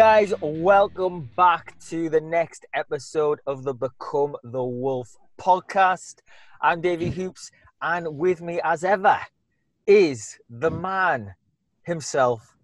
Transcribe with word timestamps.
guys, 0.00 0.32
welcome 0.40 1.28
back 1.36 1.78
to 1.78 2.08
the 2.08 2.22
next 2.22 2.64
episode 2.72 3.38
of 3.46 3.64
the 3.64 3.74
Become 3.74 4.34
the 4.42 4.64
Wolf 4.64 5.14
podcast. 5.38 6.20
I'm 6.62 6.80
Davey 6.80 7.10
mm. 7.10 7.12
Hoops, 7.12 7.50
and 7.82 8.16
with 8.16 8.40
me, 8.40 8.62
as 8.64 8.82
ever, 8.82 9.18
is 9.86 10.38
the 10.48 10.70
man 10.70 11.34
himself, 11.82 12.56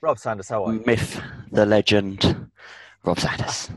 Rob 0.00 0.18
Sanders. 0.18 0.48
How 0.48 0.64
are 0.64 0.72
you? 0.72 0.82
Myth, 0.86 1.20
the 1.52 1.66
legend, 1.66 2.48
Rob 3.04 3.20
Sanders. 3.20 3.68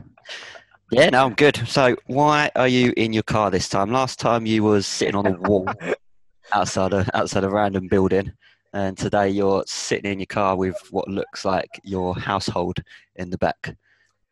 yeah, 0.90 1.10
no, 1.10 1.26
I'm 1.26 1.34
good. 1.34 1.58
So, 1.68 1.98
why 2.06 2.52
are 2.56 2.70
you 2.70 2.94
in 2.96 3.12
your 3.12 3.24
car 3.24 3.52
this 3.52 3.68
time? 3.68 3.92
Last 3.92 4.18
time 4.18 4.46
you 4.46 4.64
was 4.64 4.88
sitting 4.88 5.16
on 5.16 5.28
a 5.28 5.34
wall 5.34 5.68
outside 6.54 6.94
a 6.94 7.06
outside 7.14 7.44
a 7.44 7.50
random 7.50 7.90
building, 7.90 8.32
and 8.74 8.98
today 8.98 9.30
you're 9.30 9.64
sitting 9.68 10.12
in 10.12 10.20
your 10.20 10.26
car 10.26 10.56
with 10.56 10.78
what 10.92 11.08
looks 11.08 11.46
like 11.46 11.80
your 11.84 12.16
household 12.16 12.82
in 13.16 13.30
the 13.30 13.38
back. 13.38 13.76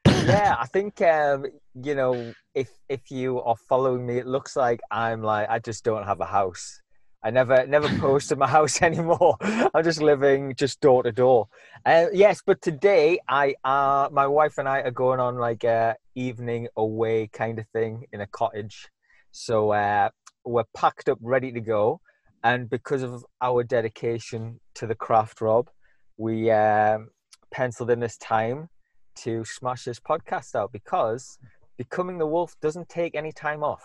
yeah, 0.08 0.56
I 0.60 0.66
think 0.66 1.02
um, 1.02 1.46
you 1.82 1.96
know 1.96 2.34
if 2.56 2.70
if 2.90 3.12
you 3.12 3.42
are 3.42 3.56
following 3.70 4.06
me, 4.06 4.18
it 4.18 4.28
looks 4.28 4.56
like 4.56 4.82
I'm 4.90 5.22
like 5.22 5.48
I 5.50 5.60
just 5.60 5.84
don't 5.84 6.04
have 6.04 6.20
a 6.20 6.26
house. 6.26 6.82
I 7.24 7.30
never 7.30 7.68
never 7.68 7.88
post 8.00 8.32
in 8.32 8.40
my 8.40 8.48
house 8.48 8.82
anymore. 8.90 9.38
I'm 9.42 9.84
just 9.84 10.02
living 10.02 10.56
just 10.56 10.82
door 10.82 11.04
to 11.04 11.12
door. 11.12 11.48
Uh, 11.86 12.08
yes, 12.12 12.42
but 12.46 12.62
today 12.62 13.20
I 13.28 13.56
uh 13.64 14.10
my 14.12 14.26
wife 14.28 14.58
and 14.58 14.68
I 14.68 14.80
are 14.80 14.92
going 14.92 15.20
on 15.20 15.38
like 15.38 15.64
a 15.64 15.96
evening 16.16 16.68
away 16.76 17.28
kind 17.32 17.60
of 17.60 17.68
thing 17.68 18.06
in 18.12 18.22
a 18.22 18.28
cottage. 18.28 18.90
So 19.32 19.72
uh, 19.72 20.10
we're 20.44 20.66
packed 20.76 21.08
up, 21.08 21.20
ready 21.22 21.54
to 21.54 21.62
go, 21.62 22.02
and 22.44 22.70
because 22.70 23.04
of 23.04 23.26
our 23.42 23.64
dedication 23.64 24.60
to 24.76 24.88
the 24.88 24.96
craft, 24.96 25.42
Rob, 25.42 25.70
we 26.18 26.52
um, 26.52 27.10
penciled 27.52 27.92
in 27.92 28.00
this 28.00 28.18
time 28.18 28.70
to 29.18 29.44
smash 29.46 29.84
this 29.84 30.00
podcast 30.00 30.56
out 30.56 30.72
because 30.72 31.38
becoming 31.78 32.18
the 32.18 32.26
wolf 32.28 32.56
doesn't 32.62 32.90
take 32.90 33.16
any 33.16 33.32
time 33.32 33.64
off. 33.64 33.84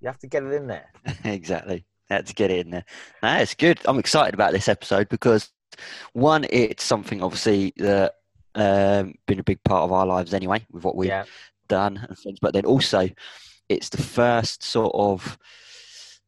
You 0.00 0.06
have 0.08 0.18
to 0.18 0.26
get 0.26 0.42
it 0.44 0.52
in 0.52 0.66
there. 0.66 0.92
exactly. 1.24 1.84
To 2.10 2.22
get 2.34 2.50
it 2.50 2.64
in 2.66 2.70
there. 2.70 2.84
No, 3.22 3.34
it's 3.36 3.54
good. 3.54 3.80
I'm 3.84 3.98
excited 3.98 4.32
about 4.34 4.52
this 4.52 4.68
episode 4.68 5.08
because 5.10 5.50
one, 6.14 6.46
it's 6.48 6.84
something 6.84 7.22
obviously 7.22 7.74
that 7.76 8.14
um, 8.54 9.14
been 9.26 9.40
a 9.40 9.44
big 9.44 9.62
part 9.64 9.82
of 9.82 9.92
our 9.92 10.06
lives 10.06 10.32
anyway 10.32 10.64
with 10.70 10.84
what 10.84 10.96
we've 10.96 11.08
Yeah. 11.10 11.24
done 11.68 11.98
and 12.08 12.16
things. 12.18 12.38
But 12.40 12.54
then 12.54 12.64
also, 12.64 13.10
it's 13.68 13.90
the 13.90 14.02
first 14.02 14.62
sort 14.62 14.92
of. 14.94 15.36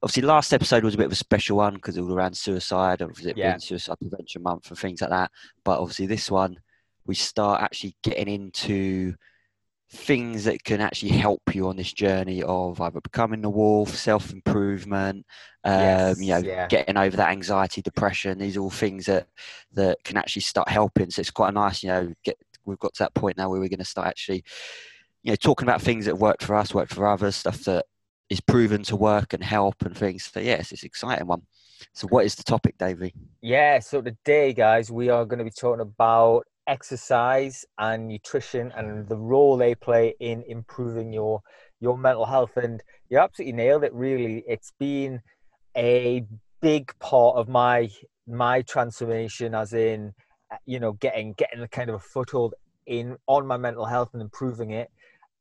Obviously, 0.02 0.22
last 0.22 0.54
episode 0.54 0.82
was 0.82 0.94
a 0.94 0.96
bit 0.98 1.06
of 1.06 1.12
a 1.12 1.16
special 1.16 1.58
one 1.58 1.74
because 1.74 1.96
it 1.96 2.00
was 2.00 2.12
around 2.14 2.34
suicide, 2.36 3.02
obviously 3.02 3.32
it 3.32 3.36
Yeah. 3.36 3.50
being 3.50 3.60
Suicide 3.60 3.98
Prevention 4.00 4.42
Month 4.42 4.70
and 4.70 4.78
things 4.78 5.00
like 5.02 5.10
that. 5.10 5.30
But 5.64 5.78
obviously, 5.80 6.06
this 6.06 6.30
one 6.30 6.58
we 7.06 7.14
start 7.14 7.62
actually 7.62 7.96
getting 8.02 8.28
into 8.28 9.14
things 9.92 10.44
that 10.44 10.62
can 10.62 10.80
actually 10.80 11.10
help 11.10 11.42
you 11.54 11.66
on 11.68 11.76
this 11.76 11.92
journey 11.92 12.42
of 12.44 12.80
either 12.80 13.00
becoming 13.00 13.40
the 13.42 13.50
wolf, 13.50 13.94
self 13.94 14.32
improvement, 14.32 15.26
um, 15.64 15.80
Yes, 15.80 16.20
you 16.20 16.28
know, 16.28 16.38
yeah. 16.38 16.66
getting 16.68 16.96
over 16.96 17.16
that 17.16 17.30
anxiety, 17.30 17.82
depression. 17.82 18.38
These 18.38 18.56
are 18.56 18.60
all 18.60 18.70
things 18.70 19.06
that 19.06 19.26
that 19.72 20.02
can 20.04 20.16
actually 20.16 20.42
start 20.42 20.68
helping. 20.68 21.10
So 21.10 21.20
it's 21.20 21.30
quite 21.30 21.48
a 21.50 21.52
nice, 21.52 21.82
you 21.82 21.88
know, 21.88 22.14
get 22.24 22.38
we've 22.64 22.78
got 22.78 22.94
to 22.94 23.02
that 23.02 23.14
point 23.14 23.36
now 23.36 23.50
where 23.50 23.58
we're 23.60 23.68
going 23.68 23.78
to 23.80 23.84
start 23.84 24.06
actually, 24.08 24.44
you 25.22 25.32
know, 25.32 25.36
talking 25.36 25.68
about 25.68 25.82
things 25.82 26.06
that 26.06 26.16
worked 26.18 26.44
for 26.44 26.54
us, 26.54 26.72
worked 26.72 26.94
for 26.94 27.06
others, 27.06 27.36
stuff 27.36 27.64
that 27.64 27.84
is 28.30 28.40
proven 28.40 28.84
to 28.84 28.96
work 28.96 29.32
and 29.34 29.42
help 29.42 29.82
and 29.82 29.96
things. 29.96 30.30
So 30.32 30.40
yes, 30.40 30.72
it's 30.72 30.84
exciting 30.84 31.26
one. 31.26 31.42
So 31.92 32.06
what 32.08 32.24
is 32.24 32.36
the 32.36 32.44
topic, 32.44 32.78
Davey? 32.78 33.12
Yeah, 33.42 33.80
so 33.80 34.00
today, 34.00 34.52
guys, 34.52 34.90
we 34.90 35.08
are 35.08 35.24
going 35.24 35.38
to 35.38 35.44
be 35.44 35.50
talking 35.50 35.80
about 35.80 36.44
exercise 36.66 37.64
and 37.78 38.06
nutrition 38.06 38.72
and 38.76 39.08
the 39.08 39.16
role 39.16 39.56
they 39.56 39.74
play 39.74 40.14
in 40.20 40.44
improving 40.46 41.12
your 41.12 41.42
your 41.80 41.98
mental 41.98 42.24
health. 42.24 42.56
And 42.56 42.80
you 43.08 43.18
absolutely 43.18 43.54
nailed 43.54 43.82
it. 43.84 43.92
Really, 43.92 44.44
it's 44.46 44.72
been 44.78 45.20
a 45.76 46.24
big 46.62 46.96
part 47.00 47.36
of 47.36 47.48
my 47.48 47.90
my 48.28 48.62
transformation, 48.62 49.54
as 49.54 49.72
in, 49.72 50.12
you 50.66 50.78
know, 50.78 50.92
getting 50.92 51.32
getting 51.32 51.60
the 51.60 51.68
kind 51.68 51.90
of 51.90 51.96
a 51.96 52.00
foothold 52.00 52.54
in 52.86 53.16
on 53.26 53.46
my 53.46 53.56
mental 53.56 53.86
health 53.86 54.10
and 54.12 54.22
improving 54.22 54.70
it. 54.70 54.90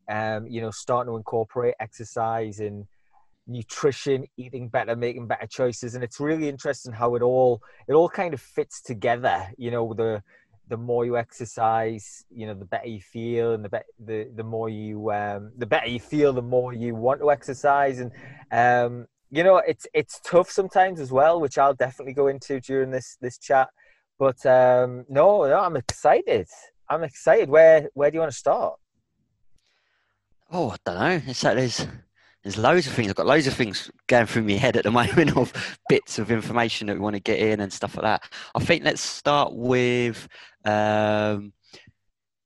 Um, 0.10 0.48
you 0.48 0.62
know, 0.62 0.72
starting 0.72 1.12
to 1.12 1.18
incorporate 1.18 1.76
exercise 1.80 2.60
and 2.60 2.88
nutrition, 3.48 4.26
eating 4.38 4.70
better, 4.70 4.96
making 4.96 5.28
better 5.28 5.48
choices, 5.48 5.96
and 5.96 6.04
it's 6.04 6.20
really 6.20 6.50
interesting 6.50 6.94
how 6.94 7.16
it 7.16 7.22
all 7.22 7.62
it 7.88 7.94
all 7.94 8.10
kind 8.10 8.34
of 8.34 8.42
fits 8.42 8.82
together. 8.82 9.48
You 9.58 9.72
know, 9.72 9.94
the 9.94 10.24
the 10.70 10.78
more 10.78 11.04
you 11.04 11.18
exercise, 11.18 12.24
you 12.30 12.46
know, 12.46 12.54
the 12.54 12.66
better 12.66 12.88
you 12.88 13.02
feel, 13.02 13.54
and 13.54 13.66
the 13.66 13.70
be- 13.70 14.04
the 14.06 14.30
the 14.36 14.44
more 14.44 14.70
you 14.70 15.12
um, 15.12 15.52
the 15.58 15.66
better 15.66 15.88
you 15.90 16.00
feel, 16.00 16.32
the 16.32 16.42
more 16.42 16.74
you 16.74 16.96
want 16.96 17.20
to 17.22 17.32
exercise, 17.32 18.00
and 18.00 18.12
um, 18.52 19.08
you 19.32 19.44
know, 19.44 19.58
it's 19.58 19.88
it's 19.94 20.20
tough 20.24 20.50
sometimes 20.50 21.00
as 21.00 21.12
well, 21.12 21.40
which 21.42 21.58
I'll 21.58 21.74
definitely 21.74 22.14
go 22.14 22.28
into 22.28 22.60
during 22.62 22.92
this 22.92 23.18
this 23.20 23.38
chat. 23.38 23.70
But 24.18 24.46
um, 24.46 25.06
no, 25.10 25.46
no, 25.46 25.60
I'm 25.60 25.76
excited. 25.76 26.48
I'm 26.90 27.04
excited. 27.04 27.50
Where 27.50 27.90
where 27.94 28.12
do 28.12 28.16
you 28.16 28.22
want 28.22 28.32
to 28.32 28.38
start? 28.38 28.80
Oh, 30.52 30.72
I 30.72 30.76
don't 30.86 31.00
know. 31.00 31.22
It's 31.28 31.44
like 31.44 31.56
there's 31.56 31.86
there's 32.44 32.58
loads 32.58 32.88
of 32.88 32.94
things. 32.94 33.10
I've 33.10 33.16
got 33.16 33.26
loads 33.26 33.48
of 33.48 33.54
things 33.54 33.92
going 34.08 34.26
through 34.26 34.44
my 34.44 34.54
head 34.54 34.78
at 34.78 34.84
the 34.84 34.92
moment 34.92 35.38
of 35.38 35.54
bits 35.90 36.20
of 36.20 36.32
information 36.32 36.88
that 36.88 36.96
we 36.96 37.00
want 37.00 37.16
to 37.16 37.22
get 37.22 37.40
in 37.40 37.60
and 37.60 37.72
stuff 37.72 37.96
like 37.96 38.04
that. 38.04 38.24
I 38.56 38.60
think 38.64 38.84
let's 38.84 39.02
start 39.02 39.54
with 39.54 40.28
um, 40.66 41.54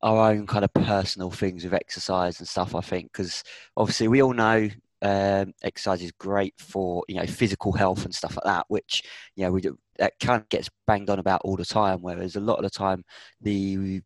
our 0.02 0.32
own 0.32 0.48
kind 0.48 0.66
of 0.66 0.74
personal 0.74 1.32
things 1.32 1.64
with 1.64 1.74
exercise 1.74 2.40
and 2.40 2.48
stuff. 2.48 2.76
I 2.76 2.82
think 2.82 3.12
because 3.14 3.44
obviously 3.78 4.08
we 4.10 4.22
all 4.22 4.34
know 4.34 4.70
um, 5.02 5.54
exercise 5.64 6.02
is 6.02 6.12
great 6.14 6.56
for 6.60 7.04
you 7.08 7.16
know 7.16 7.26
physical 7.28 7.72
health 7.72 8.06
and 8.06 8.14
stuff 8.14 8.36
like 8.36 8.46
that, 8.46 8.66
which 8.70 9.04
you 9.36 9.46
know 9.46 9.52
we 9.52 9.62
do, 9.62 9.78
that 10.00 10.14
kind 10.22 10.42
of 10.42 10.50
gets 10.50 10.70
banged 10.88 11.10
on 11.10 11.20
about 11.20 11.42
all 11.46 11.56
the 11.56 11.66
time. 11.66 12.00
Whereas 12.02 12.36
a 12.36 12.42
lot 12.42 12.58
of 12.58 12.64
the 12.64 12.70
time 12.70 13.04
the 13.42 14.02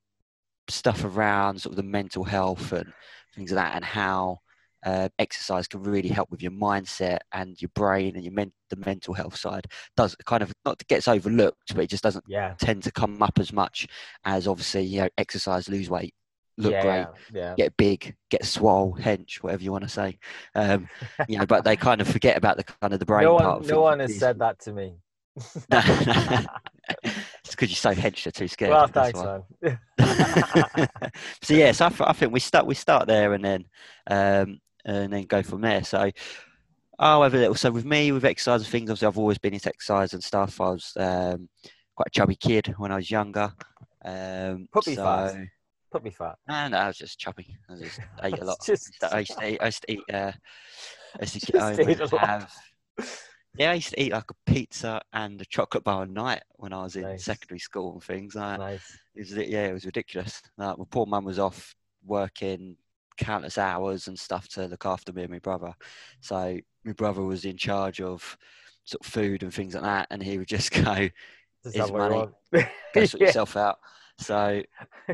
stuff 0.70 1.04
around 1.04 1.62
sort 1.62 1.72
of 1.74 1.78
the 1.78 1.84
mental 1.84 2.24
health 2.24 2.72
and 2.72 2.92
things 3.38 3.54
like 3.54 3.66
that, 3.66 3.76
and 3.78 3.86
how 3.86 4.40
uh, 4.86 5.10
exercise 5.20 5.68
can 5.68 5.84
really 5.84 6.10
help 6.10 6.32
with 6.32 6.42
your 6.44 6.52
mindset 6.54 7.20
and 7.34 7.62
your 7.62 7.72
brain 7.76 8.16
and 8.16 8.26
your 8.26 8.34
men- 8.34 8.54
the 8.70 8.78
mental 8.78 9.14
health 9.14 9.38
side 9.38 9.66
does 9.98 10.16
kind 10.26 10.44
of 10.44 10.54
not 10.66 10.86
gets 10.90 11.08
overlooked, 11.08 11.76
but 11.76 11.84
it 11.86 11.90
just 11.90 12.04
doesn't 12.04 12.26
Yeah, 12.26 12.58
tend 12.60 12.84
to 12.84 12.92
come 12.92 13.22
up 13.24 13.40
as 13.40 13.54
much 13.54 13.88
as 14.26 14.48
obviously 14.48 14.84
you 14.84 15.02
know 15.02 15.10
exercise, 15.18 15.70
lose 15.70 15.90
weight, 15.90 16.16
look 16.58 16.78
yeah, 16.78 16.80
great, 16.80 17.12
yeah. 17.30 17.58
get 17.58 17.76
big, 17.78 18.16
get 18.30 18.46
swole, 18.46 18.98
hench, 19.00 19.38
whatever 19.38 19.64
you 19.64 19.72
want 19.72 19.84
to 19.86 19.90
say. 19.90 20.20
Um, 20.56 20.90
you 21.28 21.40
know, 21.40 21.46
but 21.46 21.64
they 21.66 21.78
kind 21.78 22.02
of 22.02 22.08
forget 22.08 22.38
about 22.38 22.58
the 22.58 22.64
kind 22.64 22.94
of 22.94 23.00
the 23.00 23.06
brain 23.06 23.34
no 23.34 23.36
part. 23.36 23.64
one, 23.64 23.66
no 23.66 23.82
one 23.82 24.00
has 24.00 24.14
said 24.14 24.40
that 24.40 24.60
to 24.60 24.74
me. 24.74 24.96
because 27.58 27.72
you're 27.72 27.94
so 27.94 28.00
hench, 28.00 28.24
they're 28.24 28.32
too 28.32 28.48
scared. 28.48 28.72
well, 28.72 28.88
that's 28.88 29.20
thanks, 29.20 29.44
why. 29.60 30.88
so 31.42 31.54
yeah, 31.56 31.72
so 31.72 31.88
I, 31.88 31.90
th- 31.90 32.02
I 32.02 32.14
think 32.14 32.32
we 32.32 32.40
start 32.40 32.68
we 32.68 32.76
start 32.76 33.08
there 33.08 33.34
and 33.34 33.44
then 33.44 33.66
um, 34.06 34.62
and 34.86 35.12
then 35.12 35.24
go 35.24 35.42
from 35.42 35.62
there. 35.62 35.84
So 35.84 36.12
I'll 37.00 37.24
have 37.24 37.34
a 37.34 37.38
little. 37.38 37.56
So 37.56 37.72
with 37.72 37.86
me, 37.86 38.12
with 38.12 38.26
exercise 38.26 38.62
and 38.62 38.70
things, 38.70 38.92
obviously 38.92 39.08
I've 39.08 39.18
always 39.18 39.40
been 39.40 39.56
into 39.56 39.70
exercise 39.70 40.14
and 40.14 40.24
stuff. 40.24 40.62
I 40.62 40.70
was 40.70 40.94
um, 40.98 41.50
quite 41.96 42.08
a 42.08 42.12
chubby 42.12 42.36
kid 42.36 42.76
when 42.78 42.92
I 42.92 42.98
was 42.98 43.10
younger. 43.10 43.52
Um, 44.06 44.68
Puppy 44.72 44.96
so, 44.96 45.04
fat. 45.04 45.36
Put 45.92 46.04
me 46.04 46.12
fat. 46.12 46.36
No, 46.48 46.68
no, 46.68 46.78
I 46.78 46.88
was 46.88 46.98
just 46.98 47.18
chubby. 47.18 47.58
I 47.70 47.76
just 47.76 48.00
ate 48.22 48.40
a 48.40 48.46
lot. 48.46 48.58
Just- 48.64 49.04
I 49.04 49.20
used 49.20 49.38
to 49.38 49.50
eat. 49.50 49.62
I 49.62 49.66
used 49.66 49.82
to 49.82 49.92
eat. 49.92 50.04
Uh, 50.14 50.32
I 51.16 51.22
used 51.22 51.34
to 51.34 51.52
get 51.52 51.62
home 51.62 51.80
and 51.80 52.02
a 52.02 52.16
lot. 52.16 52.28
have. 52.28 52.54
Yeah, 53.58 53.72
I 53.72 53.76
used 53.76 53.90
to 53.90 54.02
eat 54.02 54.12
like 54.12 54.30
a 54.30 54.52
pizza 54.52 55.02
and 55.14 55.42
a 55.42 55.46
chocolate 55.46 55.84
bar 55.84 56.04
a 56.04 56.06
night 56.08 56.44
when 56.58 56.74
I 56.74 56.84
was 56.84 56.96
in 56.96 57.04
Nice. 57.04 57.18
secondary 57.18 57.60
school 57.60 57.94
and 57.94 58.04
things. 58.04 58.36
Like, 58.36 58.60
Nice. 58.60 58.98
it 59.16 59.20
was, 59.20 59.32
yeah, 59.34 59.68
it 59.68 59.74
was 59.74 59.86
ridiculous. 59.86 60.42
Like, 60.58 60.78
my 60.78 60.86
poor 60.90 61.06
mum 61.06 61.26
was 61.26 61.40
off 61.40 61.76
working 62.06 62.78
countless 63.18 63.58
hours 63.58 64.08
and 64.08 64.18
stuff 64.20 64.48
to 64.50 64.66
look 64.68 64.86
after 64.86 65.12
me 65.12 65.24
and 65.24 65.32
my 65.32 65.40
brother. 65.40 65.74
So 66.22 66.60
my 66.86 66.94
brother 66.94 67.24
was 67.24 67.46
in 67.46 67.58
charge 67.58 68.00
of 68.00 68.38
sort 68.86 69.06
of 69.06 69.12
food 69.12 69.42
and 69.44 69.54
things 69.54 69.74
like 69.74 69.84
that, 69.84 70.08
and 70.12 70.22
he 70.22 70.38
would 70.38 70.48
just 70.48 70.72
go, 70.84 71.10
Just 71.64 71.76
Here's 71.76 71.88
have 71.88 71.90
you 71.90 71.98
money. 71.98 72.28
"Go 72.94 73.04
sort 73.06 73.22
Yeah. 73.22 73.28
yourself 73.28 73.58
out." 73.58 73.80
So 74.20 74.62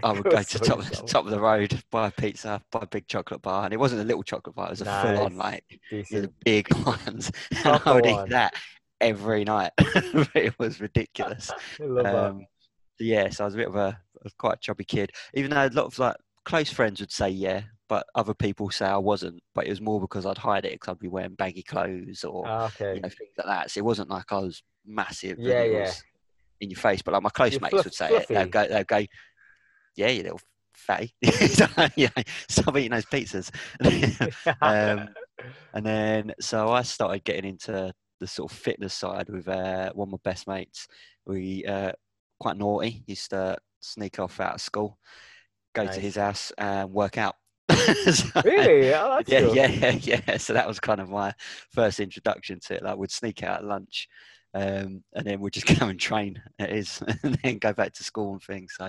I 0.04 0.12
would 0.12 0.24
Go 0.30 0.42
to 0.42 0.60
top, 0.60 0.78
yourself. 0.80 1.06
top 1.10 1.26
of 1.26 1.32
the 1.32 1.40
road, 1.40 1.82
buy 1.92 2.08
a 2.08 2.12
pizza, 2.12 2.62
buy 2.72 2.80
a 2.84 2.88
big 2.88 3.08
chocolate 3.08 3.42
bar, 3.42 3.66
and 3.66 3.74
it 3.74 3.78
wasn't 3.78 4.02
a 4.02 4.06
little 4.06 4.24
chocolate 4.24 4.56
bar; 4.56 4.68
it 4.68 4.72
was 4.72 4.82
a 4.82 4.86
full 4.86 5.18
on 5.26 5.38
like 5.38 5.64
it 5.70 5.80
was 5.98 6.08
Decent. 6.10 6.22
the 6.24 6.34
big 6.46 6.74
ones, 6.86 7.32
and 7.66 7.82
I 7.86 7.92
would 7.94 8.06
one. 8.06 8.26
eat 8.28 8.30
that 8.30 8.54
every 9.02 9.44
night. 9.44 9.72
it 9.78 10.58
was 10.58 10.80
ridiculous. 10.80 11.52
Um, 11.82 12.46
yeah, 13.00 13.30
so 13.30 13.44
I 13.44 13.46
was 13.46 13.56
a 13.56 13.58
bit 13.58 13.68
of 13.68 13.76
a, 13.76 14.00
quite 14.38 14.54
a 14.56 14.60
chubby 14.60 14.86
kid, 14.86 15.12
even 15.34 15.52
though 15.52 15.66
a 15.66 15.68
lot 15.70 15.86
of 15.86 16.00
like 16.00 16.16
close 16.46 16.70
friends 16.72 17.00
would 17.02 17.12
say 17.12 17.30
yeah, 17.30 17.64
but 17.90 18.06
other 18.16 18.34
people 18.34 18.70
say 18.70 18.86
I 18.86 18.98
wasn't. 18.98 19.42
But 19.54 19.66
it 19.68 19.70
was 19.72 19.82
more 19.82 20.00
because 20.00 20.26
I'd 20.26 20.38
hide 20.38 20.64
it 20.66 20.74
because 20.74 20.92
I'd 20.94 21.00
be 21.00 21.08
wearing 21.10 21.36
baggy 21.36 21.64
clothes 21.64 22.24
or 22.24 22.46
Ah, 22.48 22.68
okay. 22.68 22.96
you 22.96 23.02
know 23.02 23.10
things 23.10 23.32
like 23.38 23.48
that. 23.48 23.72
So 23.72 23.80
it 23.80 23.86
wasn't 23.86 24.10
like 24.10 24.32
I 24.32 24.38
was 24.40 24.64
massive. 24.86 25.40
Yeah, 25.40 25.64
yeah. 25.64 25.80
was 25.82 26.04
In 26.60 26.70
your 26.70 26.80
face, 26.80 27.02
but 27.02 27.14
like 27.14 27.24
my 27.24 27.30
close 27.30 27.54
You're 27.54 27.62
mates 27.62 27.72
fluff- 27.72 27.86
would 27.86 27.94
say 27.94 28.10
it. 28.10 28.28
They'd 28.28 28.52
go, 28.52 28.68
they'd 28.68 28.88
go, 28.88 29.06
yeah, 29.96 30.08
you 30.08 30.24
little 30.24 30.40
fatty. 30.74 31.14
yeah, 31.96 32.10
stop 32.48 32.78
eating 32.78 32.92
those 32.92 33.06
pizzas. 33.06 33.52
um, 34.62 35.10
and 35.74 35.86
then 35.86 36.34
so 36.40 36.72
I 36.72 36.84
started 36.84 37.24
getting 37.24 37.50
into 37.50 37.94
the 38.20 38.28
sort 38.28 38.52
of 38.52 38.58
fitness 38.58 38.94
side 38.94 39.30
with 39.30 39.48
uh, 39.48 39.92
one 39.94 40.08
of 40.08 40.12
my 40.12 40.18
best 40.24 40.48
mates. 40.48 40.88
We 41.26 41.66
uh, 41.66 41.92
quite 42.40 42.58
naughty. 42.58 43.04
Used 43.08 43.32
to 43.32 43.58
sneak 43.80 44.20
off 44.20 44.40
out 44.40 44.56
of 44.56 44.62
school, 44.62 44.98
go 45.76 45.84
nice. 45.84 45.96
to 45.96 46.02
his 46.02 46.16
house 46.16 46.52
and 46.58 46.92
work 46.92 47.18
out. 47.18 47.36
so, 47.70 48.42
really? 48.44 48.94
Oh, 48.94 49.22
yeah, 49.26 49.42
cool. 49.42 49.56
yeah, 49.56 49.92
yeah. 50.02 50.38
So 50.38 50.54
that 50.54 50.68
was 50.68 50.80
kind 50.80 51.00
of 51.00 51.10
my 51.10 51.34
first 51.72 52.00
introduction 52.00 52.60
to 52.66 52.76
it. 52.76 52.84
Like, 52.84 52.98
we'd 52.98 53.12
sneak 53.12 53.44
out 53.44 53.60
at 53.60 53.66
lunch, 53.66 54.08
um, 54.54 55.04
and 55.14 55.26
then 55.26 55.40
we'd 55.40 55.54
just 55.54 55.68
go 55.80 55.88
and 55.88 56.00
train 56.00 56.42
at 56.60 56.72
his, 56.72 57.02
and 57.24 57.36
then 57.44 57.58
go 57.58 57.74
back 57.74 57.94
to 57.94 58.04
school 58.04 58.34
and 58.34 58.44
things. 58.44 58.74
So, 58.78 58.86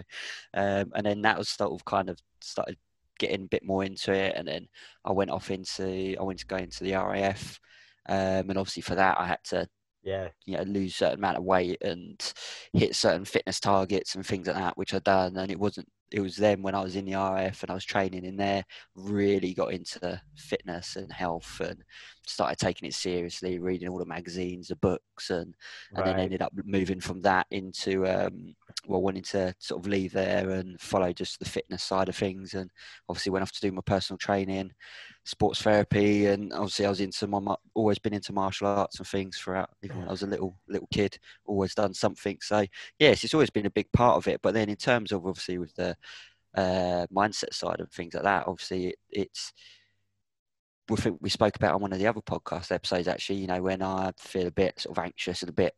um, 0.54 0.92
and 0.94 1.04
then 1.04 1.22
that 1.22 1.38
was 1.38 1.48
sort 1.48 1.72
of 1.72 1.84
kind 1.84 2.08
of 2.08 2.18
started 2.40 2.76
getting 3.18 3.44
a 3.44 3.48
bit 3.48 3.64
more 3.64 3.84
into 3.84 4.12
it, 4.12 4.34
and 4.36 4.46
then 4.46 4.68
I 5.04 5.12
went 5.12 5.30
off 5.30 5.50
into 5.50 6.16
I 6.18 6.22
went 6.22 6.40
to 6.40 6.46
go 6.46 6.56
into 6.56 6.84
the 6.84 6.94
RAF, 6.94 7.60
um, 8.08 8.50
and 8.50 8.58
obviously 8.58 8.82
for 8.82 8.94
that 8.94 9.18
I 9.18 9.26
had 9.26 9.44
to 9.44 9.68
yeah. 10.04 10.28
you 10.44 10.56
know 10.56 10.62
lose 10.64 10.92
a 10.92 10.96
certain 10.96 11.18
amount 11.18 11.38
of 11.38 11.44
weight 11.44 11.78
and 11.82 12.34
hit 12.72 12.94
certain 12.94 13.24
fitness 13.24 13.58
targets 13.58 14.14
and 14.14 14.26
things 14.26 14.46
like 14.46 14.56
that 14.56 14.76
which 14.76 14.94
i 14.94 14.98
done 15.00 15.36
and 15.36 15.50
it 15.50 15.58
wasn't 15.58 15.88
it 16.14 16.20
was 16.20 16.36
then 16.36 16.62
when 16.62 16.76
I 16.76 16.82
was 16.82 16.94
in 16.94 17.06
the 17.06 17.14
RAF 17.14 17.62
and 17.62 17.72
I 17.72 17.74
was 17.74 17.84
training 17.84 18.24
in 18.24 18.36
there, 18.36 18.64
really 18.94 19.52
got 19.52 19.72
into 19.72 20.20
fitness 20.36 20.94
and 20.94 21.10
health 21.10 21.60
and 21.60 21.82
started 22.24 22.56
taking 22.56 22.86
it 22.88 22.94
seriously, 22.94 23.58
reading 23.58 23.88
all 23.88 23.98
the 23.98 24.06
magazines, 24.06 24.68
the 24.68 24.76
books, 24.76 25.30
and 25.30 25.56
and 25.96 26.06
then 26.06 26.20
ended 26.20 26.40
up 26.40 26.52
moving 26.64 27.00
from 27.00 27.20
that 27.22 27.48
into 27.50 28.06
um, 28.06 28.54
well, 28.86 29.02
wanting 29.02 29.24
to 29.24 29.52
sort 29.58 29.80
of 29.80 29.90
leave 29.90 30.12
there 30.12 30.50
and 30.50 30.80
follow 30.80 31.12
just 31.12 31.40
the 31.40 31.44
fitness 31.44 31.82
side 31.82 32.08
of 32.08 32.14
things, 32.14 32.54
and 32.54 32.70
obviously 33.08 33.30
went 33.30 33.42
off 33.42 33.52
to 33.52 33.60
do 33.60 33.72
my 33.72 33.82
personal 33.84 34.18
training, 34.18 34.70
sports 35.24 35.62
therapy, 35.62 36.26
and 36.26 36.52
obviously 36.52 36.86
I 36.86 36.90
was 36.90 37.00
into 37.00 37.26
my 37.26 37.56
always 37.74 37.98
been 37.98 38.14
into 38.14 38.32
martial 38.32 38.66
arts 38.66 38.98
and 38.98 39.06
things 39.06 39.38
throughout. 39.38 39.70
Even 39.82 39.98
when 39.98 40.08
I 40.08 40.10
was 40.10 40.22
a 40.22 40.26
little 40.26 40.58
little 40.68 40.88
kid, 40.92 41.18
always 41.46 41.74
done 41.74 41.94
something. 41.94 42.38
So 42.40 42.64
yes, 42.98 43.24
it's 43.24 43.34
always 43.34 43.50
been 43.50 43.66
a 43.66 43.70
big 43.70 43.90
part 43.92 44.16
of 44.16 44.28
it. 44.28 44.40
But 44.42 44.54
then 44.54 44.68
in 44.68 44.76
terms 44.76 45.12
of 45.12 45.26
obviously 45.26 45.58
with 45.58 45.74
the 45.74 45.96
uh, 46.56 47.06
mindset 47.14 47.54
side 47.54 47.80
and 47.80 47.90
things 47.90 48.14
like 48.14 48.24
that, 48.24 48.46
obviously 48.46 48.88
it, 48.88 48.96
it's 49.10 49.52
we 50.88 50.96
think 50.96 51.18
we 51.20 51.30
spoke 51.30 51.56
about 51.56 51.74
on 51.74 51.80
one 51.80 51.92
of 51.92 51.98
the 51.98 52.06
other 52.06 52.20
podcast 52.20 52.70
episodes 52.70 53.08
actually 53.08 53.36
you 53.36 53.46
know 53.46 53.62
when 53.62 53.82
i 53.82 54.12
feel 54.18 54.46
a 54.46 54.50
bit 54.50 54.78
sort 54.78 54.96
of 54.96 55.02
anxious 55.02 55.42
and 55.42 55.48
a 55.48 55.52
bit 55.52 55.74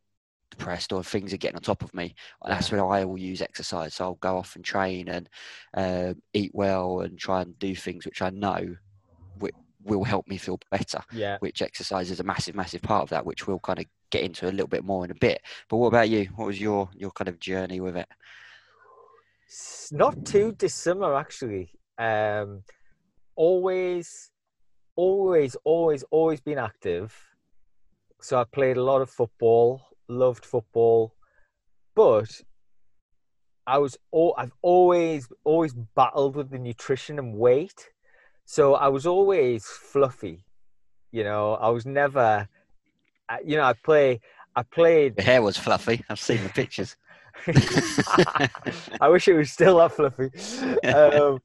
depressed 0.50 0.92
or 0.92 1.02
things 1.02 1.32
are 1.32 1.36
getting 1.38 1.56
on 1.56 1.62
top 1.62 1.82
of 1.82 1.94
me 1.94 2.14
that's 2.44 2.70
when 2.70 2.80
i 2.80 3.04
will 3.04 3.18
use 3.18 3.42
exercise 3.42 3.94
so 3.94 4.04
i'll 4.04 4.14
go 4.16 4.36
off 4.36 4.56
and 4.56 4.64
train 4.64 5.08
and 5.08 5.28
uh, 5.74 6.14
eat 6.34 6.50
well 6.54 7.00
and 7.00 7.18
try 7.18 7.42
and 7.42 7.58
do 7.58 7.74
things 7.74 8.04
which 8.04 8.22
i 8.22 8.30
know 8.30 8.74
will 9.86 10.04
help 10.04 10.26
me 10.28 10.36
feel 10.36 10.58
better. 10.70 11.00
Yeah. 11.12 11.38
Which 11.40 11.62
exercise 11.62 12.10
is 12.10 12.20
a 12.20 12.24
massive, 12.24 12.54
massive 12.54 12.82
part 12.82 13.02
of 13.02 13.08
that, 13.10 13.24
which 13.24 13.46
we'll 13.46 13.58
kind 13.60 13.78
of 13.78 13.86
get 14.10 14.22
into 14.22 14.48
a 14.48 14.52
little 14.52 14.68
bit 14.68 14.84
more 14.84 15.04
in 15.04 15.10
a 15.10 15.14
bit. 15.14 15.40
But 15.68 15.78
what 15.78 15.88
about 15.88 16.08
you? 16.08 16.26
What 16.36 16.46
was 16.46 16.60
your 16.60 16.88
your 16.94 17.10
kind 17.10 17.28
of 17.28 17.38
journey 17.38 17.80
with 17.80 17.96
it? 17.96 18.08
not 19.92 20.24
too 20.24 20.52
dissimilar 20.52 21.16
actually. 21.16 21.70
Um, 21.98 22.62
always, 23.36 24.30
always, 24.96 25.56
always, 25.64 26.04
always 26.10 26.40
been 26.40 26.58
active. 26.58 27.16
So 28.20 28.40
I 28.40 28.44
played 28.44 28.76
a 28.76 28.82
lot 28.82 29.02
of 29.02 29.10
football, 29.10 29.82
loved 30.08 30.44
football, 30.44 31.14
but 31.94 32.28
I 33.66 33.78
was 33.78 33.96
all 34.10 34.34
I've 34.38 34.54
always 34.62 35.28
always 35.44 35.74
battled 35.74 36.36
with 36.36 36.50
the 36.50 36.58
nutrition 36.58 37.18
and 37.18 37.34
weight. 37.34 37.90
So 38.46 38.74
I 38.74 38.88
was 38.88 39.06
always 39.06 39.66
fluffy, 39.66 40.44
you 41.10 41.24
know. 41.24 41.54
I 41.54 41.68
was 41.70 41.84
never, 41.84 42.48
you 43.44 43.56
know, 43.56 43.64
I 43.64 43.74
play. 43.84 44.20
I 44.54 44.62
played. 44.62 45.16
Your 45.18 45.24
hair 45.24 45.42
was 45.42 45.58
fluffy. 45.58 46.04
I've 46.08 46.20
seen 46.20 46.42
the 46.44 46.48
pictures. 46.48 46.96
I 49.00 49.08
wish 49.08 49.26
it 49.28 49.34
was 49.34 49.50
still 49.50 49.78
that 49.78 49.92
fluffy. 49.92 50.30
Um, 50.88 51.40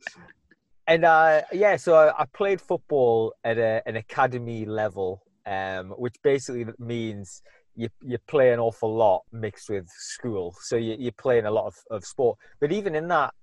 and 0.88 1.04
uh, 1.04 1.42
yeah, 1.52 1.76
so 1.76 1.96
I, 1.96 2.22
I, 2.22 2.26
played 2.34 2.62
football 2.62 3.34
at 3.44 3.58
a, 3.58 3.82
an 3.86 3.98
academy 3.98 4.66
level, 4.66 5.24
um, 5.46 5.90
which 5.98 6.16
basically 6.24 6.66
means 6.80 7.42
you 7.76 7.90
you 8.02 8.20
play 8.28 8.54
an 8.54 8.60
awful 8.60 8.96
lot 8.96 9.24
mixed 9.34 9.70
with 9.70 9.90
school. 9.90 10.56
So 10.62 10.78
you, 10.78 10.96
you're 11.00 11.12
playing 11.14 11.46
a 11.46 11.52
lot 11.52 11.66
of, 11.66 11.76
of 11.90 12.06
sport. 12.06 12.38
But 12.60 12.72
even 12.72 12.96
in 12.96 13.08
that 13.10 13.34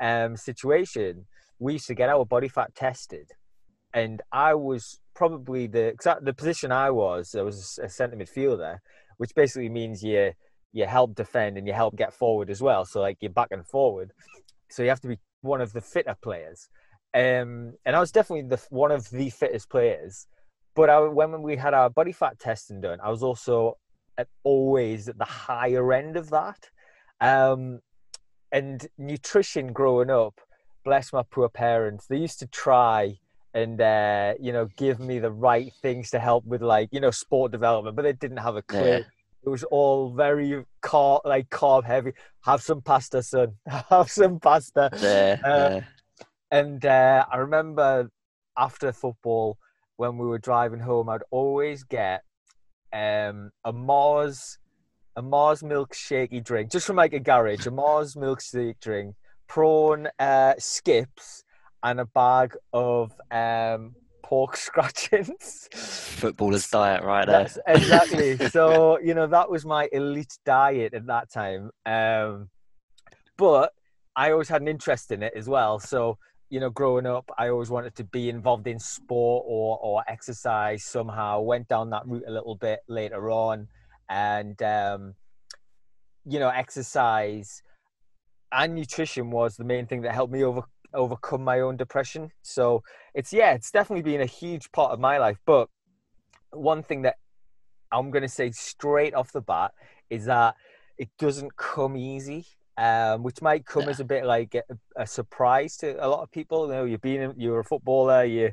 um, 0.00 0.36
situation, 0.36 1.26
we 1.64 1.72
used 1.72 1.86
to 1.86 1.94
get 1.94 2.10
our 2.10 2.26
body 2.26 2.48
fat 2.48 2.74
tested, 2.74 3.30
and 3.94 4.20
I 4.30 4.52
was 4.52 5.00
probably 5.14 5.66
the 5.66 5.86
exact 5.86 6.24
the 6.24 6.34
position 6.34 6.70
I 6.70 6.90
was. 6.90 7.34
I 7.34 7.40
was 7.40 7.78
a 7.82 7.88
centre 7.88 8.18
midfielder, 8.18 8.78
which 9.16 9.34
basically 9.34 9.70
means 9.70 10.02
you 10.02 10.32
you 10.72 10.84
help 10.84 11.14
defend 11.14 11.56
and 11.56 11.66
you 11.66 11.72
help 11.72 11.96
get 11.96 12.12
forward 12.12 12.50
as 12.50 12.60
well. 12.60 12.84
So 12.84 13.00
like 13.00 13.16
you're 13.20 13.32
back 13.32 13.48
and 13.50 13.66
forward. 13.66 14.12
So 14.70 14.82
you 14.82 14.90
have 14.90 15.00
to 15.00 15.08
be 15.08 15.18
one 15.40 15.62
of 15.62 15.72
the 15.72 15.80
fitter 15.80 16.16
players. 16.20 16.68
Um, 17.14 17.74
and 17.86 17.96
I 17.96 18.00
was 18.00 18.12
definitely 18.12 18.48
the 18.48 18.62
one 18.68 18.90
of 18.90 19.08
the 19.08 19.30
fittest 19.30 19.70
players. 19.70 20.26
But 20.74 20.90
I, 20.90 20.98
when 21.00 21.40
we 21.40 21.56
had 21.56 21.72
our 21.72 21.88
body 21.88 22.12
fat 22.12 22.38
testing 22.38 22.82
done, 22.82 22.98
I 23.02 23.08
was 23.08 23.22
also 23.22 23.78
at, 24.18 24.28
always 24.42 25.08
at 25.08 25.16
the 25.16 25.24
higher 25.24 25.92
end 25.94 26.18
of 26.18 26.28
that. 26.30 26.68
Um, 27.20 27.80
and 28.52 28.86
nutrition 28.98 29.72
growing 29.72 30.10
up 30.10 30.40
bless 30.84 31.12
my 31.12 31.22
poor 31.30 31.48
parents. 31.48 32.06
They 32.06 32.18
used 32.18 32.38
to 32.40 32.46
try 32.46 33.18
and 33.54 33.80
uh, 33.80 34.34
you 34.40 34.52
know 34.52 34.68
give 34.76 35.00
me 35.00 35.18
the 35.18 35.30
right 35.30 35.72
things 35.80 36.10
to 36.10 36.18
help 36.18 36.44
with 36.44 36.62
like 36.62 36.88
you 36.92 37.00
know 37.00 37.10
sport 37.10 37.52
development, 37.52 37.96
but 37.96 38.02
they 38.02 38.12
didn't 38.12 38.38
have 38.38 38.56
a 38.56 38.62
clue. 38.62 38.80
Yeah. 38.80 39.00
It 39.46 39.50
was 39.50 39.64
all 39.64 40.10
very 40.10 40.64
carb, 40.82 41.20
like 41.24 41.50
carb 41.50 41.84
heavy. 41.84 42.12
Have 42.44 42.62
some 42.62 42.80
pasta, 42.80 43.22
son. 43.22 43.56
have 43.90 44.10
some 44.10 44.40
pasta. 44.40 44.90
Yeah, 45.00 45.36
uh, 45.44 45.48
yeah. 45.48 45.80
And 46.50 46.84
uh, 46.84 47.26
I 47.30 47.36
remember 47.38 48.10
after 48.56 48.92
football 48.92 49.58
when 49.96 50.18
we 50.18 50.26
were 50.26 50.38
driving 50.38 50.80
home, 50.80 51.08
I'd 51.08 51.22
always 51.30 51.84
get 51.84 52.22
um, 52.92 53.50
a 53.64 53.72
Mars 53.72 54.58
a 55.16 55.22
Mars 55.22 55.62
milkshakey 55.62 56.42
drink, 56.42 56.72
just 56.72 56.86
from 56.86 56.96
like 56.96 57.12
a 57.12 57.20
garage, 57.20 57.66
a 57.66 57.70
Mars 57.70 58.14
milkshake 58.14 58.80
drink 58.80 59.14
prawn 59.48 60.08
uh, 60.18 60.54
skips 60.58 61.44
and 61.82 62.00
a 62.00 62.06
bag 62.06 62.56
of 62.72 63.12
um, 63.30 63.94
pork 64.22 64.56
scratchings. 64.66 65.68
Footballer's 65.72 66.68
diet, 66.68 67.04
right 67.04 67.26
there. 67.26 67.44
That's, 67.44 67.58
exactly. 67.66 68.36
so 68.48 68.98
you 68.98 69.14
know 69.14 69.26
that 69.26 69.50
was 69.50 69.64
my 69.64 69.88
elite 69.92 70.38
diet 70.44 70.94
at 70.94 71.06
that 71.06 71.30
time. 71.30 71.70
Um, 71.86 72.48
but 73.36 73.72
I 74.16 74.32
always 74.32 74.48
had 74.48 74.62
an 74.62 74.68
interest 74.68 75.10
in 75.12 75.22
it 75.22 75.34
as 75.36 75.48
well. 75.48 75.78
So 75.78 76.18
you 76.50 76.60
know, 76.60 76.70
growing 76.70 77.06
up, 77.06 77.30
I 77.36 77.48
always 77.48 77.70
wanted 77.70 77.96
to 77.96 78.04
be 78.04 78.28
involved 78.28 78.66
in 78.66 78.78
sport 78.78 79.44
or 79.46 79.78
or 79.82 80.02
exercise 80.08 80.84
somehow. 80.84 81.40
Went 81.40 81.68
down 81.68 81.90
that 81.90 82.06
route 82.06 82.24
a 82.26 82.32
little 82.32 82.56
bit 82.56 82.80
later 82.88 83.30
on, 83.30 83.68
and 84.08 84.60
um, 84.62 85.14
you 86.24 86.38
know, 86.38 86.48
exercise 86.48 87.62
and 88.54 88.74
nutrition 88.74 89.30
was 89.30 89.56
the 89.56 89.64
main 89.64 89.86
thing 89.86 90.02
that 90.02 90.12
helped 90.12 90.32
me 90.32 90.44
over 90.44 90.62
overcome 90.94 91.42
my 91.42 91.60
own 91.60 91.76
depression. 91.76 92.30
So 92.42 92.82
it's 93.14 93.32
yeah, 93.32 93.52
it's 93.52 93.70
definitely 93.70 94.02
been 94.02 94.20
a 94.20 94.26
huge 94.26 94.70
part 94.72 94.92
of 94.92 95.00
my 95.00 95.18
life. 95.18 95.38
But 95.44 95.68
one 96.52 96.82
thing 96.82 97.02
that 97.02 97.16
I'm 97.92 98.10
gonna 98.10 98.28
say 98.28 98.52
straight 98.52 99.14
off 99.14 99.32
the 99.32 99.40
bat 99.40 99.72
is 100.08 100.26
that 100.26 100.54
it 100.96 101.08
doesn't 101.18 101.56
come 101.56 101.96
easy. 101.96 102.46
Um, 102.76 103.22
which 103.22 103.40
might 103.40 103.64
come 103.64 103.84
yeah. 103.84 103.90
as 103.90 104.00
a 104.00 104.04
bit 104.04 104.24
like 104.24 104.56
a, 104.56 104.62
a, 104.96 105.06
surprise 105.06 105.76
to 105.76 105.94
a 106.04 106.08
lot 106.08 106.24
of 106.24 106.32
people. 106.32 106.66
You 106.66 106.72
know, 106.72 106.84
you've 106.84 107.00
been 107.00 107.32
you're 107.36 107.60
a 107.60 107.64
footballer, 107.64 108.24
you 108.24 108.50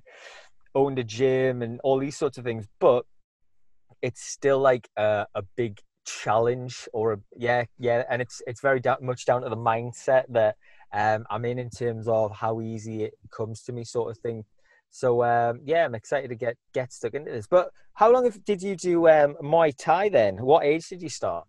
owned 0.76 1.00
a 1.00 1.04
gym, 1.04 1.64
and 1.64 1.80
all 1.84 1.98
these 1.98 2.18
sorts 2.18 2.38
of 2.38 2.44
things, 2.44 2.68
but 2.80 3.04
it's 4.04 4.22
still 4.22 4.60
like 4.60 4.88
a, 4.96 5.26
a 5.34 5.42
big 5.56 5.80
challenge 6.06 6.88
or 6.94 7.14
a, 7.14 7.18
yeah 7.38 7.64
yeah 7.80 8.04
and 8.10 8.22
it's 8.22 8.42
it's 8.48 8.62
very 8.62 8.80
da- 8.80 8.98
much 9.02 9.26
down 9.26 9.42
to 9.42 9.50
the 9.50 9.58
mindset 9.58 10.24
that 10.30 10.56
um, 10.94 11.26
i'm 11.30 11.46
in 11.46 11.60
in 11.60 11.70
terms 11.70 12.08
of 12.08 12.36
how 12.36 12.60
easy 12.62 13.04
it 13.04 13.14
comes 13.32 13.62
to 13.64 13.72
me 13.72 13.84
sort 13.84 14.12
of 14.12 14.18
thing. 14.18 14.44
So 14.90 15.24
um, 15.24 15.62
yeah 15.64 15.86
i'm 15.86 15.96
excited 15.96 16.30
to 16.30 16.36
get 16.36 16.58
get 16.74 16.92
stuck 16.92 17.14
into 17.14 17.32
this. 17.32 17.48
But 17.48 17.70
how 17.94 18.12
long 18.12 18.30
did 18.46 18.62
you 18.62 18.76
do 18.76 19.08
um, 19.08 19.36
muay 19.42 19.74
thai 19.78 20.10
then? 20.10 20.38
What 20.38 20.66
age 20.66 20.88
did 20.90 21.02
you 21.02 21.10
start? 21.10 21.48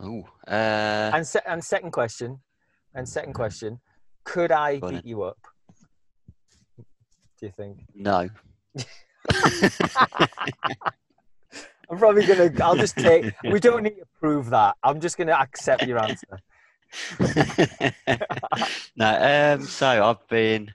Oh 0.00 0.24
uh... 0.48 1.12
and, 1.14 1.26
se- 1.26 1.46
and 1.46 1.62
second 1.64 1.92
question 1.92 2.40
and 2.94 3.08
second 3.08 3.34
question 3.34 3.80
could 4.24 4.50
i 4.50 4.80
beat 4.80 5.06
you 5.06 5.22
up? 5.22 5.38
Do 6.76 7.46
you 7.46 7.52
think? 7.56 7.86
No 7.94 8.28
I'm 11.94 12.00
probably 12.00 12.26
gonna. 12.26 12.50
I'll 12.60 12.74
just 12.74 12.96
take. 12.96 13.32
We 13.44 13.60
don't 13.60 13.84
need 13.84 13.98
to 14.00 14.06
prove 14.18 14.50
that. 14.50 14.74
I'm 14.82 15.00
just 15.00 15.16
gonna 15.16 15.30
accept 15.32 15.86
your 15.86 16.02
answer. 16.02 16.40
no, 18.96 19.54
um, 19.60 19.64
so 19.64 20.04
I've 20.04 20.26
been. 20.26 20.72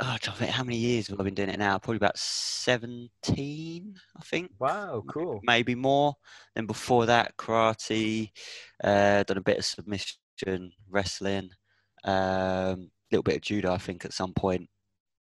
Oh, 0.00 0.14
I 0.14 0.18
think 0.18 0.52
how 0.52 0.62
many 0.62 0.76
years 0.76 1.08
have 1.08 1.18
I 1.18 1.24
been 1.24 1.34
doing 1.34 1.48
it 1.48 1.58
now? 1.58 1.76
Probably 1.78 1.96
about 1.96 2.16
seventeen, 2.16 3.96
I 4.16 4.22
think. 4.22 4.52
Wow, 4.60 5.02
cool. 5.08 5.40
Maybe 5.42 5.74
more. 5.74 6.14
Then 6.54 6.66
before 6.66 7.06
that, 7.06 7.36
karate. 7.36 8.30
Uh, 8.82 9.24
done 9.24 9.38
a 9.38 9.42
bit 9.42 9.58
of 9.58 9.64
submission 9.64 10.72
wrestling. 10.88 11.50
A 12.04 12.12
um, 12.76 12.92
little 13.10 13.24
bit 13.24 13.34
of 13.34 13.42
judo, 13.42 13.72
I 13.72 13.78
think, 13.78 14.04
at 14.04 14.12
some 14.12 14.34
point. 14.34 14.68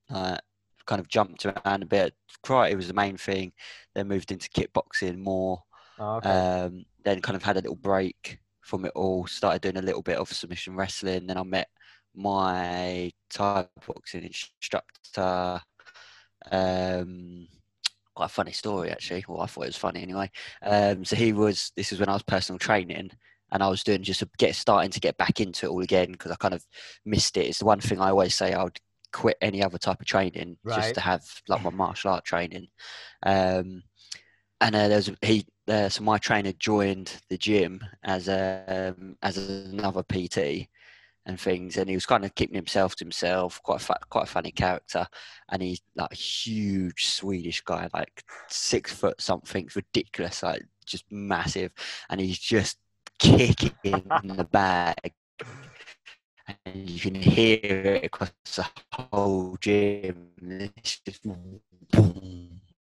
Uh, 0.08 0.38
kind 0.87 1.00
of 1.00 1.08
jumped 1.08 1.46
around 1.46 1.82
a 1.82 1.87
bit. 1.87 2.14
Karate 2.44 2.76
was 2.76 2.88
the 2.88 2.94
main 2.94 3.16
thing. 3.16 3.52
Then 3.94 4.08
moved 4.08 4.32
into 4.32 4.49
kickboxing 4.50 5.18
more. 5.18 5.62
Oh, 5.99 6.16
okay. 6.16 6.30
Um, 6.30 6.84
then 7.04 7.20
kind 7.20 7.37
of 7.37 7.42
had 7.42 7.56
a 7.56 7.60
little 7.60 7.76
break 7.76 8.38
from 8.62 8.84
it 8.84 8.92
all. 8.94 9.26
Started 9.26 9.62
doing 9.62 9.76
a 9.76 9.87
little 9.87 10.02
bit 10.02 10.16
of 10.16 10.32
submission 10.32 10.75
wrestling. 10.76 11.26
Then 11.26 11.38
I 11.38 11.42
met 11.42 11.68
my 12.14 13.12
Thai 13.30 13.66
boxing 13.87 14.25
instructor. 14.25 15.60
Um, 16.50 17.49
quite 18.14 18.26
a 18.26 18.28
funny 18.28 18.52
story 18.52 18.90
actually. 18.90 19.25
Well, 19.28 19.40
I 19.40 19.46
thought 19.46 19.64
it 19.64 19.68
was 19.68 19.76
funny 19.76 20.02
anyway. 20.02 20.30
Um, 20.62 21.04
so 21.04 21.16
he 21.16 21.32
was. 21.32 21.72
This 21.76 21.92
is 21.92 22.00
when 22.00 22.08
I 22.08 22.14
was 22.14 22.22
personal 22.22 22.58
training, 22.58 23.10
and 23.52 23.62
I 23.62 23.68
was 23.68 23.82
doing 23.82 24.02
just 24.02 24.20
to 24.20 24.28
get 24.38 24.54
starting 24.54 24.90
to 24.90 25.00
get 25.00 25.16
back 25.16 25.40
into 25.40 25.66
it 25.66 25.70
all 25.70 25.82
again 25.82 26.12
because 26.12 26.30
I 26.30 26.37
kind 26.37 26.54
of 26.54 26.64
missed 27.04 27.37
it. 27.37 27.46
It's 27.46 27.58
the 27.58 27.64
one 27.64 27.80
thing 27.80 28.00
I 28.00 28.10
always 28.10 28.34
say 28.34 28.52
I 28.52 28.64
would 28.64 28.78
quit 29.12 29.36
any 29.40 29.62
other 29.62 29.78
type 29.78 30.00
of 30.00 30.06
training 30.06 30.56
Right. 30.64 30.74
just 30.74 30.94
to 30.96 31.00
have 31.00 31.22
like 31.48 31.62
my 31.62 31.70
martial 31.72 32.12
art 32.12 32.24
training. 32.24 32.68
Um, 33.24 33.82
and 34.60 34.74
uh, 34.74 34.88
there's 34.88 35.10
he 35.22 35.46
uh, 35.68 35.88
so 35.88 36.02
my 36.02 36.18
trainer 36.18 36.52
joined 36.52 37.12
the 37.28 37.38
gym 37.38 37.80
as 38.04 38.28
a 38.28 38.94
um, 38.98 39.16
as 39.22 39.38
another 39.38 40.02
PT 40.02 40.68
and 41.26 41.40
things, 41.40 41.76
and 41.76 41.88
he 41.88 41.96
was 41.96 42.06
kind 42.06 42.24
of 42.24 42.34
keeping 42.34 42.54
himself 42.56 42.96
to 42.96 43.04
himself. 43.04 43.62
Quite 43.62 43.80
a 43.80 43.84
fu- 43.84 43.94
quite 44.10 44.24
a 44.24 44.26
funny 44.26 44.50
character, 44.52 45.06
and 45.50 45.62
he's 45.62 45.80
like 45.96 46.12
a 46.12 46.16
huge 46.16 47.06
Swedish 47.06 47.62
guy, 47.62 47.88
like 47.94 48.24
six 48.48 48.92
foot 48.92 49.20
something, 49.20 49.68
ridiculous, 49.74 50.42
like 50.42 50.62
just 50.86 51.04
massive, 51.10 51.72
and 52.10 52.20
he's 52.20 52.38
just 52.38 52.78
kicking 53.18 53.72
in 53.84 54.12
the 54.36 54.44
bag. 54.44 55.12
And 56.66 56.88
you 56.90 57.00
can 57.00 57.14
hear 57.14 57.59
it 57.62 58.04
across 58.04 58.33
the 58.57 58.66
whole 58.92 59.57
gym. 59.61 60.28
and 60.40 60.73
It's 60.76 61.00
just 61.00 61.23
boom, 61.23 61.61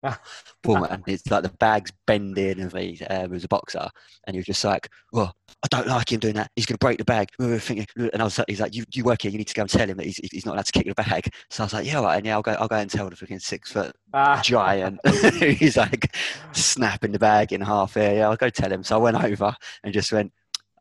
boom, 0.62 0.84
and 0.84 1.02
it's 1.06 1.30
like 1.30 1.42
the 1.42 1.50
bag's 1.58 1.92
bending. 2.06 2.60
And 2.60 2.72
he 2.72 2.98
was 3.28 3.44
a 3.44 3.48
boxer, 3.48 3.88
and 4.26 4.34
he 4.34 4.38
was 4.38 4.46
just 4.46 4.64
like, 4.64 4.88
"Well, 5.12 5.34
I 5.62 5.66
don't 5.68 5.86
like 5.86 6.12
him 6.12 6.20
doing 6.20 6.34
that. 6.34 6.50
He's 6.56 6.66
going 6.66 6.78
to 6.78 6.84
break 6.84 6.98
the 6.98 7.04
bag." 7.04 7.28
And 7.38 8.20
I 8.20 8.24
was 8.24 8.38
like, 8.38 8.46
"He's 8.48 8.60
like, 8.60 8.74
you, 8.74 8.84
you 8.92 9.04
work 9.04 9.22
here. 9.22 9.30
You 9.30 9.38
need 9.38 9.48
to 9.48 9.54
go 9.54 9.62
and 9.62 9.70
tell 9.70 9.88
him 9.88 9.96
that 9.98 10.06
he's, 10.06 10.16
he's 10.32 10.46
not 10.46 10.54
allowed 10.54 10.66
to 10.66 10.72
kick 10.72 10.86
the 10.86 10.94
bag." 10.94 11.28
So 11.50 11.62
I 11.62 11.66
was 11.66 11.72
like, 11.74 11.86
"Yeah, 11.86 11.98
all 11.98 12.04
right, 12.04 12.16
and 12.16 12.26
yeah, 12.26 12.34
I'll 12.34 12.42
go. 12.42 12.52
I'll 12.52 12.68
go 12.68 12.76
and 12.76 12.90
tell 12.90 13.08
the 13.10 13.16
freaking 13.16 13.42
six 13.42 13.72
foot 13.72 13.94
Ah, 14.12 14.42
giant." 14.42 15.00
he's 15.38 15.76
like 15.76 16.14
snapping 16.52 17.12
the 17.12 17.18
bag 17.18 17.52
in 17.52 17.60
half. 17.60 17.96
Yeah, 17.96 18.12
yeah, 18.12 18.28
I'll 18.28 18.36
go 18.36 18.50
tell 18.50 18.72
him. 18.72 18.82
So 18.84 18.96
I 18.96 18.98
went 18.98 19.22
over 19.22 19.54
and 19.84 19.92
just 19.92 20.12
went. 20.12 20.32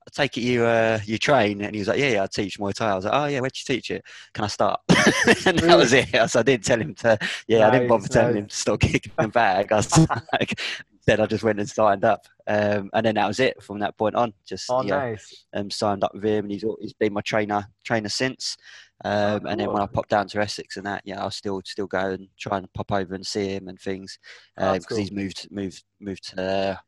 I 0.09 0.21
take 0.21 0.37
it 0.37 0.41
you 0.41 0.65
uh, 0.65 0.99
you 1.05 1.17
train, 1.17 1.61
and 1.61 1.75
he 1.75 1.79
was 1.79 1.87
like, 1.87 1.99
"Yeah, 1.99 2.09
yeah, 2.09 2.23
I 2.23 2.27
teach 2.27 2.59
Muay 2.59 2.73
Thai." 2.73 2.91
I 2.91 2.95
was 2.95 3.05
like, 3.05 3.13
"Oh 3.13 3.25
yeah, 3.25 3.39
where'd 3.41 3.55
you 3.55 3.75
teach 3.75 3.91
it? 3.91 4.03
Can 4.33 4.43
I 4.43 4.47
start?" 4.47 4.79
and 5.45 5.59
that 5.59 5.77
was 5.77 5.93
it. 5.93 6.09
So 6.29 6.39
I 6.39 6.43
didn't 6.43 6.65
tell 6.65 6.81
him 6.81 6.95
to. 6.95 7.17
Yeah, 7.47 7.67
I 7.67 7.71
didn't 7.71 7.87
Nice, 7.87 7.89
bother 7.89 8.07
telling 8.07 8.37
him 8.37 8.47
to 8.47 8.55
stop 8.55 8.79
kicking 8.79 9.11
the 9.17 9.27
bag. 9.27 9.71
I 9.71 9.75
was 9.75 9.97
like, 10.33 10.59
then 11.05 11.21
I 11.21 11.25
just 11.27 11.43
went 11.43 11.59
and 11.59 11.69
signed 11.69 12.03
up, 12.03 12.25
um, 12.47 12.89
and 12.93 13.05
then 13.05 13.15
that 13.15 13.27
was 13.27 13.39
it. 13.39 13.61
From 13.61 13.79
that 13.79 13.97
point 13.97 14.15
on, 14.15 14.33
just 14.47 14.65
oh, 14.69 14.81
yeah, 14.81 14.97
nice. 14.97 15.45
um, 15.53 15.69
signed 15.69 16.03
up 16.03 16.13
with 16.15 16.25
him, 16.25 16.45
and 16.45 16.51
he's 16.51 16.65
he's 16.81 16.93
been 16.93 17.13
my 17.13 17.21
trainer 17.21 17.67
trainer 17.83 18.09
since. 18.09 18.57
Um, 19.05 19.45
And 19.47 19.59
then 19.59 19.71
when 19.71 19.81
I 19.81 19.85
cool. 19.85 19.93
popped 19.93 20.09
down 20.09 20.27
to 20.29 20.41
Essex 20.41 20.77
and 20.77 20.85
that, 20.85 21.03
yeah, 21.05 21.21
I'll 21.21 21.31
still 21.31 21.61
still 21.65 21.87
go 21.87 22.11
and 22.11 22.27
try 22.37 22.57
and 22.57 22.71
pop 22.73 22.91
over 22.91 23.15
and 23.15 23.25
see 23.25 23.47
him 23.55 23.67
and 23.67 23.79
things 23.79 24.19
Oh, 24.61 24.79
because 24.79 24.97
that's 24.97 24.97
he's 24.97 25.11
moved 25.11 25.47
moved 25.51 25.83
moved 25.99 26.23
to 26.35 26.41
a 26.41 26.81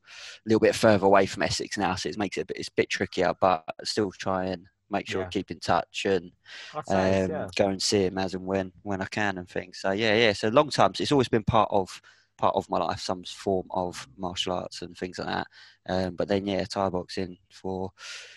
little 0.45 0.59
bit 0.59 0.75
further 0.75 1.05
away 1.05 1.25
from 1.25 1.43
Essex 1.43 1.77
now, 1.77 1.95
so 1.95 2.09
it 2.09 2.17
makes 2.17 2.37
it 2.37 2.41
a 2.41 2.45
bit 2.45 2.57
it's 2.57 2.69
a 2.69 2.73
bit 2.75 2.89
trickier, 2.89 3.33
but 3.39 3.63
still 3.83 4.11
try 4.11 4.45
and 4.45 4.65
make 4.89 5.07
sure 5.07 5.21
Yeah. 5.21 5.23
I 5.23 5.27
keep 5.27 5.51
in 5.51 5.59
touch 5.59 6.05
and 6.05 6.31
nice. 6.73 7.27
um, 7.27 7.29
Yeah. 7.29 7.51
go 7.55 7.69
and 7.69 7.81
see 7.81 8.05
him 8.05 8.17
as 8.17 8.33
and 8.33 8.45
when 8.45 8.71
when 8.83 9.01
I 9.01 9.05
can 9.05 9.37
and 9.37 9.47
things. 9.49 9.79
So 9.79 9.91
yeah, 9.91 10.15
yeah. 10.15 10.33
So 10.33 10.49
long 10.49 10.69
times 10.69 10.99
it's 10.99 11.11
always 11.11 11.29
been 11.29 11.43
part 11.43 11.69
of 11.71 12.01
part 12.37 12.55
of 12.55 12.69
my 12.69 12.77
life, 12.79 12.99
some 12.99 13.23
form 13.23 13.67
of 13.71 14.07
martial 14.17 14.53
arts 14.53 14.81
and 14.81 14.97
things 14.97 15.19
like 15.19 15.27
that. 15.27 15.47
Um, 15.87 16.15
but 16.15 16.27
then 16.27 16.45
yeah, 16.47 16.63
Thai 16.65 16.89
boxing 16.89 17.37
for 17.51 17.91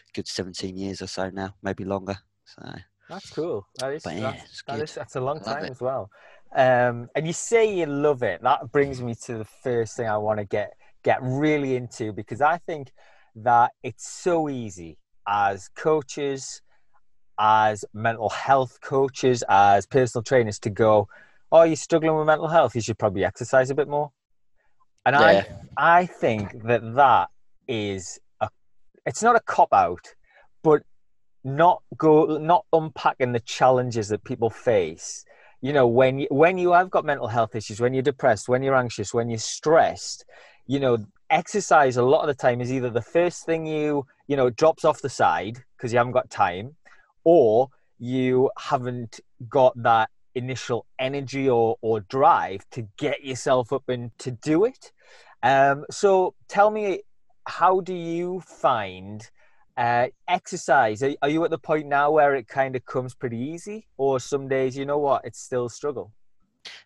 a 0.09 0.13
good 0.15 0.29
seventeen 0.29 0.77
years 0.77 1.03
or 1.03 1.07
so 1.09 1.31
now, 1.31 1.55
maybe 1.63 1.85
longer. 1.85 2.17
So 2.45 2.63
That's 3.09 3.31
cool. 3.31 3.67
That 3.79 3.93
is, 3.93 4.03
But 4.03 4.15
yeah, 4.15 4.33
that's, 4.33 4.63
that 4.67 4.81
is- 4.81 4.95
that's 4.95 5.17
a 5.17 5.21
long 5.21 5.41
time 5.41 5.65
it. 5.65 5.71
as 5.71 5.81
well. 5.81 6.11
Um, 6.55 7.09
and 7.15 7.27
you 7.27 7.33
say 7.33 7.79
you 7.79 7.87
love 7.87 8.23
it. 8.23 8.41
That 8.43 8.71
brings 8.73 9.03
me 9.03 9.15
to 9.25 9.39
the 9.39 9.45
first 9.45 9.97
thing 9.97 10.09
I 10.09 10.17
want 10.17 10.39
to 10.39 10.45
get 10.45 10.73
get 11.03 11.19
really 11.21 11.77
into 11.77 12.13
because 12.13 12.41
I 12.41 12.59
think 12.59 12.93
that 13.37 13.73
it's 13.83 14.09
so 14.09 14.49
easy 14.49 14.97
as 15.29 15.69
coaches, 15.77 16.63
as 17.39 17.85
mental 17.93 18.31
health 18.31 18.79
coaches, 18.81 19.43
as 19.49 19.85
personal 19.87 20.23
trainers 20.23 20.59
to 20.61 20.71
go, 20.71 21.09
"Oh, 21.51 21.65
you're 21.65 21.77
struggling 21.77 22.17
with 22.17 22.27
mental 22.27 22.49
health. 22.49 22.75
You 22.75 22.81
should 22.81 22.99
probably 22.99 23.25
exercise 23.25 23.71
a 23.71 23.75
bit 23.75 23.89
more." 23.89 24.13
And 25.05 25.15
yeah, 25.15 25.45
I 25.77 26.01
I 26.01 26.07
think 26.07 26.63
that 26.65 26.95
that 26.95 27.31
is 27.67 28.19
a 28.41 28.49
it's 29.05 29.23
not 29.23 29.35
a 29.35 29.41
cop 29.41 29.73
out, 29.73 30.07
but 30.63 30.83
not 31.45 31.83
go 31.97 32.39
not 32.39 32.65
unpacking 32.73 33.33
the 33.33 33.41
challenges 33.41 34.09
that 34.09 34.25
people 34.25 34.51
face. 34.51 35.25
You 35.61 35.73
know, 35.73 35.87
when 35.87 36.19
you, 36.19 36.27
when 36.31 36.59
you 36.59 36.73
have 36.73 36.91
got 36.91 37.05
mental 37.05 37.29
health 37.29 37.55
issues, 37.55 37.81
when 37.81 37.95
you're 37.95 38.03
depressed, 38.03 38.49
when 38.49 38.63
you're 38.63 38.75
anxious, 38.75 39.15
when 39.15 39.31
you're 39.31 39.39
stressed, 39.39 40.25
you 40.67 40.81
know, 40.81 40.99
exercise 41.31 41.97
a 41.97 42.03
lot 42.03 42.21
of 42.21 42.27
the 42.27 42.35
time 42.35 42.61
is 42.61 42.73
either 42.73 42.91
the 42.91 43.03
first 43.03 43.45
thing 43.47 43.67
you 43.67 44.07
you 44.27 44.37
know 44.37 44.51
drops 44.51 44.85
off 44.85 45.01
the 45.01 45.09
side 45.09 45.63
because 45.77 45.93
you 45.93 45.99
haven't 45.99 46.13
got 46.13 46.31
time, 46.31 46.77
or 47.25 47.69
you 47.99 48.51
haven't 48.59 49.21
got 49.49 49.73
that 49.83 50.11
initial 50.35 50.85
energy 50.99 51.49
or, 51.49 51.77
or 51.81 52.01
drive 52.01 52.69
to 52.71 52.89
get 52.97 53.25
yourself 53.25 53.73
up 53.73 53.89
and 53.89 54.11
to 54.19 54.33
do 54.33 54.65
it. 54.65 54.93
Um, 55.43 55.85
so 55.91 56.35
tell 56.49 56.71
me, 56.71 57.03
how 57.47 57.81
do 57.81 57.95
you 57.95 58.41
find 58.41 59.29
uh, 59.77 60.09
exercise? 60.29 61.03
Are, 61.03 61.15
are 61.23 61.29
you 61.29 61.45
at 61.45 61.51
the 61.51 61.59
point 61.59 61.87
now 61.87 62.11
where 62.11 62.35
it 62.35 62.49
kind 62.49 62.77
of 62.77 62.85
comes 62.85 63.15
pretty 63.15 63.39
easy, 63.39 63.87
or 63.97 64.21
some 64.21 64.49
days, 64.49 64.77
you 64.77 64.85
know 64.87 64.99
what, 64.99 65.25
it's 65.25 65.41
still 65.41 65.67
a 65.67 65.71
struggle? 65.71 66.13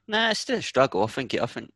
no, 0.07 0.31
it's 0.31 0.41
still 0.41 0.59
a 0.59 0.63
struggle. 0.63 1.03
I 1.05 1.07
think 1.07 1.35
it, 1.35 1.43
I 1.43 1.47
think 1.47 1.71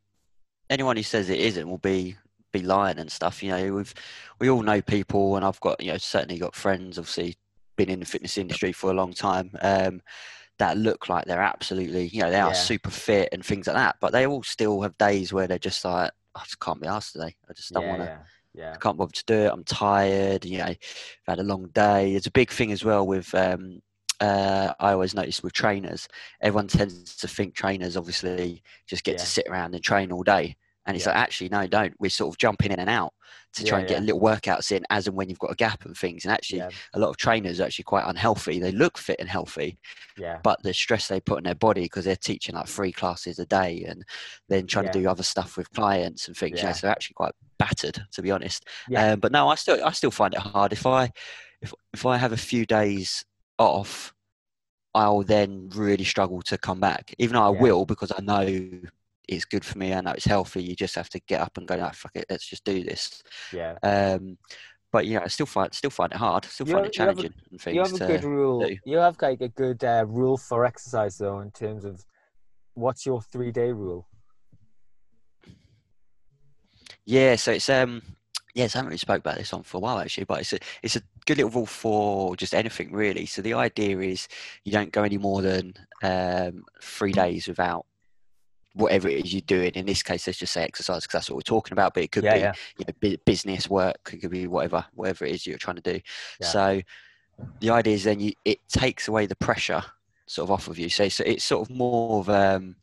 anyone 0.70 0.96
who 0.96 1.02
says 1.02 1.30
it 1.30 1.38
isn't 1.40 1.68
will 1.68 1.78
be 1.78 2.16
be 2.52 2.62
lying 2.62 2.98
and 2.98 3.10
stuff. 3.10 3.42
You 3.42 3.50
know, 3.50 3.74
we've 3.74 3.94
we 4.40 4.50
all 4.50 4.62
know 4.62 4.82
people, 4.82 5.36
and 5.36 5.44
I've 5.44 5.60
got 5.60 5.82
you 5.82 5.92
know 5.92 5.98
certainly 5.98 6.38
got 6.38 6.54
friends. 6.56 6.98
Obviously, 6.98 7.36
been 7.76 7.90
in 7.90 8.00
the 8.00 8.06
fitness 8.06 8.38
industry 8.38 8.72
for 8.72 8.90
a 8.90 8.94
long 8.94 9.12
time. 9.12 9.52
Um, 9.62 10.00
that 10.58 10.76
look 10.78 11.08
like 11.08 11.24
they're 11.26 11.42
absolutely, 11.42 12.08
you 12.08 12.22
know, 12.22 12.30
they 12.30 12.40
are 12.40 12.52
Yeah. 12.52 12.54
super 12.54 12.90
fit 12.90 13.28
and 13.32 13.44
things 13.44 13.66
like 13.66 13.76
that, 13.76 13.96
but 14.00 14.12
they 14.12 14.26
all 14.26 14.42
still 14.42 14.82
have 14.82 14.96
days 14.98 15.32
where 15.32 15.48
they're 15.48 15.58
just 15.58 15.84
like, 15.84 16.12
I 16.36 16.40
just 16.44 16.60
can't 16.60 16.80
be 16.80 16.86
asked 16.88 17.14
today. 17.14 17.34
I 17.50 17.52
just 17.54 17.72
don't 17.72 17.86
yeah, 17.86 17.88
want 17.88 18.02
to. 18.02 18.10
yeah, 18.10 18.18
yeah. 18.54 18.72
I 18.74 18.76
can't 18.76 18.96
bother 18.96 19.12
to 19.12 19.24
do 19.26 19.34
it. 19.34 19.52
I'm 19.52 19.64
tired. 19.64 20.44
You 20.44 20.58
know, 20.58 20.64
I've 20.66 20.78
had 21.26 21.38
a 21.38 21.44
long 21.44 21.68
day. 21.68 22.14
It's 22.14 22.26
a 22.26 22.30
big 22.32 22.50
thing 22.50 22.72
as 22.72 22.84
well 22.84 23.06
with. 23.06 23.34
Um, 23.34 23.80
uh, 24.20 24.72
I 24.78 24.92
always 24.92 25.14
notice 25.14 25.42
with 25.42 25.52
trainers, 25.52 26.06
everyone 26.40 26.68
tends 26.68 27.16
to 27.16 27.26
think 27.26 27.56
trainers 27.56 27.96
obviously 27.96 28.62
just 28.86 29.02
get 29.02 29.12
Yeah. 29.12 29.18
to 29.18 29.26
sit 29.26 29.46
around 29.48 29.74
and 29.74 29.82
train 29.82 30.12
all 30.12 30.22
day, 30.22 30.54
and 30.86 30.96
it's 30.96 31.06
Yeah. 31.06 31.12
like 31.12 31.20
actually 31.20 31.48
no, 31.50 31.66
don't. 31.66 31.94
We're 31.98 32.10
sort 32.10 32.34
of 32.34 32.38
jumping 32.38 32.72
in 32.72 32.80
and 32.80 32.90
out 32.90 33.12
to 33.54 33.64
try 33.64 33.78
Yeah, 33.78 33.80
and 33.80 33.88
get 33.88 33.94
yeah. 34.00 34.04
little 34.06 34.20
workouts 34.20 34.72
in 34.72 34.84
as 34.90 35.06
and 35.06 35.16
when 35.16 35.28
you've 35.28 35.38
got 35.38 35.50
a 35.52 35.54
gap 35.56 35.84
and 35.84 35.96
things. 35.96 36.24
And 36.24 36.32
actually, 36.32 36.60
a 36.94 36.98
lot 36.98 37.10
of 37.10 37.16
trainers 37.18 37.60
are 37.60 37.64
actually 37.64 37.84
quite 37.84 38.04
unhealthy. 38.06 38.58
They 38.58 38.72
look 38.72 38.96
fit 38.98 39.16
and 39.20 39.28
healthy, 39.28 39.78
yeah, 40.16 40.38
but 40.42 40.62
the 40.62 40.72
stress 40.74 41.08
they 41.08 41.20
put 41.20 41.36
on 41.38 41.42
their 41.44 41.54
body 41.54 41.82
because 41.82 42.04
they're 42.04 42.16
teaching 42.16 42.54
like 42.54 42.66
three 42.66 42.92
classes 42.92 43.38
a 43.38 43.46
day 43.46 43.84
and 43.86 44.04
then 44.48 44.66
trying 44.66 44.86
to 44.86 44.92
do 44.92 45.08
other 45.08 45.22
stuff 45.22 45.56
with 45.56 45.70
clients 45.72 46.28
and 46.28 46.36
things. 46.36 46.58
You 46.58 46.64
know, 46.64 46.68
Yeah. 46.70 46.74
so 46.74 46.86
they're 46.86 46.92
actually 46.92 47.14
quite 47.14 47.34
battered, 47.58 48.02
to 48.12 48.22
be 48.22 48.30
honest. 48.30 48.66
Yeah. 48.88 49.12
Um, 49.12 49.20
but 49.20 49.32
no, 49.32 49.48
I 49.48 49.54
still 49.56 49.84
I 49.84 49.92
still 49.92 50.10
find 50.10 50.34
it 50.34 50.40
hard. 50.40 50.72
If 50.72 50.86
I 50.86 51.10
if 51.60 51.72
if 51.92 52.06
I 52.06 52.16
have 52.16 52.32
a 52.32 52.36
few 52.36 52.64
days 52.66 53.24
off, 53.58 54.12
I'll 54.94 55.22
then 55.22 55.68
really 55.74 56.04
struggle 56.04 56.42
to 56.42 56.58
come 56.58 56.80
back. 56.80 57.14
Even 57.18 57.34
though 57.36 57.44
I 57.44 57.50
will 57.50 57.84
because 57.86 58.12
I 58.16 58.20
know 58.22 58.70
it's 59.34 59.44
good 59.44 59.64
for 59.64 59.78
me. 59.78 59.92
I 59.94 60.00
know 60.00 60.12
it's 60.12 60.24
healthy. 60.24 60.62
You 60.62 60.74
just 60.74 60.94
have 60.94 61.08
to 61.10 61.20
get 61.20 61.40
up 61.40 61.56
and 61.58 61.66
go. 61.66 61.76
No, 61.76 61.90
fuck 61.94 62.12
it. 62.14 62.26
Let's 62.30 62.46
just 62.48 62.64
do 62.64 62.82
this. 62.84 63.22
yeah. 63.52 63.76
Um, 63.82 64.38
but 64.92 65.06
yeah, 65.06 65.20
I 65.24 65.28
still 65.28 65.46
find 65.46 65.72
still 65.72 65.90
find 65.90 66.12
it 66.12 66.18
hard. 66.18 66.44
Still 66.44 66.66
You 66.68 66.74
find 66.74 66.84
have- 66.84 66.90
it 66.92 66.98
you 66.98 67.04
have 67.04 67.18
a- 67.18 67.22
challenging. 67.22 67.74
You 67.74 67.80
have 67.82 67.94
a 67.94 68.06
good 68.06 68.24
rule. 68.24 68.66
do. 68.66 68.76
You 68.84 68.98
have 68.98 69.16
like 69.22 69.40
a 69.40 69.48
good 69.48 69.82
uh, 69.84 70.04
rule 70.06 70.36
for 70.36 70.64
exercise 70.66 71.16
though, 71.18 71.40
in 71.40 71.50
terms 71.50 71.84
of 71.84 72.04
what's 72.74 73.06
your 73.06 73.22
three 73.22 73.52
day 73.52 73.72
rule? 73.72 74.06
Yeah, 77.04 77.36
so 77.36 77.52
it's 77.52 77.68
um 77.68 78.02
Yes, 78.54 78.74
I 78.74 78.78
haven't 78.80 78.88
really 78.90 78.98
spoke 78.98 79.20
about 79.20 79.38
this 79.38 79.54
on 79.54 79.62
for 79.62 79.78
a 79.78 79.80
while 79.80 79.98
actually, 79.98 80.24
but 80.24 80.40
it's 80.40 80.52
a 80.52 80.58
it's 80.82 80.96
a 80.96 81.02
good 81.24 81.38
little 81.38 81.50
rule 81.50 81.64
for 81.66 82.36
just 82.36 82.52
anything 82.54 82.92
really. 82.92 83.24
So 83.24 83.40
the 83.40 83.54
idea 83.54 83.98
is 84.00 84.28
you 84.64 84.72
don't 84.72 84.92
go 84.92 85.04
any 85.04 85.16
more 85.16 85.40
than 85.40 85.72
um, 86.02 86.64
three 86.82 87.12
days 87.12 87.48
without 87.48 87.86
whatever 88.74 89.08
it 89.08 89.24
is 89.24 89.32
you're 89.34 89.42
doing. 89.42 89.72
In 89.72 89.86
this 89.86 90.02
case, 90.02 90.26
let's 90.26 90.38
just 90.38 90.52
say 90.52 90.62
exercise 90.64 91.02
because 91.02 91.12
that's 91.20 91.30
what 91.30 91.36
we're 91.36 91.42
talking 91.42 91.72
about. 91.72 91.94
But 91.94 92.04
it 92.04 92.12
could 92.12 92.28
Yeah, 92.28 92.30
be 92.30 92.40
yeah. 92.40 92.54
you 92.78 92.84
know, 92.86 93.16
business, 93.26 93.68
work, 93.70 94.10
it 94.12 94.18
could 94.20 94.30
be 94.30 94.46
whatever 94.46 94.84
whatever 94.94 95.24
it 95.26 95.32
is 95.34 95.46
you're 95.46 95.58
trying 95.58 95.76
to 95.76 95.94
do. 95.94 96.00
Yeah. 96.38 96.56
So 96.56 96.82
the 97.60 97.70
idea 97.70 97.94
is 97.94 98.04
then 98.04 98.20
you 98.20 98.32
it 98.44 98.60
takes 98.68 99.08
away 99.08 99.26
the 99.26 99.36
pressure 99.36 99.82
sort 100.26 100.46
of 100.46 100.50
off 100.52 100.68
of 100.68 100.78
you. 100.78 100.88
So, 100.88 101.08
so 101.08 101.24
it's 101.26 101.44
sort 101.44 101.68
of 101.68 101.74
more 101.76 102.20
of 102.20 102.28
um, 102.30 102.76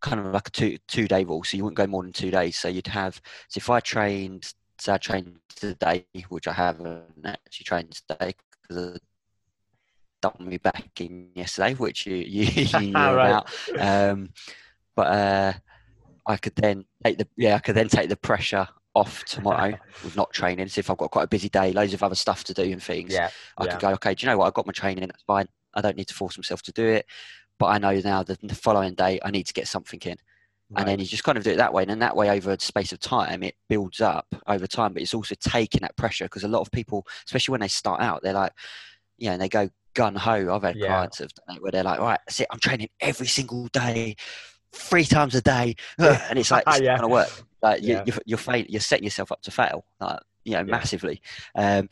kind 0.00 0.20
of 0.20 0.26
like 0.32 0.48
a 0.48 0.50
two 0.50 0.78
two 0.88 1.08
day 1.08 1.24
rule. 1.24 1.44
So 1.44 1.56
you 1.56 1.64
wouldn't 1.64 1.78
go 1.78 1.86
more 1.86 2.02
than 2.02 2.12
two 2.12 2.30
days. 2.30 2.56
So 2.58 2.68
you'd 2.68 2.86
have 2.88 3.20
so 3.48 3.58
if 3.58 3.70
I 3.70 3.80
trained, 3.80 4.52
say 4.78 4.94
I 4.94 4.98
trained 4.98 5.38
today, 5.54 6.06
which 6.28 6.48
I 6.48 6.52
haven't 6.52 7.04
actually 7.24 7.64
trained 7.64 7.92
today 8.08 8.34
because 8.68 8.96
I 8.96 8.98
dumped 10.22 10.40
me 10.40 10.58
back 10.58 10.90
in 11.00 11.30
yesterday, 11.34 11.74
which 11.74 12.06
you 12.06 12.16
you, 12.16 12.44
you 12.64 12.90
knew 12.92 13.14
Right. 13.16 13.16
about. 13.16 13.46
Um, 13.78 14.30
but 14.96 15.06
uh, 15.08 15.52
I 16.26 16.36
could 16.36 16.56
then 16.56 16.84
take 17.04 17.18
the 17.18 17.28
yeah 17.36 17.56
I 17.56 17.58
could 17.60 17.76
then 17.76 17.88
take 17.88 18.08
the 18.08 18.16
pressure 18.16 18.68
off 18.94 19.24
tomorrow 19.24 19.74
with 20.02 20.16
not 20.16 20.32
training. 20.32 20.68
So 20.68 20.80
if 20.80 20.90
I've 20.90 20.96
got 20.98 21.10
quite 21.10 21.24
a 21.24 21.28
busy 21.28 21.48
day, 21.50 21.72
loads 21.72 21.94
of 21.94 22.02
other 22.02 22.14
stuff 22.14 22.44
to 22.44 22.54
do 22.54 22.62
and 22.62 22.82
things, 22.82 23.14
Yeah, 23.14 23.30
I 23.58 23.64
yeah. 23.64 23.72
could 23.72 23.80
go, 23.80 23.90
okay, 23.90 24.14
do 24.14 24.26
you 24.26 24.30
know 24.32 24.38
what? 24.38 24.46
I've 24.46 24.54
got 24.54 24.66
my 24.66 24.72
training, 24.72 25.06
that's 25.06 25.22
fine. 25.24 25.48
I 25.74 25.82
don't 25.82 25.96
need 25.96 26.08
to 26.08 26.14
force 26.14 26.38
myself 26.38 26.62
to 26.62 26.72
do 26.72 26.86
it. 26.86 27.06
But 27.58 27.66
I 27.66 27.78
know 27.78 27.92
now 28.00 28.22
that 28.22 28.40
the 28.40 28.54
following 28.54 28.94
day 28.94 29.20
I 29.24 29.30
need 29.30 29.46
to 29.46 29.54
get 29.54 29.68
something 29.68 30.00
in. 30.04 30.16
And 30.76 30.86
then 30.88 30.98
you 30.98 31.06
just 31.06 31.24
kind 31.24 31.38
of 31.38 31.44
do 31.44 31.50
it 31.52 31.56
that 31.56 31.72
way. 31.72 31.82
And 31.82 31.90
then 31.90 32.00
that 32.00 32.16
way, 32.16 32.30
over 32.30 32.52
a 32.52 32.60
space 32.60 32.92
of 32.92 33.00
time, 33.00 33.42
it 33.42 33.54
builds 33.68 34.00
up 34.00 34.26
over 34.46 34.66
time. 34.66 34.92
But 34.92 35.02
it's 35.02 35.14
also 35.14 35.34
taking 35.40 35.80
that 35.82 35.96
pressure 35.96 36.26
because 36.26 36.44
a 36.44 36.48
lot 36.48 36.60
of 36.60 36.70
people, 36.70 37.06
especially 37.26 37.52
when 37.52 37.60
they 37.62 37.68
start 37.68 38.02
out, 38.02 38.22
they're 38.22 38.34
like, 38.34 38.52
yeah, 39.18 39.32
and 39.32 39.40
they 39.40 39.48
go 39.48 39.70
gun 39.94 40.14
ho. 40.14 40.54
I've 40.54 40.62
had 40.62 40.76
Yeah. 40.76 40.88
clients 40.88 41.20
of 41.20 41.30
where 41.60 41.72
they're 41.72 41.82
like, 41.82 42.00
right, 42.00 42.20
that's 42.26 42.40
it. 42.40 42.48
I'm 42.50 42.58
training 42.60 42.88
every 43.00 43.26
single 43.26 43.68
day, 43.68 44.16
three 44.72 45.04
times 45.04 45.34
a 45.34 45.42
day, 45.42 45.76
Ugh, 45.98 46.20
and 46.30 46.38
it's 46.38 46.50
like 46.50 46.64
it's 46.66 46.80
Yeah. 46.80 46.96
not 46.96 47.02
to 47.02 47.08
work. 47.08 47.30
Like 47.62 47.82
you, 47.82 47.94
Yeah. 47.94 48.02
you're 48.06 48.18
you're, 48.26 48.38
fail, 48.38 48.64
you're 48.68 48.80
setting 48.80 49.04
yourself 49.04 49.32
up 49.32 49.42
to 49.42 49.50
fail, 49.50 49.84
like 50.00 50.20
you 50.44 50.52
know, 50.52 50.58
Yeah. 50.58 50.64
massively. 50.64 51.20
Um, 51.54 51.88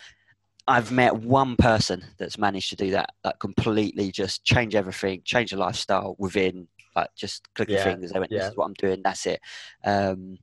I've 0.67 0.91
met 0.93 1.15
one 1.17 1.57
person 1.57 2.03
that's 2.19 2.39
managed 2.39 2.71
to 2.71 2.77
do 2.77 2.91
that, 2.93 3.11
like 3.23 3.39
completely 3.39 4.11
just 4.11 4.45
change 4.45 4.75
everything, 4.75 5.21
change 5.25 5.51
the 5.51 5.59
lifestyle 5.59 6.17
within 6.19 6.69
like 6.97 7.11
just 7.17 7.47
clicking 7.55 7.75
Yeah, 7.77 7.85
fingers. 7.85 8.13
They 8.13 8.19
went, 8.19 8.31
"This 8.31 8.45
yeah. 8.45 8.51
is 8.51 8.57
what 8.57 8.67
I'm 8.67 8.75
doing. 8.75 9.03
That's 9.03 9.27
it," 9.27 9.41
um, 9.85 10.39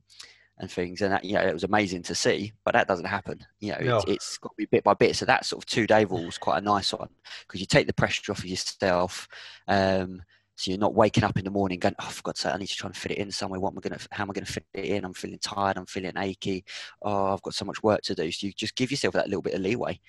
and 0.58 0.70
things. 0.70 1.00
And 1.00 1.12
that, 1.12 1.24
you 1.24 1.32
know, 1.34 1.40
it 1.40 1.52
was 1.52 1.64
amazing 1.64 2.02
to 2.04 2.14
see. 2.14 2.52
But 2.64 2.74
that 2.74 2.86
doesn't 2.86 3.06
happen. 3.06 3.40
You 3.58 3.72
know, 3.72 3.78
No. 3.80 3.96
it's, 3.96 4.04
it's 4.06 4.38
got 4.38 4.50
to 4.50 4.56
be 4.56 4.66
bit 4.66 4.84
by 4.84 4.94
bit. 4.94 5.16
So 5.16 5.24
that 5.24 5.44
sort 5.44 5.62
of 5.62 5.66
two 5.66 5.86
day 5.86 6.04
rule 6.04 6.28
is 6.28 6.38
quite 6.38 6.58
a 6.58 6.64
nice 6.64 6.92
one 6.92 7.08
because 7.46 7.60
you 7.60 7.66
take 7.66 7.86
the 7.86 7.94
pressure 7.94 8.30
off 8.32 8.40
of 8.40 8.44
yourself. 8.46 9.26
Um, 9.66 10.22
so 10.54 10.70
you're 10.70 10.78
not 10.78 10.94
waking 10.94 11.24
up 11.24 11.38
in 11.38 11.44
the 11.44 11.50
morning 11.50 11.78
going, 11.78 11.94
"Oh, 11.98 12.06
for 12.06 12.22
God's 12.22 12.40
sake, 12.40 12.54
I 12.54 12.58
need 12.58 12.68
to 12.68 12.76
try 12.76 12.88
and 12.88 12.96
fit 12.96 13.12
it 13.12 13.18
in 13.18 13.30
somewhere. 13.30 13.60
What 13.60 13.72
am 13.72 13.78
I 13.78 13.88
going 13.88 13.98
to? 13.98 14.08
How 14.10 14.24
am 14.24 14.30
I 14.30 14.34
going 14.34 14.44
to 14.44 14.52
fit 14.52 14.66
it 14.74 14.84
in? 14.84 15.04
I'm 15.04 15.14
feeling 15.14 15.38
tired. 15.38 15.76
I'm 15.76 15.86
feeling 15.86 16.12
achy. 16.16 16.64
Oh, 17.00 17.32
I've 17.32 17.42
got 17.42 17.54
so 17.54 17.64
much 17.64 17.82
work 17.82 18.02
to 18.02 18.14
do." 18.14 18.30
So 18.30 18.46
you 18.46 18.52
just 18.52 18.76
give 18.76 18.90
yourself 18.90 19.14
that 19.14 19.28
little 19.28 19.42
bit 19.42 19.54
of 19.54 19.60
leeway, 19.60 20.00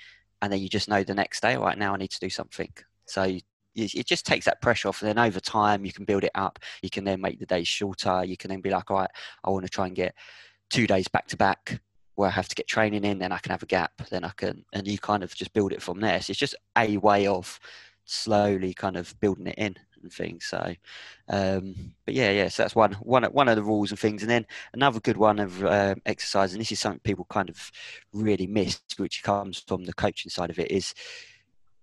and 0.41 0.51
then 0.51 0.59
you 0.61 0.69
just 0.69 0.89
know 0.89 1.03
the 1.03 1.13
next 1.13 1.41
day, 1.41 1.55
right 1.57 1.77
now, 1.77 1.93
I 1.93 1.97
need 1.97 2.11
to 2.11 2.19
do 2.19 2.29
something. 2.29 2.71
So 3.05 3.23
you, 3.23 3.41
it 3.75 4.05
just 4.05 4.25
takes 4.25 4.45
that 4.45 4.61
pressure 4.61 4.89
off. 4.89 5.01
And 5.01 5.09
then 5.09 5.17
over 5.17 5.39
time, 5.39 5.85
you 5.85 5.93
can 5.93 6.05
build 6.05 6.23
it 6.23 6.31
up. 6.35 6.59
You 6.81 6.89
can 6.89 7.03
then 7.03 7.21
make 7.21 7.39
the 7.39 7.45
days 7.45 7.67
shorter. 7.67 8.23
You 8.23 8.37
can 8.37 8.49
then 8.49 8.61
be 8.61 8.69
like, 8.69 8.91
"All 8.91 8.97
right, 8.97 9.11
I 9.43 9.49
want 9.49 9.65
to 9.65 9.69
try 9.69 9.87
and 9.87 9.95
get 9.95 10.13
two 10.69 10.87
days 10.87 11.07
back 11.07 11.27
to 11.29 11.37
back." 11.37 11.81
Where 12.15 12.29
I 12.29 12.31
have 12.33 12.47
to 12.49 12.55
get 12.55 12.67
training 12.67 13.05
in, 13.05 13.17
then 13.17 13.31
I 13.31 13.39
can 13.39 13.49
have 13.49 13.63
a 13.63 13.65
gap, 13.65 13.93
then 14.11 14.23
I 14.23 14.29
can, 14.37 14.63
and 14.71 14.87
you 14.87 14.99
kind 14.99 15.23
of 15.23 15.33
just 15.33 15.51
build 15.51 15.73
it 15.73 15.81
from 15.81 15.99
there. 15.99 16.21
So 16.21 16.29
it's 16.29 16.39
just 16.39 16.53
a 16.77 16.97
way 16.97 17.25
of 17.25 17.59
slowly 18.05 18.75
kind 18.75 18.97
of 18.97 19.19
building 19.19 19.47
it 19.47 19.57
in 19.57 19.75
things. 20.09 20.45
So, 20.45 20.75
um, 21.29 21.93
but 22.05 22.13
yeah, 22.13 22.31
yeah. 22.31 22.49
So 22.49 22.63
that's 22.63 22.75
one 22.75 22.93
one 22.93 23.23
one 23.25 23.47
of 23.47 23.55
the 23.55 23.63
rules 23.63 23.91
and 23.91 23.99
things. 23.99 24.21
And 24.21 24.29
then 24.29 24.45
another 24.73 24.99
good 24.99 25.17
one 25.17 25.39
of 25.39 25.63
um, 25.65 26.01
exercise, 26.05 26.53
and 26.53 26.61
this 26.61 26.71
is 26.71 26.79
something 26.79 26.99
people 27.03 27.25
kind 27.29 27.49
of 27.49 27.71
really 28.11 28.47
miss, 28.47 28.81
which 28.97 29.23
comes 29.23 29.59
from 29.59 29.85
the 29.85 29.93
coaching 29.93 30.29
side 30.29 30.49
of 30.49 30.59
it, 30.59 30.71
is 30.71 30.93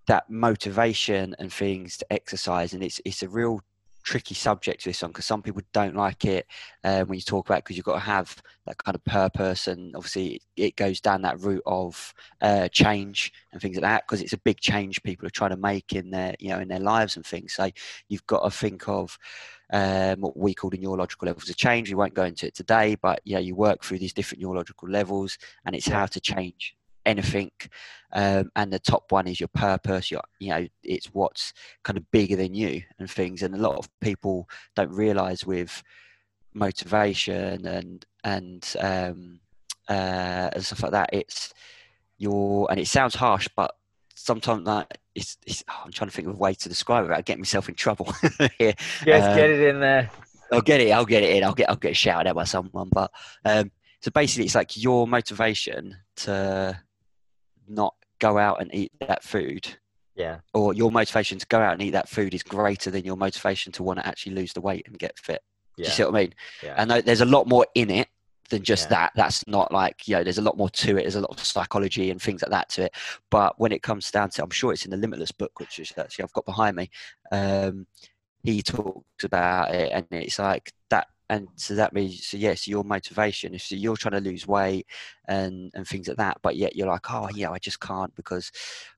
that 0.06 0.28
motivation 0.28 1.34
and 1.38 1.52
things 1.52 1.96
to 1.98 2.12
exercise. 2.12 2.72
And 2.72 2.82
it's 2.82 3.00
it's 3.04 3.22
a 3.22 3.28
real 3.28 3.60
tricky 4.02 4.34
subject 4.34 4.80
to 4.82 4.88
this 4.88 5.02
one 5.02 5.10
because 5.10 5.26
some 5.26 5.42
people 5.42 5.62
don't 5.72 5.96
like 5.96 6.24
it 6.24 6.46
um, 6.84 7.06
when 7.08 7.16
you 7.16 7.22
talk 7.22 7.48
about 7.48 7.64
because 7.64 7.76
you've 7.76 7.84
got 7.86 7.94
to 7.94 8.00
have 8.00 8.34
that 8.66 8.78
kind 8.78 8.94
of 8.94 9.04
purpose 9.04 9.66
and 9.66 9.94
obviously 9.94 10.34
it, 10.34 10.42
it 10.56 10.76
goes 10.76 11.00
down 11.00 11.22
that 11.22 11.40
route 11.40 11.62
of 11.66 12.14
uh, 12.40 12.68
change 12.68 13.32
and 13.52 13.60
things 13.60 13.76
like 13.76 13.82
that 13.82 14.04
because 14.06 14.22
it's 14.22 14.32
a 14.32 14.38
big 14.38 14.58
change 14.58 15.02
people 15.02 15.26
are 15.26 15.30
trying 15.30 15.50
to 15.50 15.56
make 15.56 15.92
in 15.92 16.10
their 16.10 16.34
you 16.38 16.48
know 16.48 16.58
in 16.58 16.68
their 16.68 16.80
lives 16.80 17.16
and 17.16 17.26
things. 17.26 17.54
So 17.54 17.70
you've 18.08 18.26
got 18.26 18.42
to 18.42 18.50
think 18.50 18.88
of 18.88 19.18
um, 19.72 20.20
what 20.20 20.36
we 20.36 20.54
call 20.54 20.70
the 20.70 20.78
neurological 20.78 21.26
levels 21.26 21.48
of 21.48 21.56
change. 21.56 21.88
We 21.88 21.94
won't 21.94 22.14
go 22.14 22.24
into 22.24 22.46
it 22.46 22.54
today 22.54 22.96
but 23.00 23.20
yeah 23.24 23.38
you 23.38 23.54
work 23.54 23.84
through 23.84 23.98
these 23.98 24.12
different 24.12 24.42
neurological 24.42 24.88
levels 24.88 25.38
and 25.64 25.74
it's 25.74 25.88
how 25.88 26.06
to 26.06 26.20
change 26.20 26.74
anything 27.06 27.50
um, 28.12 28.50
and 28.56 28.72
the 28.72 28.78
top 28.78 29.10
one 29.10 29.26
is 29.26 29.40
your 29.40 29.48
purpose 29.48 30.10
your 30.10 30.22
you 30.38 30.50
know 30.50 30.66
it's 30.82 31.06
what's 31.06 31.52
kind 31.82 31.96
of 31.96 32.10
bigger 32.10 32.36
than 32.36 32.54
you 32.54 32.82
and 32.98 33.10
things 33.10 33.42
and 33.42 33.54
a 33.54 33.58
lot 33.58 33.76
of 33.76 33.88
people 34.00 34.48
don't 34.76 34.92
realize 34.92 35.46
with 35.46 35.82
motivation 36.52 37.66
and 37.66 38.04
and 38.24 38.74
um 38.80 39.40
uh 39.88 40.50
and 40.52 40.64
stuff 40.64 40.82
like 40.82 40.92
that 40.92 41.10
it's 41.12 41.54
your 42.18 42.70
and 42.70 42.78
it 42.78 42.86
sounds 42.88 43.14
harsh 43.14 43.48
but 43.56 43.74
sometimes 44.14 44.66
that 44.66 44.98
it's, 45.14 45.38
it's 45.46 45.64
oh, 45.70 45.82
i'm 45.84 45.92
trying 45.92 46.10
to 46.10 46.14
think 46.14 46.28
of 46.28 46.34
a 46.34 46.38
way 46.38 46.52
to 46.52 46.68
describe 46.68 47.04
it 47.04 47.08
without 47.08 47.24
getting 47.24 47.40
myself 47.40 47.68
in 47.68 47.74
trouble 47.74 48.12
here 48.58 48.74
Yes, 49.06 49.24
um, 49.24 49.36
get 49.36 49.50
it 49.50 49.60
in 49.60 49.80
there. 49.80 50.10
I'll 50.52 50.60
get 50.60 50.80
it. 50.80 50.90
I'll 50.90 51.04
get 51.04 51.22
it 51.22 51.36
in. 51.36 51.44
I'll 51.44 51.54
get. 51.54 51.70
I'll 51.70 51.76
get 51.76 51.96
shouted 51.96 52.28
at 52.28 52.34
by 52.34 52.44
someone. 52.44 52.88
But 52.92 53.10
um, 53.44 53.70
so 54.00 54.10
basically, 54.10 54.46
it's 54.46 54.54
like 54.54 54.76
your 54.76 55.06
motivation 55.06 55.96
to 56.16 56.80
not 57.70 57.94
go 58.18 58.36
out 58.38 58.60
and 58.60 58.74
eat 58.74 58.92
that 59.00 59.24
food, 59.24 59.66
Yeah, 60.14 60.40
or 60.52 60.74
your 60.74 60.90
motivation 60.90 61.38
to 61.38 61.46
go 61.46 61.60
out 61.60 61.72
and 61.72 61.82
eat 61.82 61.90
that 61.92 62.08
food 62.08 62.34
is 62.34 62.42
greater 62.42 62.90
than 62.90 63.04
your 63.04 63.16
motivation 63.16 63.72
to 63.72 63.82
want 63.82 63.98
to 63.98 64.06
actually 64.06 64.34
lose 64.34 64.52
the 64.52 64.60
weight 64.60 64.86
and 64.86 64.98
get 64.98 65.18
fit. 65.18 65.42
Do 65.76 65.84
you 65.84 65.90
see 65.90 66.02
what 66.04 66.14
I 66.14 66.18
mean? 66.20 66.34
yeah. 66.62 66.74
And 66.76 66.90
there's 66.90 67.22
a 67.22 67.24
lot 67.26 67.46
more 67.48 67.66
in 67.74 67.88
it 67.90 68.08
than 68.50 68.62
just 68.62 68.86
Yeah. 68.90 68.96
that. 68.96 69.12
That's 69.16 69.46
not 69.46 69.72
like 69.72 70.06
you 70.06 70.16
know. 70.16 70.24
There's 70.24 70.36
a 70.36 70.42
lot 70.42 70.58
more 70.58 70.68
to 70.68 70.98
it. 70.98 71.02
There's 71.02 71.14
a 71.14 71.20
lot 71.22 71.30
of 71.30 71.42
psychology 71.42 72.10
and 72.10 72.20
things 72.20 72.42
like 72.42 72.50
that 72.50 72.68
to 72.70 72.82
it. 72.86 72.94
But 73.30 73.58
when 73.58 73.72
it 73.72 73.82
comes 73.82 74.10
down 74.10 74.28
to, 74.30 74.42
I'm 74.42 74.50
sure 74.50 74.72
it's 74.72 74.84
in 74.84 74.90
the 74.90 74.96
Limitless 74.98 75.32
book, 75.32 75.58
which 75.58 75.78
is 75.78 75.92
actually 75.96 76.24
I've 76.24 76.32
got 76.34 76.44
behind 76.44 76.76
me. 76.76 76.90
Um, 77.32 77.86
he 78.42 78.60
talks 78.62 79.24
about 79.24 79.74
it, 79.74 79.90
and 79.92 80.06
it's 80.10 80.38
like 80.38 80.72
that. 80.90 81.06
And 81.30 81.48
so 81.56 81.74
that 81.76 81.94
means, 81.94 82.26
so 82.26 82.36
yes, 82.36 82.68
your 82.68 82.84
motivation. 82.84 83.54
If 83.54 83.62
so 83.62 83.76
you're 83.76 83.96
trying 83.96 84.22
to 84.22 84.30
lose 84.30 84.46
weight 84.46 84.86
and 85.28 85.70
and 85.74 85.88
things 85.88 86.08
like 86.08 86.18
that, 86.18 86.38
but 86.42 86.56
yet 86.56 86.76
you're 86.76 86.88
like, 86.88 87.10
oh 87.10 87.28
yeah, 87.34 87.50
I 87.52 87.58
just 87.58 87.80
can't 87.80 88.14
because 88.16 88.52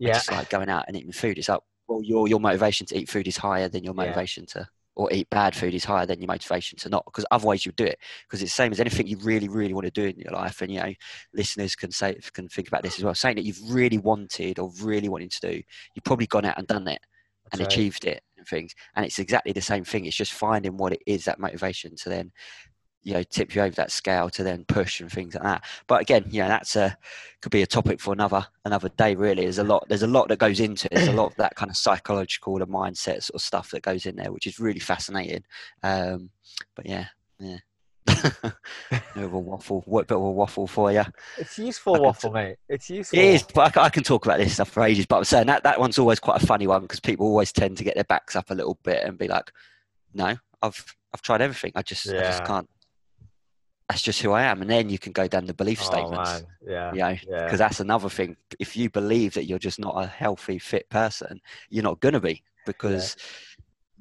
I 0.04 0.10
just 0.10 0.30
like 0.32 0.48
going 0.48 0.68
out 0.70 0.86
and 0.88 0.96
eating 0.96 1.12
food. 1.12 1.38
It's 1.38 1.48
like, 1.48 1.60
well, 1.88 2.02
your 2.02 2.28
your 2.28 2.40
motivation 2.40 2.86
to 2.88 2.98
eat 2.98 3.10
food 3.10 3.28
is 3.28 3.36
higher 3.36 3.68
than 3.68 3.84
your 3.84 3.94
Yeah. 3.94 3.94
motivation 3.94 4.46
to, 4.46 4.68
or 4.96 5.12
eat 5.12 5.30
bad 5.30 5.54
food 5.56 5.74
is 5.74 5.84
higher 5.84 6.06
than 6.06 6.20
your 6.20 6.28
motivation 6.28 6.78
to 6.80 6.88
not. 6.88 7.04
Because 7.06 7.26
otherwise, 7.30 7.66
you 7.66 7.72
do 7.72 7.84
it. 7.84 7.98
Because 8.26 8.42
it's 8.42 8.52
the 8.52 8.56
same 8.56 8.72
as 8.72 8.80
anything 8.80 9.06
you 9.06 9.18
really, 9.18 9.48
really 9.48 9.74
want 9.74 9.86
to 9.86 9.90
do 9.92 10.04
in 10.08 10.18
your 10.18 10.32
life. 10.32 10.62
And 10.62 10.72
you 10.72 10.80
know, 10.80 10.94
listeners 11.34 11.76
can 11.76 11.90
say 11.92 12.18
can 12.32 12.48
think 12.48 12.68
about 12.68 12.82
this 12.82 12.98
as 12.98 13.04
well. 13.04 13.14
Saying 13.14 13.36
that 13.36 13.44
you've 13.44 13.60
really 13.70 13.98
wanted 13.98 14.58
or 14.58 14.70
really 14.82 15.08
wanted 15.10 15.32
to 15.32 15.40
do, 15.52 15.62
you've 15.94 16.04
probably 16.04 16.26
gone 16.26 16.44
out 16.46 16.58
and 16.58 16.66
done 16.66 16.88
it 16.88 17.00
and 17.52 17.60
That's 17.60 17.62
right. 17.62 17.86
achieved 17.86 18.04
it 18.04 18.22
things. 18.46 18.74
And 18.96 19.04
it's 19.04 19.18
exactly 19.18 19.52
the 19.52 19.60
same 19.60 19.84
thing. 19.84 20.04
It's 20.04 20.16
just 20.16 20.32
finding 20.32 20.76
what 20.76 20.92
it 20.92 21.02
is 21.06 21.24
that 21.24 21.38
motivation 21.38 21.96
to 21.96 22.08
then 22.08 22.32
you 23.02 23.12
know 23.14 23.22
tip 23.22 23.54
you 23.54 23.62
over 23.62 23.74
that 23.74 23.90
scale 23.90 24.30
to 24.30 24.44
then 24.44 24.64
push 24.66 25.00
and 25.00 25.10
things 25.10 25.34
like 25.34 25.42
that 25.42 25.64
but 25.86 26.00
again 26.00 26.24
you 26.30 26.40
know 26.40 26.48
that's 26.48 26.76
a 26.76 26.96
could 27.40 27.50
be 27.50 27.62
a 27.62 27.66
topic 27.66 28.00
for 28.00 28.12
another 28.12 28.46
another 28.64 28.88
day 28.90 29.14
really 29.14 29.42
there's 29.42 29.58
a 29.58 29.64
lot 29.64 29.84
there's 29.88 30.04
a 30.04 30.06
lot 30.06 30.28
that 30.28 30.38
goes 30.38 30.60
into 30.60 30.86
it 30.86 30.94
there's 30.94 31.08
a 31.08 31.12
lot 31.12 31.26
of 31.26 31.34
that 31.36 31.54
kind 31.56 31.70
of 31.70 31.76
psychological 31.76 32.62
and 32.62 32.70
mindset 32.70 33.22
sort 33.22 33.34
of 33.34 33.40
stuff 33.40 33.70
that 33.70 33.82
goes 33.82 34.06
in 34.06 34.16
there 34.16 34.32
which 34.32 34.46
is 34.46 34.60
really 34.60 34.78
fascinating 34.78 35.42
um 35.82 36.30
but 36.76 36.86
yeah 36.86 37.06
yeah 37.40 37.58
a 39.16 39.28
waffle 39.28 39.82
what 39.86 40.08
bit 40.08 40.16
of 40.16 40.22
a 40.22 40.30
waffle 40.30 40.66
for 40.66 40.90
you 40.90 41.04
It's 41.38 41.58
useful 41.58 42.00
waffle, 42.00 42.32
mate. 42.32 42.56
It's 42.68 42.90
useful. 42.90 43.18
it 43.18 43.24
is, 43.24 43.42
but 43.54 43.76
I, 43.76 43.84
I 43.84 43.88
can 43.90 44.02
talk 44.02 44.26
about 44.26 44.38
this 44.38 44.54
stuff 44.54 44.70
for 44.70 44.82
ages. 44.82 45.06
But 45.06 45.18
I'm 45.18 45.24
saying 45.24 45.46
that 45.46 45.62
that 45.62 45.78
one's 45.78 45.98
always 45.98 46.18
quite 46.18 46.42
a 46.42 46.46
funny 46.46 46.66
one 46.66 46.82
because 46.82 47.00
people 47.00 47.26
always 47.26 47.52
tend 47.52 47.76
to 47.78 47.84
get 47.84 47.94
their 47.94 48.04
backs 48.04 48.34
up 48.34 48.50
a 48.50 48.54
little 48.54 48.78
bit 48.82 49.04
and 49.04 49.18
be 49.18 49.28
like, 49.28 49.52
"No, 50.14 50.36
I've 50.62 50.96
I've 51.14 51.22
tried 51.22 51.42
everything. 51.42 51.72
I 51.74 51.82
just 51.82 52.08
I 52.08 52.22
just 52.22 52.44
can't. 52.44 52.68
That's 53.88 54.02
just 54.02 54.20
who 54.20 54.32
I 54.32 54.42
am." 54.42 54.62
And 54.62 54.70
then 54.70 54.88
you 54.88 54.98
can 54.98 55.12
go 55.12 55.28
down 55.28 55.46
the 55.46 55.54
belief 55.54 55.80
Oh 55.82 55.84
statements, 55.84 56.42
man, 56.42 56.46
yeah, 56.66 56.92
you 56.92 56.98
know, 56.98 57.16
yeah, 57.28 57.44
because 57.44 57.58
that's 57.58 57.80
another 57.80 58.08
thing. 58.08 58.36
If 58.58 58.76
you 58.76 58.90
believe 58.90 59.34
that 59.34 59.44
you're 59.44 59.58
just 59.58 59.78
not 59.78 59.94
a 60.02 60.06
healthy, 60.06 60.58
fit 60.58 60.88
person, 60.90 61.40
you're 61.70 61.84
not 61.84 62.00
gonna 62.00 62.20
be 62.20 62.42
because 62.66 63.16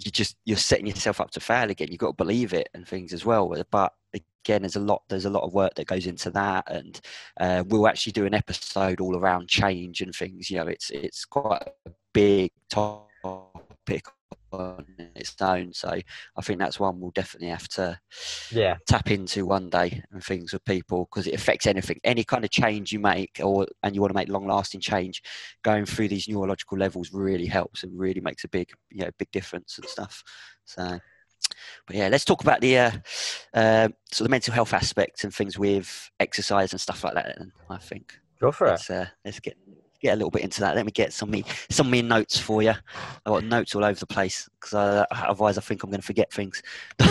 you 0.04 0.12
just 0.12 0.36
you're 0.46 0.58
setting 0.58 0.88
yourself 0.88 1.22
up 1.22 1.32
to 1.32 1.40
fail 1.40 1.70
again. 1.70 1.90
You've 1.90 2.00
got 2.00 2.18
to 2.18 2.24
believe 2.24 2.54
it 2.54 2.70
and 2.74 2.88
things 2.88 3.14
as 3.14 3.26
well. 3.26 3.54
But 3.72 3.94
again, 4.14 4.62
there's 4.62 4.76
a 4.76 4.82
lot 4.82 5.04
there's 5.10 5.26
a 5.26 5.30
lot 5.30 5.44
of 5.44 5.54
work 5.54 5.76
that 5.76 5.88
goes 5.88 6.08
into 6.08 6.30
that, 6.32 6.72
and 6.72 7.00
uh, 7.40 7.64
we'll 7.68 7.88
actually 7.88 8.14
do 8.14 8.26
an 8.26 8.34
episode 8.34 9.00
all 9.00 9.18
around 9.18 9.48
change 9.48 10.02
and 10.02 10.14
things. 10.14 10.50
You 10.50 10.58
know, 10.58 10.68
it's 10.68 10.90
it's 10.90 11.26
quite 11.26 11.64
a 11.86 11.92
big 12.14 12.52
topic 12.70 14.06
on 14.54 14.86
its 15.16 15.36
own. 15.42 15.74
So 15.74 15.90
I 15.90 16.42
think 16.42 16.60
that's 16.60 16.80
one 16.80 17.00
we'll 17.00 17.12
definitely 17.12 17.50
have 17.50 17.68
to 17.70 18.00
yeah 18.52 18.78
tap 18.88 19.12
into 19.12 19.46
one 19.46 19.70
day 19.70 20.04
and 20.12 20.24
things 20.24 20.54
with 20.54 20.66
people 20.66 21.08
because 21.10 21.28
it 21.28 21.34
affects 21.34 21.68
anything, 21.68 22.00
any 22.04 22.24
kind 22.24 22.44
of 22.44 22.52
change 22.52 22.92
you 22.92 23.00
make, 23.00 23.40
or 23.44 23.68
and 23.84 23.96
you 23.96 24.02
want 24.02 24.12
to 24.12 24.16
make 24.16 24.30
long 24.30 24.48
lasting 24.48 24.82
change. 24.82 25.22
Going 25.64 25.86
through 25.86 26.10
these 26.10 26.28
neurological 26.28 26.78
levels 26.78 27.12
really 27.14 27.48
helps 27.48 27.84
and 27.84 27.98
really 27.98 28.22
makes 28.22 28.44
a 28.44 28.50
big 28.50 28.72
you 28.90 29.04
know 29.06 29.12
big 29.18 29.32
difference 29.32 29.78
and 29.78 29.88
stuff. 29.88 30.24
So. 30.66 31.00
But 31.88 31.96
yeah, 31.96 32.08
let's 32.08 32.24
talk 32.24 32.44
about 32.44 32.62
the 32.62 32.78
uh, 32.78 32.92
uh, 33.54 33.90
sort 34.12 34.28
of 34.28 34.30
mental 34.30 34.54
health 34.54 34.74
aspects 34.74 35.24
and 35.24 35.34
things 35.34 35.58
with 35.58 36.10
exercise 36.20 36.72
and 36.72 36.80
stuff 36.80 37.04
like 37.04 37.16
that. 37.16 37.38
And 37.40 37.52
I 37.70 37.78
think 37.78 38.14
go 38.40 38.52
for 38.52 38.68
let's, 38.68 38.90
it. 38.90 38.94
Uh, 38.94 39.06
let's 39.26 39.40
get 39.40 39.58
get 40.02 40.14
a 40.14 40.18
little 40.18 40.32
bit 40.32 40.44
into 40.44 40.62
that. 40.62 40.76
Let 40.76 40.86
me 40.86 40.92
get 40.92 41.14
some 41.14 41.32
me 41.32 41.44
some 41.70 41.90
me 41.90 42.02
notes 42.02 42.38
for 42.38 42.62
you. 42.62 42.72
I've 42.72 43.26
got 43.26 43.44
notes 43.44 43.76
all 43.76 43.86
over 43.86 44.00
the 44.00 44.08
place 44.08 44.50
because 44.60 45.06
otherwise 45.12 45.58
I 45.58 45.62
think 45.62 45.84
I'm 45.84 45.90
going 45.90 46.02
to 46.02 46.06
forget 46.06 46.32
things. 46.32 46.62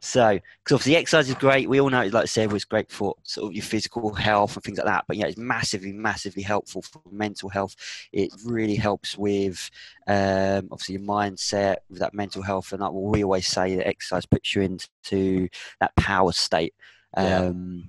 so, 0.00 0.38
because 0.64 0.74
obviously 0.74 0.96
exercise 0.96 1.28
is 1.28 1.34
great. 1.34 1.68
We 1.68 1.80
all 1.80 1.90
know, 1.90 2.06
like 2.06 2.22
I 2.22 2.26
said, 2.26 2.52
it's 2.52 2.64
great 2.64 2.90
for 2.90 3.14
sort 3.22 3.50
of 3.50 3.54
your 3.54 3.64
physical 3.64 4.12
health 4.14 4.54
and 4.56 4.62
things 4.62 4.78
like 4.78 4.86
that. 4.86 5.04
But 5.08 5.16
yeah, 5.16 5.26
it's 5.26 5.38
massively, 5.38 5.92
massively 5.92 6.42
helpful 6.42 6.82
for 6.82 7.00
mental 7.10 7.48
health. 7.48 7.76
It 8.12 8.30
really 8.44 8.76
helps 8.76 9.16
with 9.16 9.70
um, 10.06 10.68
obviously 10.70 10.96
your 10.96 11.04
mindset, 11.04 11.76
with 11.88 12.00
that 12.00 12.14
mental 12.14 12.42
health, 12.42 12.72
and 12.72 12.80
like 12.80 12.92
we 12.92 13.24
always 13.24 13.46
say 13.46 13.76
that 13.76 13.88
exercise 13.88 14.26
puts 14.26 14.54
you 14.54 14.62
into 14.62 15.48
that 15.80 15.94
power 15.96 16.32
state. 16.32 16.74
Um, 17.14 17.24
yeah 17.26 17.88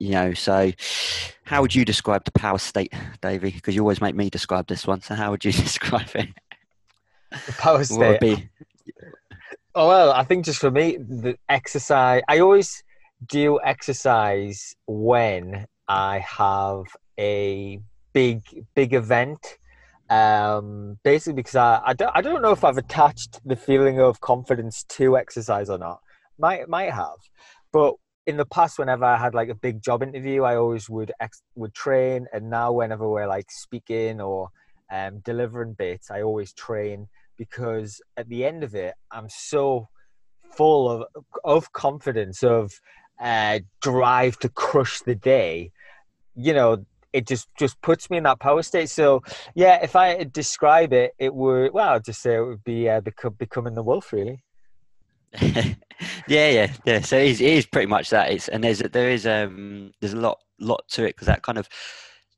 you 0.00 0.10
know 0.10 0.34
so 0.34 0.72
how 1.44 1.60
would 1.60 1.74
you 1.74 1.84
describe 1.84 2.24
the 2.24 2.32
power 2.32 2.58
state 2.58 2.92
davey? 3.20 3.50
Because 3.50 3.74
you 3.74 3.82
always 3.82 4.00
make 4.00 4.14
me 4.16 4.30
describe 4.30 4.66
this 4.66 4.86
one 4.86 5.00
so 5.02 5.14
how 5.14 5.30
would 5.30 5.44
you 5.44 5.52
describe 5.68 6.08
it? 6.14 6.28
The 7.30 7.52
power 7.52 7.84
state. 7.84 8.20
be... 8.20 8.48
oh 9.76 9.86
well 9.86 10.10
i 10.10 10.24
think 10.24 10.44
just 10.44 10.58
for 10.58 10.70
me 10.70 10.96
the 10.96 11.36
exercise 11.48 12.22
i 12.28 12.40
always 12.40 12.82
do 13.28 13.60
exercise 13.62 14.74
when 14.86 15.66
i 15.86 16.18
have 16.18 16.84
a 17.18 17.78
big 18.12 18.42
big 18.74 18.94
event. 18.94 19.58
Um 20.08 20.98
basically 21.04 21.34
because 21.34 21.54
I, 21.54 21.80
I 21.84 21.92
don't 21.92 22.10
i 22.16 22.20
don't 22.20 22.42
know 22.42 22.50
if 22.50 22.64
i've 22.64 22.78
attached 22.78 23.40
the 23.44 23.54
feeling 23.54 24.00
of 24.00 24.20
confidence 24.20 24.82
to 24.96 25.16
exercise 25.16 25.70
or 25.70 25.78
not. 25.78 26.00
Might 26.38 26.68
might 26.68 26.92
have. 26.92 27.18
But 27.72 27.94
in 28.30 28.36
the 28.36 28.46
past, 28.46 28.78
whenever 28.78 29.04
I 29.04 29.18
had 29.18 29.34
like 29.34 29.48
a 29.48 29.54
big 29.54 29.82
job 29.82 30.02
interview, 30.02 30.44
I 30.44 30.56
always 30.56 30.88
would 30.88 31.12
ex- 31.20 31.42
would 31.56 31.74
train, 31.74 32.26
and 32.32 32.48
now 32.48 32.72
whenever 32.72 33.08
we're 33.08 33.26
like 33.26 33.50
speaking 33.50 34.20
or 34.20 34.48
um, 34.90 35.18
delivering 35.18 35.74
bits, 35.74 36.10
I 36.10 36.22
always 36.22 36.52
train 36.52 37.08
because 37.36 38.00
at 38.16 38.28
the 38.28 38.44
end 38.44 38.62
of 38.62 38.74
it, 38.74 38.94
I'm 39.10 39.28
so 39.28 39.88
full 40.56 40.88
of 40.88 41.04
of 41.44 41.72
confidence, 41.72 42.42
of 42.42 42.72
uh, 43.20 43.58
drive 43.82 44.38
to 44.38 44.48
crush 44.48 45.00
the 45.00 45.16
day. 45.16 45.72
You 46.36 46.54
know, 46.54 46.86
it 47.12 47.26
just 47.26 47.48
just 47.58 47.82
puts 47.82 48.08
me 48.10 48.18
in 48.18 48.24
that 48.24 48.38
power 48.38 48.62
state. 48.62 48.90
So 48.90 49.22
yeah, 49.54 49.82
if 49.82 49.96
I 49.96 50.24
describe 50.24 50.92
it, 50.92 51.14
it 51.18 51.34
would 51.34 51.72
well, 51.72 51.94
I'd 51.94 52.04
just 52.04 52.22
say 52.22 52.36
it 52.36 52.44
would 52.44 52.64
be 52.64 52.88
uh, 52.88 53.00
becoming 53.00 53.74
the 53.74 53.82
wolf, 53.82 54.12
really. 54.12 54.40
Yeah, 55.40 55.74
yeah, 56.26 56.72
yeah. 56.84 57.00
So 57.00 57.16
it 57.16 57.28
is, 57.28 57.40
it 57.40 57.50
is 57.50 57.66
pretty 57.66 57.86
much 57.86 58.10
that. 58.10 58.32
It's 58.32 58.48
and 58.48 58.64
there's 58.64 58.78
there 58.78 59.10
is 59.10 59.26
um 59.26 59.92
there's 60.00 60.12
a 60.12 60.18
lot 60.18 60.38
lot 60.58 60.82
to 60.90 61.04
it 61.04 61.14
because 61.14 61.26
that 61.26 61.42
kind 61.42 61.58
of 61.58 61.68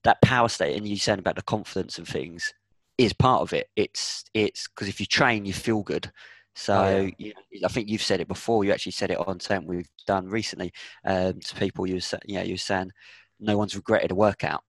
that 0.04 0.20
power 0.22 0.48
state 0.48 0.76
and 0.76 0.86
you 0.86 0.96
saying 0.96 1.18
about 1.18 1.36
the 1.36 1.42
confidence 1.42 1.98
and 1.98 2.06
things 2.06 2.52
is 2.98 3.12
part 3.12 3.42
of 3.42 3.52
it. 3.52 3.68
It's 3.76 4.24
it's 4.34 4.68
because 4.68 4.88
if 4.88 5.00
you 5.00 5.06
train, 5.06 5.44
you 5.44 5.52
feel 5.52 5.82
good. 5.82 6.10
So 6.54 6.74
oh, 6.74 7.10
yeah. 7.18 7.32
you, 7.50 7.60
I 7.64 7.68
think 7.68 7.88
you've 7.88 8.02
said 8.02 8.20
it 8.20 8.28
before. 8.28 8.64
You 8.64 8.72
actually 8.72 8.92
said 8.92 9.10
it 9.10 9.18
on 9.18 9.40
something 9.40 9.66
we've 9.66 9.88
done 10.06 10.28
recently 10.28 10.72
um, 11.04 11.40
to 11.40 11.54
people. 11.56 11.86
You 11.86 11.94
were 11.94 12.18
yeah, 12.26 12.42
you 12.42 12.54
were 12.54 12.58
saying 12.58 12.92
no 13.40 13.56
one's 13.56 13.74
regretted 13.74 14.10
a 14.10 14.14
workout. 14.14 14.62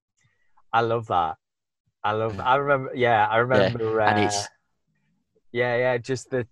I 0.72 0.80
love 0.80 1.06
that. 1.08 1.36
I 2.02 2.12
love. 2.12 2.40
I 2.40 2.56
remember. 2.56 2.92
Yeah, 2.94 3.26
I 3.26 3.38
remember. 3.38 3.98
Yeah. 3.98 4.10
and 4.10 4.18
uh, 4.18 4.22
it's 4.22 4.48
yeah, 5.52 5.76
yeah. 5.76 5.98
Just 5.98 6.30
that 6.30 6.48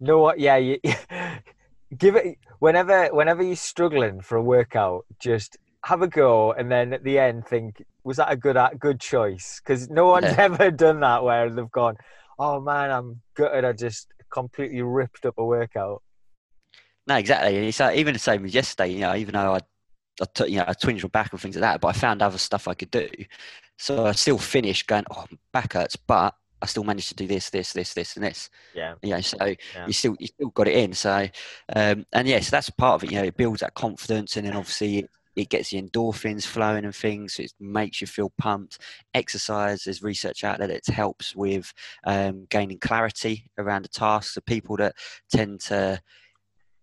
know 0.00 0.18
what? 0.18 0.38
Yeah, 0.38 0.56
you, 0.56 0.78
give 1.96 2.16
it 2.16 2.38
whenever 2.58 3.08
whenever 3.08 3.42
you're 3.42 3.56
struggling 3.56 4.20
for 4.20 4.36
a 4.36 4.42
workout, 4.42 5.06
just 5.18 5.56
have 5.84 6.02
a 6.02 6.08
go, 6.08 6.52
and 6.52 6.70
then 6.70 6.92
at 6.92 7.04
the 7.04 7.18
end 7.18 7.46
think, 7.46 7.82
was 8.04 8.16
that 8.16 8.30
a 8.30 8.36
good 8.36 8.58
good 8.78 9.00
choice? 9.00 9.60
Because 9.62 9.88
no 9.88 10.06
one's 10.08 10.26
yeah. 10.26 10.36
ever 10.38 10.70
done 10.70 11.00
that 11.00 11.22
where 11.22 11.48
they've 11.50 11.70
gone, 11.70 11.96
oh 12.38 12.60
man, 12.60 12.90
I'm 12.90 13.20
gutted. 13.34 13.64
I 13.64 13.72
just 13.72 14.08
completely 14.30 14.82
ripped 14.82 15.24
up 15.26 15.38
a 15.38 15.44
workout. 15.44 16.02
No, 17.06 17.16
exactly. 17.16 17.56
And 17.56 17.66
it's 17.66 17.80
uh, 17.80 17.92
even 17.94 18.12
the 18.14 18.18
same 18.18 18.44
as 18.44 18.54
yesterday. 18.54 18.92
You 18.92 19.00
know, 19.00 19.14
even 19.14 19.34
though 19.34 19.54
I, 19.54 19.60
I 20.20 20.24
t- 20.34 20.48
you 20.48 20.58
know, 20.58 20.64
I 20.66 20.72
twinged 20.72 21.04
my 21.04 21.08
back 21.08 21.32
and 21.32 21.40
things 21.40 21.56
like 21.56 21.62
that, 21.62 21.80
but 21.80 21.88
I 21.88 21.92
found 21.92 22.20
other 22.20 22.38
stuff 22.38 22.66
I 22.66 22.74
could 22.74 22.90
do. 22.90 23.08
So 23.78 24.06
I 24.06 24.12
still 24.12 24.38
finished 24.38 24.86
going, 24.86 25.04
oh, 25.10 25.26
back 25.52 25.74
hurts, 25.74 25.96
but 25.96 26.34
I 26.62 26.66
still 26.66 26.84
managed 26.84 27.08
to 27.08 27.14
do 27.14 27.26
this, 27.26 27.50
this, 27.50 27.72
this, 27.72 27.94
this, 27.94 28.16
and 28.16 28.24
this. 28.24 28.48
Yeah. 28.74 28.94
Yeah. 29.02 29.20
So 29.20 29.44
yeah. 29.44 29.86
you 29.86 29.92
still 29.92 30.16
you 30.18 30.26
still 30.26 30.48
got 30.50 30.68
it 30.68 30.76
in. 30.76 30.92
So 30.94 31.28
um, 31.74 32.06
and 32.12 32.26
yes, 32.28 32.50
that's 32.50 32.70
part 32.70 32.94
of 32.94 33.04
it. 33.04 33.12
You 33.12 33.18
know, 33.18 33.26
it 33.26 33.36
builds 33.36 33.60
that 33.60 33.74
confidence, 33.74 34.36
and 34.36 34.46
then 34.46 34.56
obviously 34.56 34.98
it, 34.98 35.10
it 35.36 35.48
gets 35.50 35.70
the 35.70 35.80
endorphins 35.80 36.46
flowing 36.46 36.84
and 36.84 36.94
things. 36.94 37.34
So 37.34 37.42
it 37.42 37.52
makes 37.60 38.00
you 38.00 38.06
feel 38.06 38.32
pumped. 38.38 38.78
Exercise, 39.14 39.84
there's 39.84 40.02
research 40.02 40.44
out 40.44 40.58
there 40.58 40.68
that 40.68 40.88
it 40.88 40.94
helps 40.94 41.36
with 41.36 41.72
um, 42.04 42.46
gaining 42.48 42.78
clarity 42.78 43.50
around 43.58 43.84
the 43.84 43.88
tasks. 43.88 44.34
So 44.34 44.40
people 44.40 44.76
that 44.78 44.94
tend 45.30 45.60
to 45.62 46.00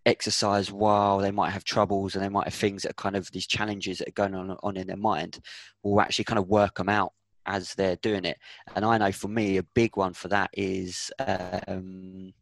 exercise 0.06 0.72
while 0.72 1.20
they 1.20 1.32
might 1.32 1.52
have 1.52 1.64
troubles 1.64 2.14
and 2.14 2.24
they 2.24 2.30
might 2.30 2.46
have 2.46 2.54
things 2.54 2.84
that 2.84 2.92
are 2.92 3.02
kind 3.02 3.16
of 3.16 3.32
these 3.32 3.48
challenges 3.48 4.00
that 4.00 4.10
are 4.10 4.12
going 4.12 4.36
on 4.36 4.56
on 4.62 4.78
in 4.78 4.88
their 4.88 4.98
mind 4.98 5.40
will 5.82 6.02
actually 6.02 6.26
kind 6.26 6.40
of 6.40 6.48
work 6.48 6.76
them 6.76 6.90
out 6.90 7.14
as 7.46 7.74
they're 7.76 7.98
doing 7.98 8.26
it. 8.26 8.38
And 8.76 8.86
I 8.86 8.98
know 8.98 9.12
for 9.12 9.28
me, 9.28 9.58
a 9.58 9.64
big 9.64 9.98
one 9.98 10.14
for 10.14 10.28
that 10.30 10.50
is 10.54 11.12
um, 11.20 12.34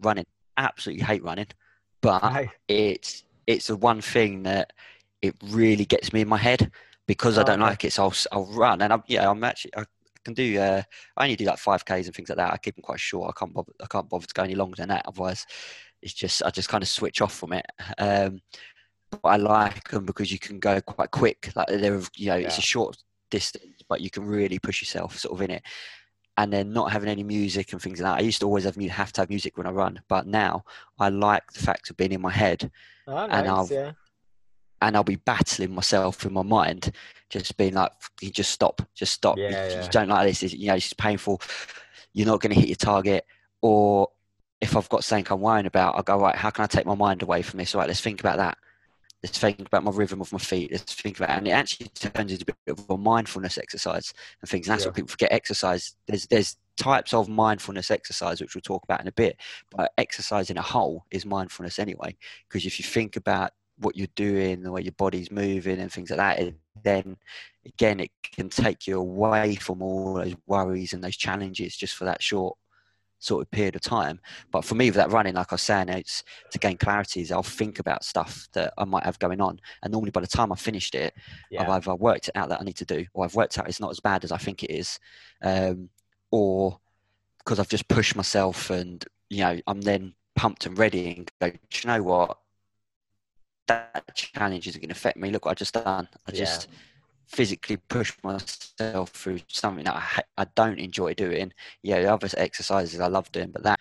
running. 0.00 0.26
Absolutely 0.56 1.04
hate 1.04 1.22
running, 1.22 1.48
but 2.00 2.46
it's 2.66 3.24
it's 3.46 3.66
the 3.66 3.76
one 3.76 4.00
thing 4.00 4.42
that 4.44 4.72
it 5.22 5.34
really 5.44 5.84
gets 5.84 6.12
me 6.12 6.22
in 6.22 6.28
my 6.28 6.38
head 6.38 6.70
because 7.06 7.38
oh, 7.38 7.42
I 7.42 7.44
don't 7.44 7.60
okay. 7.60 7.70
like 7.70 7.84
it. 7.84 7.92
So 7.92 8.04
I'll, 8.04 8.14
I'll 8.32 8.52
run, 8.52 8.82
and 8.82 8.92
I'm 8.92 9.02
yeah, 9.06 9.28
I'm 9.28 9.44
actually 9.44 9.72
I 9.76 9.84
can 10.24 10.34
do. 10.34 10.58
Uh, 10.58 10.82
I 11.16 11.24
only 11.24 11.36
do 11.36 11.44
like 11.44 11.58
five 11.58 11.84
k's 11.84 12.06
and 12.06 12.14
things 12.14 12.28
like 12.28 12.38
that. 12.38 12.52
I 12.52 12.56
keep 12.58 12.76
them 12.76 12.82
quite 12.82 13.00
short. 13.00 13.34
I 13.34 13.38
can't 13.38 13.52
bother. 13.52 13.72
I 13.82 13.86
can't 13.86 14.08
bother 14.08 14.26
to 14.26 14.34
go 14.34 14.42
any 14.42 14.54
longer 14.54 14.76
than 14.76 14.88
that. 14.88 15.04
Otherwise, 15.06 15.46
it's 16.02 16.14
just 16.14 16.42
I 16.42 16.50
just 16.50 16.68
kind 16.68 16.82
of 16.82 16.88
switch 16.88 17.20
off 17.20 17.34
from 17.34 17.52
it. 17.52 17.66
Um, 17.98 18.40
but 19.10 19.24
I 19.24 19.36
like 19.36 19.88
them 19.90 20.04
because 20.04 20.32
you 20.32 20.38
can 20.38 20.58
go 20.58 20.80
quite 20.80 21.10
quick. 21.10 21.52
Like 21.54 21.68
they're 21.68 22.00
you 22.16 22.26
know 22.26 22.36
yeah. 22.36 22.46
it's 22.46 22.58
a 22.58 22.62
short 22.62 22.96
distance, 23.30 23.75
but 23.88 24.00
you 24.00 24.10
can 24.10 24.24
really 24.24 24.58
push 24.58 24.80
yourself 24.80 25.18
sort 25.18 25.34
of 25.34 25.42
in 25.42 25.50
it. 25.50 25.62
And 26.38 26.52
then 26.52 26.72
not 26.72 26.92
having 26.92 27.08
any 27.08 27.22
music 27.22 27.72
and 27.72 27.80
things 27.80 27.98
like 28.00 28.12
that. 28.12 28.22
I 28.22 28.24
used 28.24 28.40
to 28.40 28.46
always 28.46 28.64
have 28.64 28.76
have 28.76 29.12
to 29.12 29.22
have 29.22 29.30
music 29.30 29.56
when 29.56 29.66
I 29.66 29.70
run, 29.70 30.00
but 30.06 30.26
now 30.26 30.64
I 30.98 31.08
like 31.08 31.50
the 31.52 31.60
fact 31.60 31.88
of 31.88 31.96
being 31.96 32.12
in 32.12 32.20
my 32.20 32.30
head, 32.30 32.70
oh, 33.06 33.14
nice, 33.14 33.28
and 33.32 33.48
I'll 33.48 33.68
yeah. 33.70 33.92
and 34.82 34.96
I'll 34.96 35.02
be 35.02 35.16
battling 35.16 35.74
myself 35.74 36.26
in 36.26 36.34
my 36.34 36.42
mind, 36.42 36.92
just 37.30 37.56
being 37.56 37.72
like, 37.72 37.90
"You 38.20 38.30
just 38.30 38.50
stop, 38.50 38.82
just 38.94 39.14
stop. 39.14 39.38
Yeah, 39.38 39.48
you, 39.48 39.54
yeah. 39.54 39.82
you 39.82 39.88
don't 39.88 40.08
like 40.08 40.28
this. 40.28 40.52
You 40.52 40.66
know, 40.66 40.74
it's 40.74 40.92
painful. 40.92 41.40
You're 42.12 42.26
not 42.26 42.42
going 42.42 42.52
to 42.52 42.60
hit 42.60 42.68
your 42.68 42.76
target." 42.76 43.24
Or 43.62 44.10
if 44.60 44.76
I've 44.76 44.90
got 44.90 45.04
something 45.04 45.26
I'm 45.30 45.40
worrying 45.40 45.64
about, 45.64 45.94
I'll 45.96 46.02
go 46.02 46.20
right. 46.20 46.36
How 46.36 46.50
can 46.50 46.64
I 46.64 46.66
take 46.66 46.84
my 46.84 46.94
mind 46.94 47.22
away 47.22 47.40
from 47.40 47.60
this? 47.60 47.74
All 47.74 47.80
right, 47.80 47.88
let's 47.88 48.02
think 48.02 48.20
about 48.20 48.36
that 48.36 48.58
let's 49.26 49.38
think 49.38 49.60
about 49.60 49.82
my 49.82 49.90
rhythm 49.90 50.20
of 50.20 50.32
my 50.32 50.38
feet. 50.38 50.70
Let's 50.70 50.94
think 50.94 51.18
about, 51.18 51.30
and 51.30 51.48
it 51.48 51.50
actually 51.50 51.88
turns 51.88 52.30
into 52.30 52.44
a 52.44 52.54
bit 52.64 52.78
of 52.78 52.88
a 52.88 52.96
mindfulness 52.96 53.58
exercise 53.58 54.14
and 54.40 54.48
things. 54.48 54.68
And 54.68 54.72
that's 54.72 54.84
yeah. 54.84 54.90
what 54.90 54.94
people 54.94 55.08
forget. 55.08 55.32
Exercise. 55.32 55.96
There's 56.06 56.26
there's 56.28 56.56
types 56.76 57.12
of 57.12 57.28
mindfulness 57.28 57.90
exercise 57.90 58.40
which 58.40 58.54
we'll 58.54 58.62
talk 58.62 58.84
about 58.84 59.00
in 59.00 59.08
a 59.08 59.12
bit, 59.12 59.36
but 59.74 59.92
exercise 59.98 60.48
in 60.48 60.58
a 60.58 60.62
whole 60.62 61.04
is 61.10 61.26
mindfulness 61.26 61.80
anyway. 61.80 62.16
Because 62.48 62.64
if 62.66 62.78
you 62.78 62.84
think 62.84 63.16
about 63.16 63.50
what 63.78 63.96
you're 63.96 64.06
doing, 64.14 64.62
the 64.62 64.70
way 64.70 64.82
your 64.82 64.92
body's 64.92 65.32
moving, 65.32 65.80
and 65.80 65.90
things 65.92 66.10
like 66.10 66.18
that, 66.18 66.38
it, 66.38 66.54
then 66.84 67.16
again 67.66 67.98
it 67.98 68.12
can 68.22 68.48
take 68.48 68.86
you 68.86 68.96
away 68.96 69.56
from 69.56 69.82
all 69.82 70.14
those 70.14 70.36
worries 70.46 70.92
and 70.92 71.02
those 71.02 71.16
challenges 71.16 71.76
just 71.76 71.96
for 71.96 72.04
that 72.04 72.22
short 72.22 72.56
sort 73.26 73.42
of 73.42 73.50
period 73.50 73.76
of 73.76 73.82
time. 73.82 74.20
But 74.50 74.64
for 74.64 74.74
me, 74.74 74.86
with 74.86 74.96
that 74.96 75.10
running, 75.10 75.34
like 75.34 75.52
I 75.52 75.54
was 75.54 75.62
saying, 75.62 75.88
it's 75.88 76.22
to 76.52 76.58
gain 76.58 76.76
clarity. 76.76 77.20
Is 77.20 77.32
I'll 77.32 77.42
think 77.42 77.78
about 77.78 78.04
stuff 78.04 78.48
that 78.52 78.72
I 78.78 78.84
might 78.84 79.04
have 79.04 79.18
going 79.18 79.40
on, 79.40 79.60
and 79.82 79.92
normally 79.92 80.10
by 80.10 80.20
the 80.20 80.26
time 80.26 80.52
I 80.52 80.56
finished 80.56 80.94
it, 80.94 81.14
yeah. 81.50 81.62
I've 81.62 81.68
either 81.68 81.94
worked 81.94 82.28
it 82.28 82.36
out 82.36 82.48
that 82.48 82.60
I 82.60 82.64
need 82.64 82.76
to 82.76 82.84
do, 82.84 83.04
or 83.14 83.24
I've 83.24 83.34
worked 83.34 83.58
out 83.58 83.68
it's 83.68 83.80
not 83.80 83.90
as 83.90 84.00
bad 84.00 84.24
as 84.24 84.32
I 84.32 84.38
think 84.38 84.62
it 84.62 84.70
is, 84.70 84.98
um, 85.42 85.88
or 86.30 86.78
because 87.38 87.58
I've 87.58 87.68
just 87.68 87.88
pushed 87.88 88.16
myself, 88.16 88.70
and 88.70 89.04
you 89.28 89.40
know, 89.40 89.58
I'm 89.66 89.80
then 89.80 90.14
pumped 90.34 90.66
and 90.66 90.78
ready, 90.78 91.16
and 91.16 91.30
go. 91.40 91.50
Do 91.50 91.58
you 91.82 91.88
know 91.88 92.02
what? 92.02 92.38
that 93.68 94.14
challenge 94.14 94.68
isn't 94.68 94.80
going 94.80 94.88
to 94.88 94.94
affect 94.94 95.16
me. 95.16 95.30
Look 95.30 95.44
what 95.44 95.52
I 95.52 95.54
just 95.54 95.74
done. 95.74 96.08
I 96.26 96.30
just 96.30 96.68
yeah. 96.70 96.76
Physically 97.26 97.76
push 97.76 98.12
myself 98.22 99.10
through 99.10 99.40
something 99.48 99.84
that 99.84 99.96
I, 99.96 100.42
I 100.42 100.46
don't 100.54 100.78
enjoy 100.78 101.14
doing. 101.14 101.52
Yeah, 101.82 102.00
the 102.02 102.12
other 102.12 102.28
exercises 102.36 103.00
I 103.00 103.08
love 103.08 103.30
doing, 103.32 103.50
but 103.50 103.62
that 103.64 103.80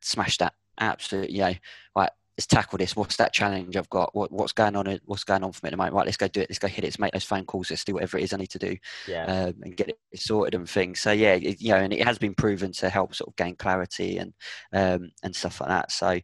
smashed 0.00 0.40
that 0.40 0.54
absolutely. 0.80 1.36
Yeah, 1.36 1.54
like 1.94 2.10
let's 2.38 2.46
tackle 2.46 2.78
this. 2.78 2.96
What's 2.96 3.16
that 3.16 3.32
challenge 3.32 3.76
I've 3.76 3.90
got? 3.90 4.14
What, 4.14 4.32
what's 4.32 4.52
going 4.52 4.74
on? 4.74 4.98
What's 5.04 5.24
going 5.24 5.44
on 5.44 5.52
for 5.52 5.60
me 5.64 5.68
at 5.68 5.72
the 5.72 5.76
moment? 5.76 5.94
Right, 5.94 6.06
let's 6.06 6.16
go 6.16 6.28
do 6.28 6.40
it. 6.40 6.48
Let's 6.48 6.58
go 6.58 6.68
hit 6.68 6.84
it. 6.84 6.86
Let's 6.86 6.98
make 6.98 7.12
those 7.12 7.24
phone 7.24 7.44
calls. 7.44 7.70
Let's 7.70 7.84
do 7.84 7.94
whatever 7.94 8.16
it 8.18 8.24
is 8.24 8.32
I 8.32 8.38
need 8.38 8.50
to 8.50 8.58
do, 8.58 8.76
yeah. 9.06 9.24
um, 9.24 9.54
and 9.62 9.76
get 9.76 9.88
it 9.90 9.98
sorted 10.14 10.54
and 10.54 10.68
things. 10.68 11.00
So 11.00 11.12
yeah, 11.12 11.34
it, 11.34 11.60
you 11.60 11.70
know, 11.70 11.78
and 11.78 11.92
it 11.92 12.04
has 12.04 12.18
been 12.18 12.34
proven 12.34 12.72
to 12.72 12.88
help 12.88 13.14
sort 13.14 13.28
of 13.28 13.36
gain 13.36 13.56
clarity 13.56 14.18
and 14.18 14.32
um, 14.72 15.10
and 15.22 15.36
stuff 15.36 15.60
like 15.60 15.68
that. 15.68 15.92
So 15.92 16.10
you 16.10 16.22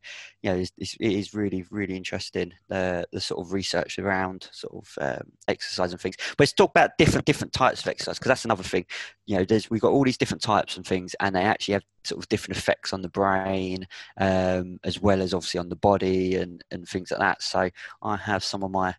know, 0.51 0.57
it's, 0.57 0.73
it's, 0.79 0.95
it 0.99 1.13
is 1.13 1.35
really 1.35 1.65
really 1.71 1.97
interesting 1.97 2.53
the 2.69 3.07
the 3.13 3.21
sort 3.21 3.45
of 3.45 3.53
research 3.53 3.99
around 3.99 4.49
sort 4.53 4.75
of 4.75 4.99
um, 5.01 5.33
exercise 5.47 5.93
and 5.93 6.01
things. 6.01 6.17
But 6.17 6.41
let's 6.41 6.53
talk 6.55 6.71
about 6.71 6.97
different 6.97 7.27
different 7.27 7.53
types 7.53 7.83
of 7.83 7.89
exercise 7.89 8.19
because 8.19 8.31
that's 8.31 8.45
another 8.47 8.63
thing. 8.63 8.87
You 9.27 9.39
know, 9.39 9.45
there's 9.45 9.71
we've 9.71 9.83
got 9.83 9.93
all 9.93 10.05
these 10.05 10.19
different 10.19 10.43
types 10.43 10.77
and 10.77 10.87
things, 10.87 11.15
and 11.21 11.37
they 11.37 11.43
actually 11.43 11.75
have 11.75 11.85
sort 12.05 12.23
of 12.23 12.29
different 12.29 12.57
effects 12.57 12.93
on 12.93 13.03
the 13.03 13.09
brain 13.09 13.87
um, 14.19 14.79
as 14.85 15.01
well 15.01 15.21
as 15.21 15.35
obviously 15.35 15.61
on 15.61 15.69
the 15.69 15.77
body 15.77 15.99
and, 16.09 16.63
and 16.71 16.89
things 16.89 17.11
like 17.11 17.21
that. 17.21 17.43
So 17.43 17.71
I 18.03 18.17
have 18.17 18.45
some 18.45 18.63
of 18.63 18.71
my 18.71 18.95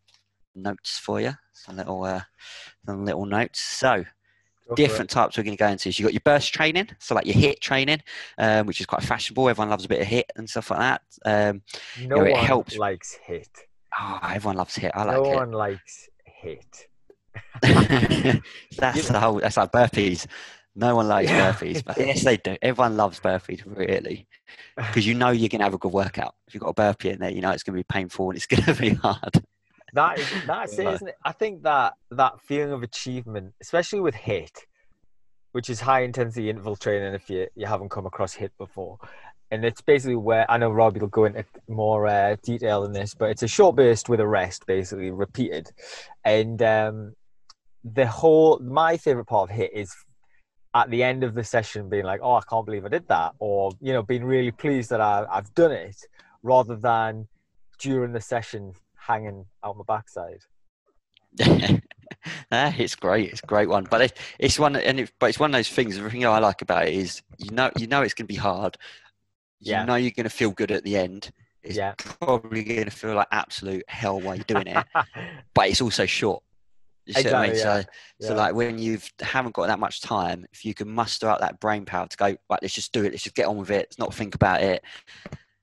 notes 0.55 0.97
for 0.97 1.21
you, 1.21 1.33
some 1.53 1.77
little 1.77 2.03
uh, 2.03 2.21
some 2.85 3.05
little 3.05 3.25
notes. 3.25 3.59
So 3.59 4.05
different 4.75 5.09
types 5.09 5.37
we're 5.37 5.43
going 5.43 5.57
to 5.57 5.63
go 5.63 5.67
into. 5.67 5.91
So 5.91 5.99
you've 5.99 6.07
got 6.07 6.13
your 6.13 6.21
burst 6.23 6.53
training, 6.53 6.89
so 6.99 7.15
like 7.15 7.25
your 7.25 7.35
HIIT 7.35 7.59
training, 7.59 8.01
um, 8.37 8.67
which 8.67 8.79
is 8.79 8.85
quite 8.85 9.03
fashionable. 9.03 9.49
Everyone 9.49 9.69
loves 9.69 9.85
a 9.85 9.89
bit 9.89 10.01
of 10.01 10.07
HIIT 10.07 10.23
and 10.35 10.49
stuff 10.49 10.71
like 10.71 10.79
that. 10.79 11.01
Um, 11.25 11.61
no 11.99 12.01
you 12.01 12.07
know, 12.07 12.25
it 12.25 12.31
one 12.33 12.45
helps. 12.45 12.77
likes 12.77 13.17
HIIT. 13.27 13.47
Oh, 13.99 14.19
everyone 14.23 14.57
loves 14.57 14.75
HIIT. 14.75 14.91
I 14.93 15.03
like 15.03 15.15
no 15.15 15.29
one 15.29 15.51
likes 15.51 16.09
HIIT. 16.43 16.85
that's 18.77 19.07
the 19.07 19.19
whole. 19.19 19.39
That's 19.39 19.57
like 19.57 19.71
burpees. 19.71 20.27
No 20.75 20.95
one 20.95 21.07
likes 21.07 21.29
yeah. 21.29 21.51
burpees, 21.51 21.83
but 21.83 21.97
yes, 21.97 22.23
they 22.23 22.37
do. 22.37 22.55
Everyone 22.61 22.95
loves 22.95 23.19
burpees, 23.19 23.63
really, 23.65 24.27
because 24.75 25.05
you 25.05 25.13
know 25.13 25.29
you're 25.29 25.49
going 25.49 25.59
to 25.59 25.65
have 25.65 25.73
a 25.73 25.77
good 25.77 25.91
workout. 25.91 26.35
If 26.47 26.53
you've 26.53 26.63
got 26.63 26.69
a 26.69 26.73
burpee 26.73 27.09
in 27.09 27.19
there, 27.19 27.31
you 27.31 27.41
know 27.41 27.51
it's 27.51 27.63
going 27.63 27.75
to 27.75 27.79
be 27.79 27.83
painful 27.83 28.29
and 28.29 28.37
it's 28.37 28.45
going 28.45 28.63
to 28.63 28.73
be 28.73 28.93
hard. 28.93 29.43
That 29.93 30.19
is 30.19 30.27
that's 30.45 30.77
it, 30.77 30.87
isn't 30.87 31.07
it? 31.07 31.15
I 31.23 31.31
think 31.31 31.63
that 31.63 31.93
that 32.11 32.39
feeling 32.41 32.71
of 32.71 32.83
achievement, 32.83 33.53
especially 33.61 33.99
with 33.99 34.15
HIIT, 34.15 34.55
which 35.51 35.69
is 35.69 35.79
high 35.79 36.01
intensity 36.01 36.49
interval 36.49 36.75
training, 36.75 37.13
if 37.13 37.29
you 37.29 37.47
you 37.55 37.65
haven't 37.65 37.89
come 37.89 38.05
across 38.05 38.35
HIIT 38.35 38.51
before, 38.57 38.99
and 39.51 39.65
it's 39.65 39.81
basically 39.81 40.15
where 40.15 40.49
I 40.49 40.57
know 40.57 40.69
Robbie 40.69 40.99
will 40.99 41.07
go 41.07 41.25
into 41.25 41.43
more 41.67 42.07
uh, 42.07 42.35
detail 42.43 42.83
in 42.83 42.93
this, 42.93 43.13
but 43.13 43.31
it's 43.31 43.43
a 43.43 43.47
short 43.47 43.75
burst 43.75 44.09
with 44.09 44.19
a 44.19 44.27
rest, 44.27 44.65
basically 44.67 45.11
repeated, 45.11 45.69
and 46.23 46.61
um, 46.61 47.13
the 47.83 48.05
whole 48.05 48.59
my 48.59 48.97
favorite 48.97 49.25
part 49.25 49.49
of 49.49 49.55
HIIT 49.55 49.69
is 49.73 49.95
at 50.73 50.89
the 50.89 51.03
end 51.03 51.23
of 51.23 51.33
the 51.33 51.43
session 51.43 51.89
being 51.89 52.05
like, 52.05 52.21
oh, 52.23 52.35
I 52.35 52.41
can't 52.47 52.65
believe 52.65 52.85
I 52.85 52.89
did 52.89 53.07
that, 53.07 53.33
or 53.39 53.71
you 53.81 53.93
know, 53.93 54.03
being 54.03 54.23
really 54.23 54.51
pleased 54.51 54.89
that 54.91 55.01
I, 55.01 55.25
I've 55.29 55.53
done 55.53 55.71
it, 55.71 55.97
rather 56.43 56.75
than 56.75 57.27
during 57.79 58.13
the 58.13 58.21
session 58.21 58.73
hanging 58.95 59.45
out 59.63 59.77
my 59.77 59.83
backside. 59.87 60.41
ah, 62.51 62.73
it's 62.77 62.95
great. 62.95 63.31
It's 63.31 63.43
a 63.43 63.47
great 63.47 63.69
one, 63.69 63.87
but 63.89 64.01
it, 64.01 64.17
it's 64.37 64.59
one, 64.59 64.75
and 64.75 65.01
it, 65.01 65.11
but 65.19 65.27
it's 65.27 65.39
one 65.39 65.51
of 65.51 65.57
those 65.57 65.69
things. 65.69 65.97
The 65.97 66.09
thing 66.09 66.25
I 66.25 66.39
like 66.39 66.61
about 66.61 66.87
it 66.87 66.93
is 66.93 67.21
you 67.37 67.51
know, 67.51 67.71
you 67.77 67.87
know, 67.87 68.01
it's 68.01 68.13
going 68.13 68.27
to 68.27 68.33
be 68.33 68.35
hard. 68.35 68.77
You 69.59 69.71
yeah. 69.71 69.85
know, 69.85 69.95
you're 69.95 70.11
going 70.11 70.23
to 70.23 70.29
feel 70.29 70.51
good 70.51 70.71
at 70.71 70.83
the 70.83 70.97
end. 70.97 71.31
It's 71.63 71.75
yeah. 71.75 71.93
probably 71.97 72.63
going 72.63 72.85
to 72.85 72.91
feel 72.91 73.15
like 73.15 73.27
absolute 73.31 73.83
hell 73.87 74.19
while 74.19 74.35
you're 74.35 74.45
doing 74.45 74.67
it, 74.67 74.85
but 75.53 75.69
it's 75.69 75.81
also 75.81 76.05
short. 76.05 76.43
You 77.09 77.13
exactly, 77.17 77.33
I 77.33 77.47
mean? 77.47 77.55
yeah. 77.55 77.63
So, 77.63 77.83
yeah. 78.19 78.27
so 78.27 78.35
like 78.35 78.53
when 78.53 78.77
you 78.77 78.99
haven't 79.19 79.55
got 79.55 79.65
that 79.65 79.79
much 79.79 80.01
time, 80.01 80.45
if 80.53 80.63
you 80.63 80.75
can 80.75 80.87
muster 80.91 81.27
up 81.27 81.39
that 81.39 81.59
brain 81.59 81.83
power 81.83 82.05
to 82.05 82.17
go, 82.17 82.25
right, 82.25 82.59
let's 82.61 82.75
just 82.75 82.91
do 82.91 83.03
it. 83.03 83.11
Let's 83.11 83.23
just 83.23 83.35
get 83.35 83.47
on 83.47 83.57
with 83.57 83.71
it. 83.71 83.87
Let's 83.89 83.97
not 83.97 84.13
think 84.13 84.35
about 84.35 84.61
it. 84.61 84.83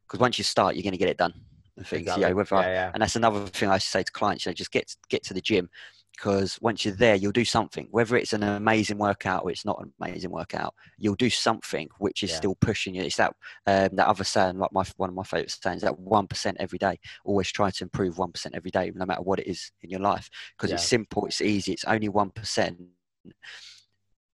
Because 0.07 0.19
once 0.19 0.39
you 0.39 0.45
start, 0.45 0.75
you're 0.75 0.83
going 0.83 0.91
to 0.91 0.99
get 0.99 1.09
it 1.09 1.19
done. 1.19 1.35
And 1.77 1.87
things, 1.87 2.01
exactly. 2.01 2.25
you 2.25 2.31
know, 2.31 2.35
whether 2.35 2.57
yeah, 2.57 2.89
I, 2.89 2.95
and 2.95 3.01
that's 3.01 3.15
another 3.15 3.47
thing 3.47 3.69
I 3.69 3.79
say 3.79 4.03
to 4.03 4.11
clients. 4.11 4.45
You 4.45 4.51
know, 4.51 4.55
just 4.55 4.73
get 4.73 4.93
get 5.09 5.23
to 5.25 5.35
the 5.35 5.41
gym 5.41 5.69
because 6.17 6.59
once 6.61 6.85
you're 6.85 6.95
there, 6.95 7.15
you'll 7.15 7.33
do 7.33 7.45
something. 7.45 7.89
Whether 7.91 8.17
it's 8.17 8.33
an 8.33 8.43
amazing 8.43 8.99
workout 8.99 9.45
or 9.45 9.51
it's 9.51 9.65
not 9.65 9.81
an 9.81 9.93
amazing 10.01 10.31
workout, 10.31 10.75
you'll 10.99 11.15
do 11.15 11.31
something 11.31 11.89
which 11.99 12.23
is 12.23 12.31
yeah. 12.31 12.37
still 12.37 12.55
pushing 12.57 12.95
you. 12.95 13.03
It's 13.03 13.17
that 13.17 13.35
um, 13.67 13.91
that 13.93 14.09
other 14.09 14.25
saying, 14.25 14.59
like 14.59 14.73
my 14.73 14.85
one 14.97 15.11
of 15.11 15.15
my 15.15 15.23
favorite 15.23 15.51
sayings, 15.51 15.83
that 15.83 15.99
one 15.99 16.27
percent 16.27 16.57
every 16.59 16.79
day. 16.79 16.99
Always 17.25 17.53
try 17.53 17.71
to 17.71 17.85
improve 17.85 18.19
one 18.19 18.33
percent 18.33 18.55
every 18.55 18.71
day, 18.71 18.91
no 18.95 19.07
matter 19.07 19.23
what 19.23 19.41
it 19.41 19.47
is 19.47 19.71
in 19.83 19.91
your 19.91 20.01
life, 20.01 20.31
because 20.57 20.71
yeah. 20.71 20.77
it's 20.77 20.87
simple, 20.87 21.27
it's 21.27 21.41
easy, 21.41 21.73
it's 21.73 21.85
only 21.85 22.09
one 22.09 22.31
percent, 22.31 22.81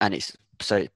and 0.01 0.15
it's 0.15 0.37
so 0.61 0.87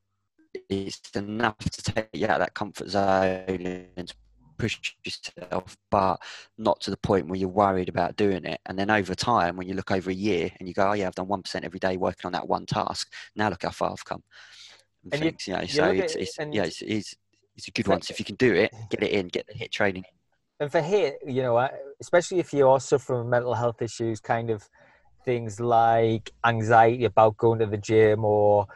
it's 0.68 1.00
enough 1.14 1.58
to 1.58 1.82
take 1.82 2.08
you 2.12 2.26
out 2.26 2.40
of 2.40 2.40
that 2.40 2.54
comfort 2.54 2.88
zone 2.88 3.86
and 3.96 4.14
push 4.56 4.94
yourself, 5.04 5.76
but 5.90 6.16
not 6.58 6.80
to 6.82 6.90
the 6.90 6.96
point 6.96 7.28
where 7.28 7.38
you're 7.38 7.48
worried 7.48 7.88
about 7.88 8.16
doing 8.16 8.44
it. 8.44 8.60
And 8.66 8.78
then 8.78 8.90
over 8.90 9.14
time, 9.14 9.56
when 9.56 9.68
you 9.68 9.74
look 9.74 9.90
over 9.90 10.10
a 10.10 10.14
year 10.14 10.50
and 10.58 10.68
you 10.68 10.74
go, 10.74 10.90
oh 10.90 10.92
yeah, 10.92 11.06
I've 11.06 11.14
done 11.14 11.28
one 11.28 11.42
percent 11.42 11.64
every 11.64 11.78
day 11.78 11.96
working 11.96 12.26
on 12.26 12.32
that 12.32 12.48
one 12.48 12.66
task. 12.66 13.12
Now 13.34 13.48
look 13.48 13.62
how 13.62 13.70
far 13.70 13.90
I've 13.92 14.04
come. 14.04 14.22
And, 15.04 15.14
and 15.14 15.22
things, 15.22 15.46
you, 15.46 15.54
you 15.54 15.60
know, 15.60 15.66
so 15.66 15.90
it's, 15.90 16.14
it's 16.14 16.36
yeah, 16.52 16.64
it's, 16.64 16.82
it's, 16.82 17.14
it's 17.56 17.68
a 17.68 17.70
good 17.70 17.88
one. 17.88 18.02
So 18.02 18.12
if 18.12 18.18
you 18.18 18.24
can 18.24 18.36
do 18.36 18.52
it, 18.52 18.72
get 18.90 19.02
it 19.02 19.12
in, 19.12 19.28
get 19.28 19.46
the 19.46 19.54
HIIT 19.54 19.70
training. 19.70 20.04
And 20.58 20.72
for 20.72 20.80
HIIT, 20.80 21.14
you 21.26 21.42
know, 21.42 21.68
especially 22.00 22.38
if 22.38 22.52
you 22.52 22.66
also 22.66 22.98
from 22.98 23.30
mental 23.30 23.54
health 23.54 23.82
issues, 23.82 24.20
kind 24.20 24.50
of 24.50 24.68
things 25.24 25.58
like 25.60 26.32
anxiety 26.44 27.04
about 27.04 27.36
going 27.36 27.58
to 27.58 27.66
the 27.66 27.76
gym 27.76 28.24
or 28.24 28.66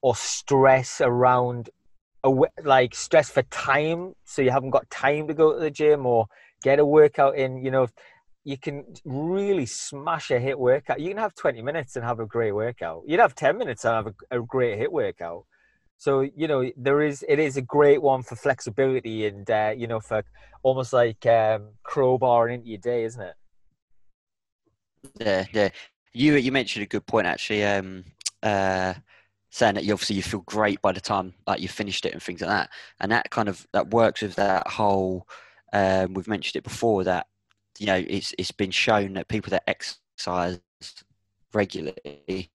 or 0.00 0.14
stress 0.14 1.00
around 1.00 1.70
like 2.64 2.94
stress 2.94 3.30
for 3.30 3.42
time 3.44 4.12
so 4.24 4.42
you 4.42 4.50
haven't 4.50 4.70
got 4.70 4.88
time 4.90 5.28
to 5.28 5.34
go 5.34 5.54
to 5.54 5.60
the 5.60 5.70
gym 5.70 6.04
or 6.04 6.26
get 6.62 6.78
a 6.78 6.84
workout 6.84 7.36
in 7.36 7.64
you 7.64 7.70
know 7.70 7.86
you 8.48 8.56
can 8.56 8.84
really 9.04 9.66
smash 9.66 10.30
a 10.30 10.40
HIIT 10.40 10.56
workout. 10.56 11.00
You 11.00 11.08
can 11.08 11.18
have 11.18 11.34
20 11.34 11.60
minutes 11.60 11.96
and 11.96 12.04
have 12.04 12.18
a 12.18 12.24
great 12.24 12.52
workout. 12.52 13.02
You'd 13.06 13.20
have 13.20 13.34
10 13.34 13.58
minutes 13.58 13.84
and 13.84 13.94
have 13.94 14.06
a, 14.06 14.38
a 14.38 14.42
great 14.42 14.78
HIIT 14.78 14.90
workout. 14.90 15.44
So 15.98 16.20
you 16.20 16.48
know 16.48 16.70
there 16.76 17.02
is 17.02 17.24
it 17.28 17.38
is 17.38 17.56
a 17.56 17.62
great 17.62 18.00
one 18.00 18.22
for 18.22 18.36
flexibility 18.36 19.26
and 19.26 19.48
uh, 19.50 19.74
you 19.76 19.86
know 19.86 20.00
for 20.00 20.22
almost 20.62 20.94
like 20.94 21.26
um, 21.26 21.72
crowbar 21.82 22.48
into 22.48 22.68
your 22.68 22.78
day 22.78 23.04
isn't 23.04 23.20
it? 23.20 23.34
Yeah 25.20 25.44
yeah. 25.52 25.68
You 26.14 26.36
you 26.36 26.52
mentioned 26.52 26.84
a 26.84 26.88
good 26.88 27.04
point 27.04 27.26
actually 27.26 27.64
um 27.64 28.04
uh 28.42 28.94
saying 29.50 29.74
that 29.74 29.84
you 29.84 29.92
obviously 29.92 30.16
you 30.16 30.22
feel 30.22 30.40
great 30.40 30.80
by 30.82 30.92
the 30.92 31.00
time 31.00 31.34
like 31.46 31.60
you 31.60 31.68
finished 31.68 32.04
it 32.04 32.12
and 32.12 32.22
things 32.22 32.40
like 32.40 32.50
that. 32.50 32.70
And 33.00 33.10
that 33.12 33.30
kind 33.30 33.48
of 33.48 33.66
that 33.72 33.90
works 33.90 34.22
with 34.22 34.34
that 34.36 34.66
whole 34.68 35.26
um, 35.72 36.14
we've 36.14 36.28
mentioned 36.28 36.58
it 36.58 36.64
before 36.64 37.04
that 37.04 37.26
you 37.78 37.86
know 37.86 38.02
it's 38.08 38.34
it's 38.38 38.50
been 38.50 38.70
shown 38.70 39.14
that 39.14 39.28
people 39.28 39.50
that 39.50 39.64
exercise 39.66 40.60
regularly 41.52 42.50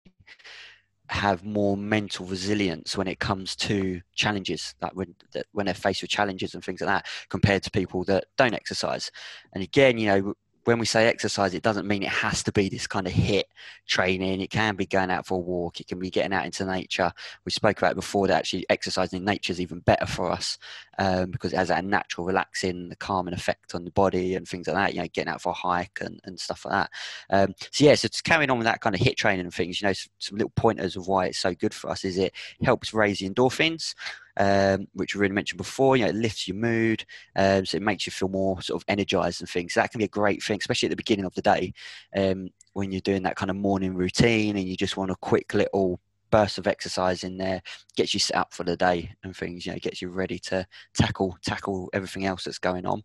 have 1.10 1.44
more 1.44 1.78
mental 1.78 2.26
resilience 2.26 2.98
when 2.98 3.08
it 3.08 3.20
comes 3.20 3.56
to 3.56 4.02
challenges 4.16 4.74
like 4.82 4.96
when 4.96 5.14
when 5.52 5.66
they're 5.66 5.76
faced 5.76 6.02
with 6.02 6.10
challenges 6.10 6.54
and 6.54 6.64
things 6.64 6.82
like 6.82 6.88
that 6.88 7.06
compared 7.30 7.62
to 7.64 7.72
people 7.72 8.04
that 8.06 8.26
don't 8.38 8.54
exercise. 8.54 9.12
And 9.54 9.64
again 9.64 9.98
you 9.98 10.08
know 10.08 10.34
when 10.66 10.80
we 10.80 10.86
say 10.86 11.08
exercise, 11.08 11.54
it 11.54 11.64
doesn't 11.64 11.88
mean 11.88 12.04
it 12.04 12.10
has 12.10 12.44
to 12.44 12.52
be 12.52 12.70
this 12.70 12.88
kind 12.88 13.08
of 13.08 13.14
HIIT 13.14 13.44
training. 13.88 14.42
It 14.42 14.50
can 14.50 14.76
be 14.76 14.86
going 14.86 15.12
out 15.12 15.26
for 15.26 15.36
a 15.36 15.42
walk. 15.42 15.80
It 15.80 15.88
can 15.88 16.00
be 16.00 16.10
getting 16.10 16.34
out 16.34 16.46
into 16.46 16.66
nature. 16.66 17.12
We 17.46 17.52
spoke 17.52 17.78
about 17.78 17.96
before 17.96 18.28
that 18.28 18.38
actually 18.38 18.66
exercising 18.70 19.20
in 19.20 19.26
nature 19.26 19.52
is 19.52 19.62
even 19.62 19.80
better 19.80 20.06
for 20.06 20.32
us 20.32 20.58
um, 20.98 21.32
because 21.32 21.54
it 21.54 21.58
has 21.58 21.68
that 21.68 21.86
natural 21.86 22.26
relaxing, 22.26 22.94
calming 23.00 23.34
effect 23.34 23.76
on 23.76 23.84
the 23.84 23.92
body 23.92 24.36
and 24.36 24.48
things 24.48 24.68
like 24.68 24.76
that. 24.76 24.94
You 24.94 25.02
know, 25.02 25.08
getting 25.14 25.32
out 25.34 25.42
for 25.42 25.50
a 25.50 25.54
hike 25.54 26.00
and, 26.02 26.20
and 26.24 26.40
stuff 26.40 26.66
like 26.66 26.74
that. 26.74 26.90
Um, 27.30 27.56
so 27.72 27.86
yeah, 27.86 27.96
so 27.96 28.06
it's 28.06 28.22
carrying 28.22 28.50
on 28.50 28.58
with 28.58 28.66
that 28.66 28.82
kind 28.82 28.96
of 28.96 29.02
HIIT 29.02 29.18
training 29.18 29.46
and 29.46 29.54
things. 29.54 29.82
You 29.82 29.88
know, 29.88 29.94
some 30.20 30.38
little 30.38 30.54
pointers 30.56 30.96
of 30.96 31.08
why 31.08 31.26
it's 31.28 31.40
so 31.40 31.54
good 31.54 31.74
for 31.74 31.90
us 31.90 32.06
is 32.06 32.18
it 32.18 32.34
helps 32.62 32.94
raise 32.94 33.20
the 33.20 33.30
endorphins 33.30 33.96
um, 34.38 34.88
which 34.94 35.16
we 35.16 35.20
already 35.20 35.34
mentioned 35.34 35.58
before. 35.58 35.98
You 35.98 36.04
know, 36.04 36.10
it 36.10 36.16
lifts 36.16 36.48
your 36.48 36.58
mood, 36.58 37.06
um, 37.36 37.66
so 37.66 37.78
it 37.78 37.84
makes 37.84 38.06
you 38.06 38.12
feel 38.12 38.30
more 38.30 38.62
sort 38.62 38.82
of 38.82 38.86
energized 38.88 39.42
and 39.42 39.50
things. 39.50 39.74
So 39.74 39.82
that 39.82 39.92
can 39.92 40.00
be 40.00 40.06
a 40.06 40.10
great 40.10 40.44
thing, 40.44 40.58
especially 40.60 40.88
at 40.88 40.92
the 40.92 40.96
beginning 40.96 41.26
of 41.26 41.36
the 41.36 41.42
day 41.42 41.74
um, 42.16 42.50
when 42.74 42.92
you're 42.92 43.02
doing 43.02 43.24
that 43.24 43.36
kind 43.36 43.50
of 43.50 43.58
morning 43.58 43.96
routine 43.96 44.58
and 44.58 44.68
you 44.68 44.76
just 44.76 44.98
want 44.98 45.12
a 45.12 45.16
quick 45.16 45.54
little 45.54 46.00
burst 46.32 46.58
of 46.58 46.66
exercise 46.66 47.24
in 47.24 47.38
there 47.38 47.62
gets 47.96 48.12
you 48.16 48.20
set 48.20 48.36
up 48.36 48.52
for 48.52 48.64
the 48.64 48.76
day 48.76 49.14
and 49.24 49.38
things 49.38 49.68
you 49.68 49.72
know 49.72 49.78
gets 49.78 50.02
you 50.02 50.10
ready 50.10 50.40
to 50.40 50.66
tackle 50.96 51.38
tackle 51.46 51.92
everything 51.94 52.26
else 52.26 52.44
that's 52.44 52.58
going 52.58 52.88
on 52.88 53.04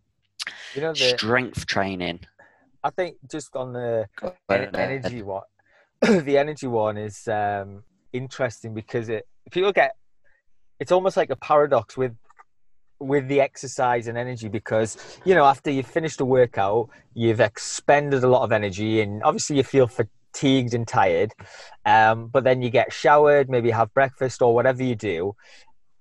you 0.73 0.81
know 0.81 0.91
the, 0.93 0.95
strength 0.95 1.67
training 1.67 2.19
i 2.83 2.89
think 2.89 3.17
just 3.29 3.55
on 3.55 3.71
the 3.71 4.07
energy 4.49 5.21
one 5.21 5.43
the 6.01 6.39
energy 6.39 6.65
one 6.65 6.97
is 6.97 7.27
um 7.27 7.83
interesting 8.13 8.73
because 8.73 9.09
it 9.09 9.27
people 9.51 9.71
get 9.71 9.95
it's 10.79 10.91
almost 10.91 11.17
like 11.17 11.29
a 11.29 11.35
paradox 11.35 11.97
with 11.97 12.15
with 13.01 13.27
the 13.29 13.39
exercise 13.39 14.07
and 14.07 14.17
energy 14.17 14.49
because 14.49 14.97
you 15.23 15.33
know 15.33 15.45
after 15.45 15.71
you've 15.71 15.87
finished 15.87 16.19
a 16.19 16.25
workout 16.25 16.89
you've 17.13 17.39
expended 17.39 18.23
a 18.23 18.27
lot 18.27 18.43
of 18.43 18.51
energy 18.51 18.99
and 18.99 19.23
obviously 19.23 19.55
you 19.55 19.63
feel 19.63 19.87
fatigued 19.87 20.73
and 20.73 20.85
tired 20.87 21.31
um, 21.85 22.27
but 22.27 22.43
then 22.43 22.61
you 22.61 22.69
get 22.69 22.91
showered 22.91 23.49
maybe 23.49 23.71
have 23.71 23.93
breakfast 23.93 24.41
or 24.41 24.53
whatever 24.53 24.83
you 24.83 24.95
do 24.95 25.33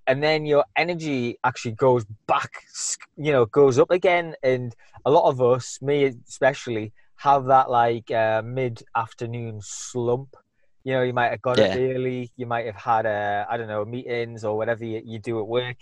and 0.09 0.23
then 0.23 0.47
your 0.47 0.64
energy 0.75 1.38
actually 1.45 1.73
goes 1.73 2.05
back 2.27 2.51
you 3.17 3.31
know 3.31 3.45
goes 3.45 3.79
up 3.79 3.91
again. 3.91 4.35
And 4.43 4.75
a 5.05 5.11
lot 5.11 5.29
of 5.29 5.41
us 5.41 5.81
me 5.83 6.14
especially 6.27 6.93
have 7.17 7.45
that 7.47 7.71
like 7.71 8.11
uh, 8.11 8.43
mid 8.43 8.83
afternoon 8.97 9.61
slump 9.62 10.37
you 10.88 10.94
know 10.94 11.03
you 11.03 11.12
might 11.12 11.31
have 11.31 11.42
got 11.42 11.59
yeah. 11.59 11.66
up 11.66 11.77
early 11.77 12.31
you 12.38 12.46
might 12.46 12.64
have 12.64 12.74
had 12.74 13.05
a 13.05 13.46
i 13.51 13.59
don't 13.59 13.68
know 13.68 13.85
meetings 13.85 14.42
or 14.42 14.57
whatever 14.57 14.87
you, 14.87 15.03
you 15.05 15.18
do 15.18 15.38
at 15.38 15.46
work 15.46 15.77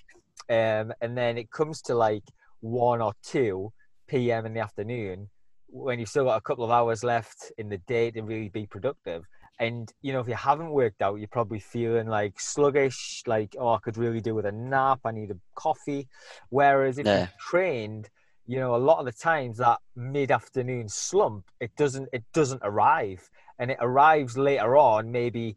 um, 0.51 0.93
and 1.01 1.17
then 1.17 1.39
it 1.39 1.49
comes 1.53 1.81
to 1.81 1.95
like 1.95 2.25
1 2.59 3.01
or 3.01 3.13
2 3.23 3.73
p.m 4.09 4.47
in 4.47 4.53
the 4.53 4.59
afternoon 4.59 5.29
when 5.69 6.01
you've 6.01 6.09
still 6.09 6.25
got 6.25 6.37
a 6.37 6.41
couple 6.41 6.65
of 6.65 6.73
hours 6.73 7.05
left 7.05 7.53
in 7.57 7.69
the 7.69 7.79
day 7.87 8.11
to 8.11 8.23
really 8.23 8.49
be 8.49 8.67
productive 8.67 9.23
and 9.61 9.93
you 10.03 10.13
know 10.13 10.19
if 10.19 10.27
you 10.27 10.35
haven't 10.35 10.71
worked 10.71 11.01
out 11.01 11.15
you're 11.21 11.29
probably 11.29 11.61
feeling 11.61 12.09
like 12.09 12.41
sluggish 12.41 13.23
like 13.29 13.55
oh 13.61 13.75
i 13.75 13.79
could 13.85 13.97
really 13.97 14.21
do 14.21 14.35
with 14.35 14.47
a 14.47 14.53
nap 14.53 14.99
i 15.05 15.13
need 15.13 15.31
a 15.31 15.39
coffee 15.55 16.09
whereas 16.49 16.99
if 16.99 17.07
yeah. 17.07 17.19
you're 17.19 17.29
trained 17.39 18.11
you 18.45 18.59
know 18.59 18.75
a 18.75 18.83
lot 18.89 18.99
of 18.99 19.07
the 19.07 19.13
times 19.13 19.59
that 19.59 19.79
mid-afternoon 19.95 20.89
slump 20.89 21.45
it 21.61 21.71
doesn't 21.77 22.09
it 22.13 22.25
doesn't 22.35 22.61
arrive 22.65 23.31
and 23.59 23.71
it 23.71 23.79
arrives 23.81 24.37
later 24.37 24.77
on 24.77 25.11
maybe 25.11 25.57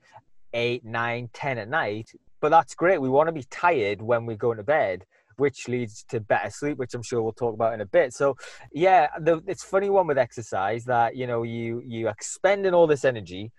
eight 0.53 0.83
nine 0.83 1.29
ten 1.33 1.57
at 1.57 1.69
night. 1.69 2.11
But 2.41 2.49
that's 2.49 2.73
great. 2.73 3.01
We 3.01 3.09
want 3.09 3.27
to 3.27 3.33
be 3.33 3.43
tired 3.49 4.01
when 4.01 4.25
we 4.25 4.35
go 4.35 4.53
to 4.53 4.63
bed 4.63 5.05
which 5.39 5.69
leads 5.69 6.03
to 6.03 6.19
better 6.19 6.49
sleep 6.49 6.77
which 6.77 6.93
i'm 6.93 7.01
sure 7.01 7.21
we'll 7.21 7.31
talk 7.31 7.53
about 7.53 7.73
in 7.73 7.81
a 7.81 7.85
bit. 7.85 8.13
So 8.13 8.35
yeah 8.73 9.07
the, 9.19 9.41
it's 9.47 9.63
funny 9.63 9.89
one 9.89 10.05
with 10.05 10.17
exercise 10.17 10.83
that 10.85 11.15
you 11.15 11.25
know 11.27 11.43
you 11.43 11.81
you 11.85 12.09
expending 12.09 12.73
all 12.73 12.87
this 12.87 13.05
energy 13.05 13.51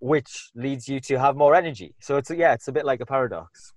which 0.00 0.50
leads 0.54 0.88
you 0.88 1.00
to 1.00 1.18
have 1.18 1.36
more 1.36 1.54
energy. 1.54 1.94
So 2.00 2.16
it's 2.16 2.30
yeah 2.30 2.52
it's 2.52 2.68
a 2.68 2.72
bit 2.72 2.84
like 2.84 3.00
a 3.00 3.06
paradox. 3.06 3.72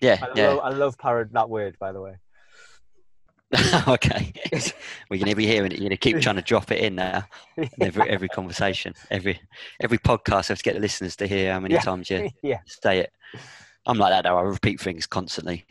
Yeah 0.00 0.18
i 0.22 0.28
yeah. 0.34 0.48
love, 0.48 0.60
I 0.62 0.68
love 0.70 0.98
parad 0.98 1.32
that 1.32 1.48
word 1.48 1.76
by 1.80 1.92
the 1.92 2.00
way 2.00 2.14
okay. 3.88 4.32
We're 5.10 5.18
going 5.18 5.30
to 5.30 5.34
be 5.34 5.46
hearing 5.46 5.72
it. 5.72 5.78
You're 5.78 5.88
going 5.88 5.90
to 5.90 5.96
keep 5.96 6.20
trying 6.20 6.36
to 6.36 6.42
drop 6.42 6.70
it 6.70 6.80
in 6.80 6.96
now. 6.96 7.24
In 7.56 7.70
every 7.80 8.08
every 8.08 8.28
conversation, 8.28 8.94
every 9.10 9.40
every 9.80 9.98
podcast, 9.98 10.50
I 10.50 10.52
have 10.52 10.58
to 10.58 10.64
get 10.64 10.74
the 10.74 10.80
listeners 10.80 11.16
to 11.16 11.26
hear 11.26 11.52
how 11.52 11.60
many 11.60 11.74
yeah. 11.74 11.80
times 11.80 12.10
you 12.10 12.28
yeah. 12.42 12.58
say 12.66 12.98
it. 12.98 13.12
I'm 13.86 13.96
like 13.96 14.12
that 14.12 14.24
though. 14.24 14.36
I 14.36 14.42
repeat 14.42 14.80
things 14.80 15.06
constantly 15.06 15.64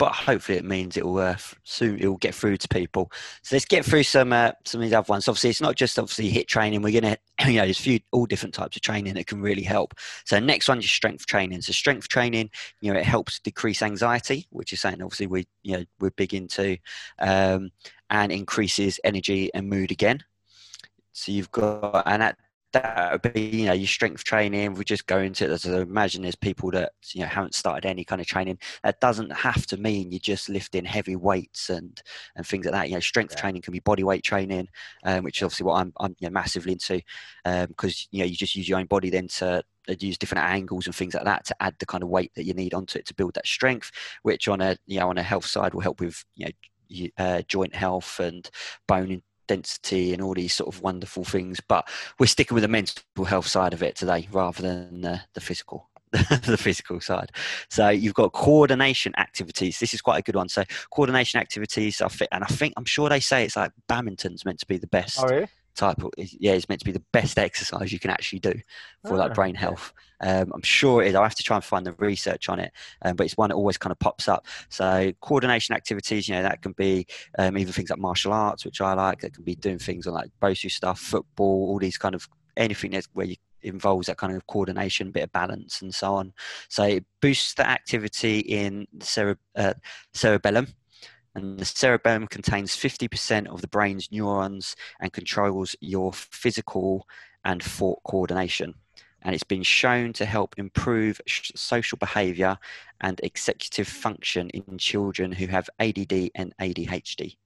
but 0.00 0.12
hopefully 0.12 0.56
it 0.56 0.64
means 0.64 0.96
it 0.96 1.04
will 1.04 1.18
uh, 1.18 1.36
soon 1.64 1.98
it 1.98 2.08
will 2.08 2.16
get 2.16 2.34
through 2.34 2.56
to 2.56 2.66
people. 2.68 3.12
So 3.42 3.54
let's 3.54 3.66
get 3.66 3.84
through 3.84 4.04
some 4.04 4.32
uh, 4.32 4.52
some 4.64 4.80
of 4.80 4.86
these 4.86 4.94
other 4.94 5.10
ones. 5.10 5.28
Obviously, 5.28 5.50
it's 5.50 5.60
not 5.60 5.76
just 5.76 5.98
obviously 5.98 6.32
HIIT 6.32 6.46
training. 6.46 6.80
We're 6.80 6.98
gonna 6.98 7.18
you 7.46 7.58
know 7.58 7.66
there's 7.66 7.78
a 7.78 7.82
few 7.82 8.00
all 8.10 8.24
different 8.24 8.54
types 8.54 8.76
of 8.76 8.82
training 8.82 9.12
that 9.12 9.26
can 9.26 9.42
really 9.42 9.62
help. 9.62 9.92
So 10.24 10.40
next 10.40 10.68
one 10.68 10.78
is 10.78 10.90
strength 10.90 11.26
training. 11.26 11.60
So 11.60 11.72
strength 11.72 12.08
training, 12.08 12.48
you 12.80 12.90
know, 12.90 12.98
it 12.98 13.04
helps 13.04 13.40
decrease 13.40 13.82
anxiety, 13.82 14.46
which 14.48 14.72
is 14.72 14.80
something 14.80 15.02
obviously 15.02 15.26
we 15.26 15.46
you 15.62 15.76
know 15.76 15.84
we're 16.00 16.12
big 16.12 16.32
into, 16.32 16.78
um, 17.18 17.70
and 18.08 18.32
increases 18.32 18.98
energy 19.04 19.52
and 19.52 19.68
mood 19.68 19.90
again. 19.90 20.24
So 21.12 21.30
you've 21.30 21.52
got 21.52 22.04
and 22.06 22.22
that 22.22 22.38
that 22.72 23.12
would 23.12 23.32
be 23.32 23.40
you 23.40 23.66
know 23.66 23.72
your 23.72 23.86
strength 23.86 24.24
training 24.24 24.74
we 24.74 24.84
just 24.84 25.06
go 25.06 25.18
into 25.18 25.44
it. 25.44 25.50
As 25.50 25.66
I 25.66 25.80
imagine 25.80 26.22
there's 26.22 26.36
people 26.36 26.70
that 26.72 26.92
you 27.12 27.22
know 27.22 27.26
haven't 27.26 27.54
started 27.54 27.88
any 27.88 28.04
kind 28.04 28.20
of 28.20 28.26
training. 28.26 28.58
That 28.82 29.00
doesn't 29.00 29.30
have 29.30 29.66
to 29.68 29.76
mean 29.76 30.12
you're 30.12 30.20
just 30.20 30.48
lifting 30.48 30.84
heavy 30.84 31.16
weights 31.16 31.70
and 31.70 32.00
and 32.36 32.46
things 32.46 32.66
like 32.66 32.74
that. 32.74 32.88
You 32.88 32.94
know 32.94 33.00
strength 33.00 33.34
yeah. 33.34 33.40
training 33.40 33.62
can 33.62 33.72
be 33.72 33.80
body 33.80 34.04
weight 34.04 34.22
training 34.22 34.68
um, 35.04 35.24
which 35.24 35.38
is 35.38 35.44
obviously 35.44 35.64
what 35.64 35.80
I'm, 35.80 35.92
I'm 35.98 36.16
you 36.18 36.28
know, 36.28 36.32
massively 36.32 36.72
into 36.72 37.00
because 37.44 38.02
um, 38.02 38.08
you 38.10 38.20
know 38.20 38.26
you 38.26 38.36
just 38.36 38.54
use 38.54 38.68
your 38.68 38.78
own 38.78 38.86
body 38.86 39.10
then 39.10 39.28
to 39.28 39.62
use 39.98 40.18
different 40.18 40.44
angles 40.44 40.86
and 40.86 40.94
things 40.94 41.14
like 41.14 41.24
that 41.24 41.44
to 41.46 41.56
add 41.60 41.74
the 41.78 41.86
kind 41.86 42.02
of 42.02 42.08
weight 42.08 42.32
that 42.34 42.44
you 42.44 42.54
need 42.54 42.74
onto 42.74 42.98
it 42.98 43.06
to 43.06 43.14
build 43.14 43.34
that 43.34 43.46
strength 43.46 43.90
which 44.22 44.46
on 44.46 44.60
a 44.60 44.76
you 44.86 45.00
know 45.00 45.08
on 45.08 45.18
a 45.18 45.22
health 45.22 45.46
side 45.46 45.74
will 45.74 45.80
help 45.80 46.00
with 46.00 46.24
you 46.36 46.46
know 46.46 47.08
uh, 47.18 47.42
joint 47.48 47.74
health 47.74 48.18
and 48.20 48.50
bone 48.86 49.22
density 49.50 50.12
and 50.12 50.22
all 50.22 50.34
these 50.34 50.54
sort 50.54 50.72
of 50.72 50.80
wonderful 50.80 51.24
things. 51.24 51.60
But 51.60 51.88
we're 52.18 52.26
sticking 52.26 52.54
with 52.54 52.62
the 52.62 52.68
mental 52.68 53.24
health 53.24 53.48
side 53.48 53.72
of 53.72 53.82
it 53.82 53.96
today 53.96 54.28
rather 54.30 54.62
than 54.62 55.00
the 55.00 55.40
physical. 55.40 55.88
the 56.12 56.58
physical 56.58 57.00
side. 57.00 57.30
So 57.68 57.88
you've 57.88 58.14
got 58.14 58.32
coordination 58.32 59.12
activities. 59.16 59.78
This 59.78 59.94
is 59.94 60.00
quite 60.00 60.18
a 60.18 60.22
good 60.22 60.34
one. 60.34 60.48
So 60.48 60.64
coordination 60.90 61.40
activities 61.40 62.00
are 62.00 62.08
fit, 62.08 62.28
and 62.32 62.42
I 62.42 62.48
think 62.48 62.74
I'm 62.76 62.84
sure 62.84 63.08
they 63.08 63.20
say 63.20 63.44
it's 63.44 63.54
like 63.54 63.70
badminton's 63.88 64.44
meant 64.44 64.58
to 64.58 64.66
be 64.66 64.76
the 64.76 64.88
best. 64.88 65.20
Oh, 65.22 65.28
really? 65.28 65.46
Type 65.74 66.02
of 66.02 66.10
yeah 66.16 66.52
it's 66.52 66.68
meant 66.68 66.80
to 66.80 66.84
be 66.84 66.92
the 66.92 67.02
best 67.12 67.38
exercise 67.38 67.92
you 67.92 67.98
can 67.98 68.10
actually 68.10 68.38
do 68.38 68.54
for 69.06 69.14
oh, 69.14 69.16
like 69.16 69.34
brain 69.34 69.54
health. 69.54 69.92
Um, 70.22 70.52
i'm 70.52 70.62
sure 70.62 71.02
it 71.02 71.08
is 71.08 71.14
i 71.14 71.22
have 71.22 71.34
to 71.34 71.42
try 71.42 71.56
and 71.56 71.64
find 71.64 71.86
the 71.86 71.94
research 71.94 72.48
on 72.48 72.60
it 72.60 72.72
um, 73.02 73.16
but 73.16 73.24
it's 73.24 73.36
one 73.36 73.48
that 73.48 73.56
always 73.56 73.78
kind 73.78 73.90
of 73.90 73.98
pops 73.98 74.28
up. 74.28 74.46
So 74.68 75.12
coordination 75.20 75.74
activities 75.74 76.28
you 76.28 76.34
know 76.34 76.42
that 76.42 76.60
can 76.60 76.72
be 76.72 77.06
um, 77.38 77.56
even 77.56 77.72
things 77.72 77.90
like 77.90 77.98
martial 77.98 78.32
arts 78.32 78.64
which 78.64 78.80
i 78.80 78.92
like 78.92 79.20
that 79.20 79.32
can 79.32 79.44
be 79.44 79.54
doing 79.54 79.78
things 79.78 80.06
on 80.06 80.14
like 80.14 80.30
bosu 80.42 80.70
stuff 80.70 80.98
football 81.00 81.68
all 81.68 81.78
these 81.78 81.98
kind 81.98 82.14
of 82.14 82.28
anything 82.56 82.90
that's 82.90 83.08
where 83.14 83.26
you 83.26 83.36
involves 83.62 84.06
that 84.06 84.16
kind 84.16 84.34
of 84.34 84.46
coordination, 84.46 85.10
bit 85.10 85.24
of 85.24 85.32
balance, 85.32 85.82
and 85.82 85.94
so 85.94 86.14
on. 86.14 86.32
So 86.68 86.84
it 86.84 87.04
boosts 87.20 87.54
the 87.54 87.68
activity 87.68 88.40
in 88.40 88.86
the 88.92 89.06
cere- 89.06 89.38
uh, 89.56 89.74
cerebellum, 90.12 90.68
and 91.34 91.58
the 91.58 91.64
cerebellum 91.64 92.26
contains 92.26 92.74
50% 92.74 93.46
of 93.48 93.60
the 93.60 93.68
brain's 93.68 94.10
neurons 94.10 94.74
and 95.00 95.12
controls 95.12 95.76
your 95.80 96.12
physical 96.12 97.06
and 97.44 97.62
thought 97.62 98.00
coordination. 98.04 98.74
And 99.22 99.34
it's 99.34 99.44
been 99.44 99.62
shown 99.62 100.12
to 100.14 100.24
help 100.24 100.54
improve 100.58 101.20
social 101.26 101.98
behavior 101.98 102.58
and 103.00 103.20
executive 103.22 103.86
function 103.86 104.48
in 104.50 104.78
children 104.78 105.30
who 105.30 105.46
have 105.46 105.68
ADD 105.78 106.30
and 106.34 106.54
ADHD. 106.60 107.36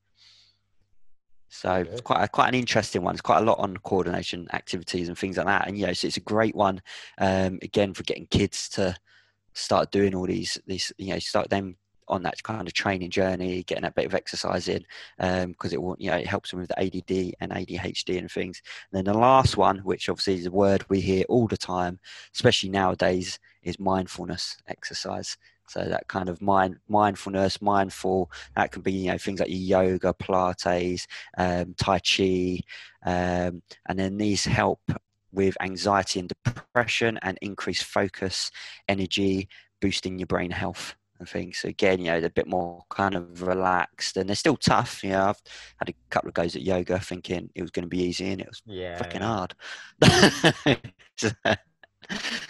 So 1.48 1.72
okay. 1.72 1.90
it's 1.90 2.00
quite 2.00 2.24
a, 2.24 2.28
quite 2.28 2.48
an 2.48 2.54
interesting 2.54 3.02
one. 3.02 3.14
It's 3.14 3.20
quite 3.20 3.38
a 3.38 3.44
lot 3.44 3.58
on 3.58 3.76
coordination 3.78 4.48
activities 4.52 5.08
and 5.08 5.18
things 5.18 5.36
like 5.36 5.46
that. 5.46 5.68
And 5.68 5.76
yeah, 5.76 5.92
so 5.92 6.06
it's 6.06 6.16
a 6.16 6.20
great 6.20 6.54
one 6.54 6.80
um, 7.18 7.58
again 7.62 7.92
for 7.94 8.02
getting 8.04 8.26
kids 8.26 8.68
to 8.70 8.96
start 9.52 9.92
doing 9.92 10.14
all 10.14 10.26
these 10.26 10.58
these 10.66 10.92
you 10.98 11.12
know 11.12 11.18
start 11.20 11.48
them 11.48 11.76
on 12.08 12.22
that 12.22 12.42
kind 12.42 12.66
of 12.66 12.74
training 12.74 13.10
journey, 13.10 13.62
getting 13.64 13.84
a 13.84 13.90
bit 13.90 14.06
of 14.06 14.14
exercise 14.14 14.68
in, 14.68 14.84
because 15.16 15.44
um, 15.44 15.72
it 15.72 15.82
will, 15.82 15.96
you 15.98 16.10
know, 16.10 16.16
it 16.16 16.26
helps 16.26 16.50
them 16.50 16.60
with 16.60 16.68
the 16.68 16.78
ADD 16.78 17.34
and 17.40 17.52
ADHD 17.52 18.18
and 18.18 18.30
things. 18.30 18.62
And 18.90 18.98
then 18.98 19.12
the 19.12 19.18
last 19.18 19.56
one, 19.56 19.78
which 19.78 20.08
obviously 20.08 20.34
is 20.34 20.46
a 20.46 20.50
word 20.50 20.84
we 20.88 21.00
hear 21.00 21.24
all 21.28 21.46
the 21.46 21.56
time, 21.56 21.98
especially 22.34 22.70
nowadays, 22.70 23.38
is 23.62 23.78
mindfulness 23.78 24.56
exercise. 24.68 25.36
So 25.66 25.84
that 25.84 26.08
kind 26.08 26.28
of 26.28 26.42
mind, 26.42 26.76
mindfulness, 26.88 27.62
mindful, 27.62 28.30
that 28.54 28.70
can 28.70 28.82
be 28.82 28.92
you 28.92 29.12
know 29.12 29.18
things 29.18 29.40
like 29.40 29.48
yoga, 29.50 30.12
Pilates, 30.12 31.06
um, 31.38 31.74
Tai 31.78 32.00
Chi, 32.00 32.60
um, 33.06 33.62
and 33.86 33.98
then 33.98 34.18
these 34.18 34.44
help 34.44 34.80
with 35.32 35.56
anxiety 35.60 36.20
and 36.20 36.28
depression 36.44 37.18
and 37.22 37.38
increase 37.40 37.82
focus, 37.82 38.50
energy, 38.88 39.48
boosting 39.80 40.18
your 40.18 40.26
brain 40.26 40.50
health 40.50 40.94
and 41.24 41.28
things. 41.28 41.58
So 41.58 41.68
again, 41.68 41.98
you 42.00 42.06
know, 42.06 42.20
they're 42.20 42.28
a 42.28 42.30
bit 42.30 42.46
more 42.46 42.84
kind 42.90 43.14
of 43.14 43.42
relaxed 43.42 44.16
and 44.16 44.28
they're 44.28 44.36
still 44.36 44.56
tough. 44.56 45.02
You 45.02 45.10
know, 45.10 45.28
I've 45.28 45.42
had 45.78 45.88
a 45.88 45.94
couple 46.10 46.28
of 46.28 46.34
goes 46.34 46.54
at 46.56 46.62
yoga 46.62 46.98
thinking 47.00 47.50
it 47.54 47.62
was 47.62 47.70
going 47.70 47.84
to 47.84 47.88
be 47.88 48.02
easy 48.02 48.30
and 48.30 48.40
it 48.40 48.48
was 48.48 48.62
yeah, 48.66 48.96
fucking 48.98 49.22
hard. 49.22 49.54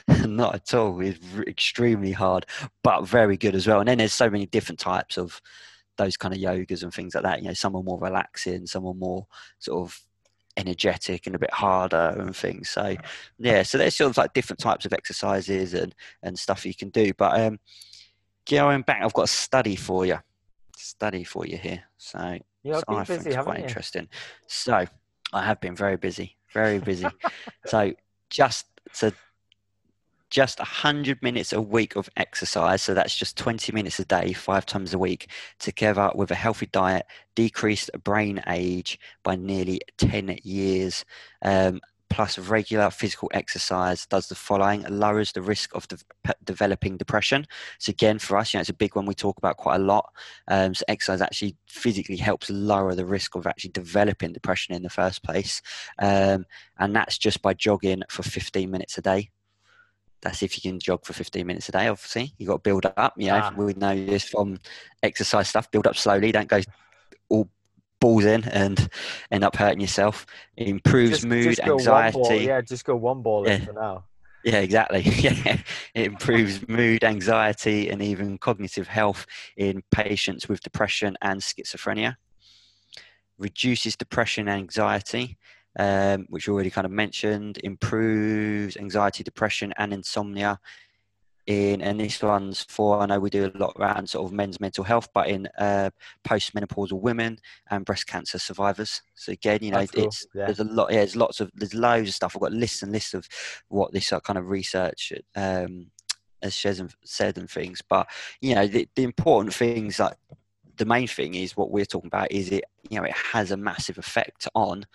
Not 0.27 0.55
at 0.55 0.75
all. 0.75 1.01
It's 1.01 1.19
extremely 1.47 2.13
hard, 2.13 2.47
but 2.83 3.03
very 3.03 3.37
good 3.37 3.55
as 3.55 3.67
well. 3.67 3.81
And 3.81 3.89
then 3.89 3.99
there's 3.99 4.13
so 4.13 4.29
many 4.29 4.47
different 4.47 4.79
types 4.79 5.17
of 5.17 5.41
those 5.97 6.17
kind 6.17 6.35
of 6.35 6.41
yogas 6.41 6.83
and 6.83 6.93
things 6.93 7.15
like 7.15 7.25
that. 7.25 7.41
You 7.41 7.49
know, 7.49 7.55
some 7.55 7.77
are 7.77 7.83
more 7.83 8.01
relaxing, 8.01 8.67
some 8.67 8.85
are 8.87 8.95
more 8.95 9.27
sort 9.61 9.87
of 9.87 10.01
energetic 10.57 11.27
and 11.27 11.35
a 11.35 11.39
bit 11.39 11.53
harder 11.53 12.15
and 12.19 12.35
things. 12.35 12.71
So 12.71 12.97
yeah, 13.39 13.63
so 13.63 13.79
there's 13.79 13.97
sort 13.97 14.11
of 14.11 14.17
like 14.17 14.35
different 14.35 14.61
types 14.61 14.85
of 14.87 14.93
exercises 14.93 15.75
and 15.75 15.95
and 16.23 16.39
stuff 16.39 16.67
you 16.67 16.75
can 16.75 16.91
do. 16.91 17.13
But 17.15 17.41
um, 17.41 17.59
going 18.49 18.83
back, 18.83 19.03
I've 19.03 19.13
got 19.13 19.25
a 19.25 19.29
study 19.29 19.77
for 19.77 20.07
you. 20.07 20.19
Study 20.77 21.25
for 21.25 21.47
you 21.47 21.57
here. 21.57 21.85
So, 21.99 22.39
so 22.65 22.83
I 22.89 23.05
busy, 23.05 23.23
think 23.23 23.27
it's 23.27 23.45
quite 23.45 23.59
you? 23.59 23.65
interesting. 23.65 24.09
So 24.47 24.85
I 25.33 25.45
have 25.45 25.61
been 25.61 25.77
very 25.77 25.97
busy, 25.97 26.37
very 26.53 26.79
busy. 26.79 27.09
so 27.67 27.93
just 28.31 28.67
so 28.93 29.13
just 30.31 30.59
100 30.59 31.23
minutes 31.23 31.53
a 31.53 31.61
week 31.61 31.95
of 31.95 32.11
exercise 32.17 32.83
so 32.83 32.93
that's 32.93 33.17
just 33.17 33.37
20 33.39 33.71
minutes 33.71 34.01
a 34.01 34.05
day 34.05 34.33
five 34.33 34.67
times 34.67 34.93
a 34.93 34.99
week 34.99 35.31
together 35.61 36.11
with 36.17 36.29
a 36.33 36.35
healthy 36.35 36.67
diet 36.73 37.07
decreased 37.37 37.89
brain 38.03 38.43
age 38.49 38.99
by 39.23 39.37
nearly 39.37 39.81
10 39.99 40.37
years 40.43 41.05
um, 41.43 41.81
plus 42.15 42.39
regular 42.39 42.91
physical 42.91 43.29
exercise 43.35 44.07
does 44.07 44.29
the 44.29 44.37
following 44.37 44.85
lowers 44.89 45.33
the 45.33 45.43
risk 45.43 45.75
of 45.75 45.89
de- 45.89 45.99
developing 46.45 46.97
depression. 46.97 47.45
So 47.81 47.91
again 47.91 48.21
for 48.21 48.37
us 48.37 48.55
you 48.55 48.59
know 48.59 48.61
it's 48.61 48.71
a 48.71 48.75
big 48.75 48.95
one 48.95 49.05
we 49.05 49.15
talk 49.15 49.37
about 49.37 49.57
quite 49.57 49.77
a 49.77 49.85
lot. 49.85 50.13
Um, 50.47 50.75
so 50.75 50.85
exercise 50.87 51.21
actually 51.21 51.57
physically 51.67 52.17
helps 52.17 52.49
lower 52.51 52.95
the 52.95 53.05
risk 53.05 53.35
of 53.35 53.49
actually 53.49 53.73
developing 53.73 54.33
depression 54.33 54.77
in 54.77 54.85
the 54.85 54.91
first 54.91 55.25
place. 55.25 55.61
Um, 55.99 56.47
and 56.79 56.95
that's 56.95 57.19
just 57.19 57.43
by 57.43 57.53
jogging 57.53 58.05
for 58.09 58.23
15 58.23 58.71
minutes 58.71 58.97
a 58.97 59.03
day. 59.03 59.31
That's 60.23 60.45
if 60.45 60.57
you 60.57 60.71
can 60.71 60.79
jog 60.79 61.05
for 61.05 61.15
15 61.15 61.45
minutes 61.45 61.69
a 61.69 61.73
day 61.73 61.89
obviously. 61.89 62.33
You've 62.39 62.49
got 62.49 62.63
to 62.63 62.71
build 62.71 62.87
up 62.97 63.15
you 63.17 63.27
know 63.27 63.41
ah. 63.43 63.53
we 63.57 63.75
know 63.75 64.07
this 64.07 64.23
from 64.23 64.61
exercise 65.03 65.49
stuff 65.49 65.69
build 65.73 65.89
up 65.89 65.97
slowly 65.97 66.31
don't 66.31 66.49
go 66.49 66.61
all 67.29 67.49
balls 68.05 68.27
in 68.27 68.45
and 68.51 68.89
end 69.31 69.43
up 69.43 69.57
hurting 69.57 69.81
yourself 69.81 70.27
it 70.59 70.69
improves 70.69 71.11
just, 71.11 71.27
mood 71.27 71.57
just 71.57 71.61
anxiety 71.63 72.45
yeah 72.45 72.61
just 72.61 72.85
go 72.85 72.95
one 72.95 73.23
ball 73.23 73.49
yeah. 73.49 73.65
for 73.65 73.73
now 73.73 74.05
yeah, 74.45 74.59
exactly. 74.59 75.01
Yeah, 75.25 75.57
it 75.95 76.07
improves 76.07 76.69
mood, 76.69 77.03
anxiety, 77.03 77.89
and 77.89 78.03
even 78.03 78.37
cognitive 78.37 78.87
health 78.87 79.25
in 79.57 79.83
patients 79.91 80.51
with 80.51 80.61
depression 80.61 81.17
and 81.23 81.41
schizophrenia. 81.41 82.17
Reduces 83.39 83.97
depression 83.97 84.49
and 84.49 84.59
anxiety, 84.59 85.39
um, 85.79 86.27
which 86.29 86.47
we 86.47 86.53
already 86.53 86.71
kind 86.71 86.85
of 86.85 86.91
mentioned, 86.91 87.59
improves 87.65 88.77
anxiety, 88.77 89.25
depression, 89.25 89.73
and 89.79 89.95
insomnia. 89.95 90.61
In 91.47 91.83
and 91.83 92.01
this 92.01 92.23
one's 92.23 92.65
for 92.71 93.01
I 93.01 93.07
know 93.07 93.21
we 93.21 93.29
do 93.29 93.45
a 93.55 93.59
lot 93.59 93.77
around 93.79 94.09
sort 94.09 94.25
of 94.25 94.33
men's 94.33 94.61
mental 94.61 94.83
health, 94.83 95.09
but 95.13 95.29
in 95.29 95.47
uh, 95.59 95.91
postmenopausal 96.27 96.99
women 96.99 97.39
and 97.71 97.85
breast 97.85 98.07
cancer 98.07 98.39
survivors. 98.39 99.03
So 99.15 99.33
again, 99.33 99.59
you 99.61 99.71
know, 99.71 99.85
it's 99.93 100.27
yeah. 100.35 100.47
there's 100.47 100.61
a 100.61 100.65
lot. 100.65 100.91
Yeah, 100.91 100.99
there's 100.99 101.17
lots 101.17 101.41
of 101.41 101.51
there's 101.55 101.75
loads 101.75 102.09
of 102.09 102.15
stuff. 102.15 102.35
I've 102.35 102.41
got 102.41 102.53
lists 102.53 102.83
and 102.83 102.93
lists 102.93 103.13
of 103.13 103.29
what 103.69 103.93
this 103.93 104.11
uh, 104.11 104.21
kind 104.21 104.39
of 104.39 104.49
research 104.49 105.13
um, 105.37 105.91
has 106.43 106.55
said 107.05 107.37
and 107.37 107.51
things. 107.51 107.83
But 107.87 108.09
you 108.41 108.55
know, 108.55 108.67
the, 108.67 108.89
the 108.95 109.03
important 109.03 109.53
things 109.55 109.99
like 109.99 110.17
the 110.77 110.87
main 110.87 111.07
thing 111.07 111.35
is 111.35 111.57
what 111.57 111.71
we're 111.71 111.85
talking 111.85 112.09
about 112.09 112.33
is 112.33 112.51
it 112.51 112.65
you 112.89 112.99
know 112.99 113.05
it 113.05 113.13
has 113.13 113.51
a 113.51 113.57
massive 113.57 113.99
effect 113.99 114.49
on 114.55 114.87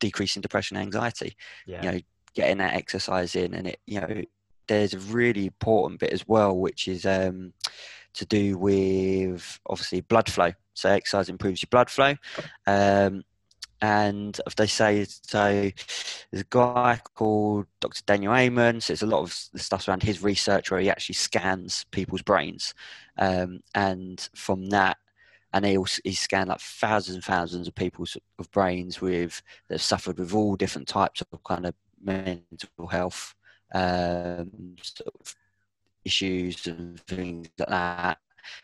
decreasing 0.00 0.42
depression 0.42 0.76
and 0.76 0.84
anxiety. 0.84 1.36
Yeah. 1.66 1.82
You 1.82 1.90
know, 1.90 2.00
getting 2.34 2.58
that 2.58 2.74
exercise 2.74 3.34
in, 3.34 3.54
and 3.54 3.66
it 3.68 3.80
you 3.86 4.00
know, 4.00 4.22
there's 4.68 4.94
a 4.94 4.98
really 4.98 5.46
important 5.46 6.00
bit 6.00 6.12
as 6.12 6.26
well, 6.26 6.56
which 6.56 6.88
is 6.88 7.06
um, 7.06 7.52
to 8.14 8.24
do 8.26 8.58
with 8.58 9.60
obviously 9.66 10.00
blood 10.00 10.30
flow. 10.30 10.52
So 10.74 10.90
exercise 10.90 11.28
improves 11.28 11.62
your 11.62 11.68
blood 11.70 11.90
flow. 11.90 12.14
Um, 12.66 13.24
and 13.82 14.40
if 14.46 14.56
they 14.56 14.66
say 14.66 15.04
so 15.04 15.70
there's 16.30 16.42
a 16.42 16.46
guy 16.48 16.98
called 17.14 17.66
dr 17.80 18.00
daniel 18.06 18.34
amen 18.34 18.80
so 18.80 18.92
it's 18.92 19.02
a 19.02 19.06
lot 19.06 19.20
of 19.20 19.38
the 19.52 19.58
stuff 19.58 19.86
around 19.86 20.02
his 20.02 20.22
research 20.22 20.70
where 20.70 20.80
he 20.80 20.88
actually 20.88 21.14
scans 21.14 21.84
people's 21.90 22.22
brains 22.22 22.72
um, 23.18 23.60
and 23.74 24.30
from 24.34 24.66
that 24.68 24.96
and 25.52 25.64
he 25.64 25.76
also, 25.76 26.00
he 26.04 26.12
scanned 26.12 26.48
like 26.48 26.60
thousands 26.60 27.16
and 27.16 27.24
thousands 27.24 27.68
of 27.68 27.74
people's 27.74 28.16
of 28.38 28.50
brains 28.50 29.00
with 29.00 29.42
that 29.68 29.74
have 29.74 29.82
suffered 29.82 30.18
with 30.18 30.34
all 30.34 30.56
different 30.56 30.88
types 30.88 31.20
of 31.20 31.44
kind 31.44 31.66
of 31.66 31.74
mental 32.02 32.86
health 32.90 33.34
um, 33.72 34.76
sort 34.82 35.14
of 35.20 35.34
issues 36.04 36.66
and 36.66 37.00
things 37.00 37.48
like 37.58 37.68
that. 37.68 38.18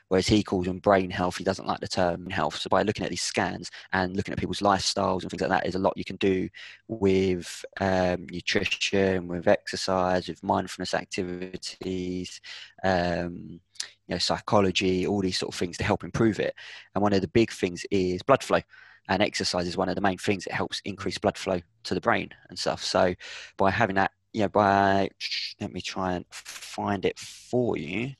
Whereas 0.08 0.28
he 0.28 0.42
calls 0.44 0.66
them 0.66 0.78
brain 0.78 1.10
health, 1.10 1.36
he 1.36 1.44
doesn't 1.44 1.66
like 1.66 1.80
the 1.80 1.88
term 1.88 2.30
health. 2.30 2.56
So 2.56 2.68
by 2.68 2.82
looking 2.82 3.04
at 3.04 3.10
these 3.10 3.22
scans 3.22 3.70
and 3.92 4.16
looking 4.16 4.32
at 4.32 4.38
people's 4.38 4.60
lifestyles 4.60 5.22
and 5.22 5.30
things 5.30 5.40
like 5.40 5.50
that, 5.50 5.64
there's 5.64 5.74
a 5.74 5.80
lot 5.80 5.96
you 5.96 6.04
can 6.04 6.16
do 6.16 6.48
with 6.86 7.64
um, 7.80 8.26
nutrition, 8.30 9.26
with 9.26 9.48
exercise, 9.48 10.28
with 10.28 10.42
mindfulness 10.42 10.94
activities. 10.94 12.40
Um, 12.84 13.60
you 14.06 14.14
know, 14.14 14.18
psychology, 14.18 15.06
all 15.06 15.20
these 15.20 15.38
sort 15.38 15.52
of 15.52 15.58
things 15.58 15.76
to 15.78 15.84
help 15.84 16.04
improve 16.04 16.38
it. 16.38 16.54
And 16.94 17.02
one 17.02 17.12
of 17.12 17.20
the 17.20 17.28
big 17.28 17.50
things 17.50 17.84
is 17.90 18.22
blood 18.22 18.42
flow. 18.42 18.60
And 19.08 19.20
exercise 19.22 19.66
is 19.66 19.76
one 19.76 19.88
of 19.88 19.96
the 19.96 20.00
main 20.00 20.18
things 20.18 20.44
that 20.44 20.52
helps 20.52 20.80
increase 20.84 21.18
blood 21.18 21.36
flow 21.36 21.60
to 21.84 21.94
the 21.94 22.00
brain 22.00 22.30
and 22.48 22.58
stuff. 22.58 22.84
So 22.84 23.14
by 23.56 23.70
having 23.70 23.96
that, 23.96 24.12
know, 24.40 24.48
by 24.48 25.10
let 25.60 25.72
me 25.72 25.80
try 25.80 26.14
and 26.14 26.24
find 26.30 27.04
it 27.04 27.18
for 27.18 27.76
you 27.76 28.12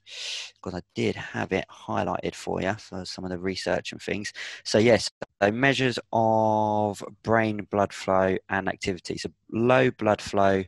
because 0.55 0.79
I 0.79 0.83
did 0.95 1.17
have 1.17 1.53
it 1.53 1.65
highlighted 1.71 2.35
for 2.35 2.61
you 2.61 2.75
for 2.75 3.05
some 3.05 3.25
of 3.25 3.31
the 3.31 3.39
research 3.39 3.93
and 3.93 4.01
things. 4.01 4.33
So 4.65 4.79
yes, 4.79 5.11
so 5.43 5.51
measures 5.51 5.99
of 6.13 7.03
brain 7.23 7.67
blood 7.71 7.93
flow 7.93 8.37
and 8.49 8.69
activity. 8.69 9.17
So 9.19 9.31
low 9.51 9.91
blood 9.91 10.21
flow 10.21 10.65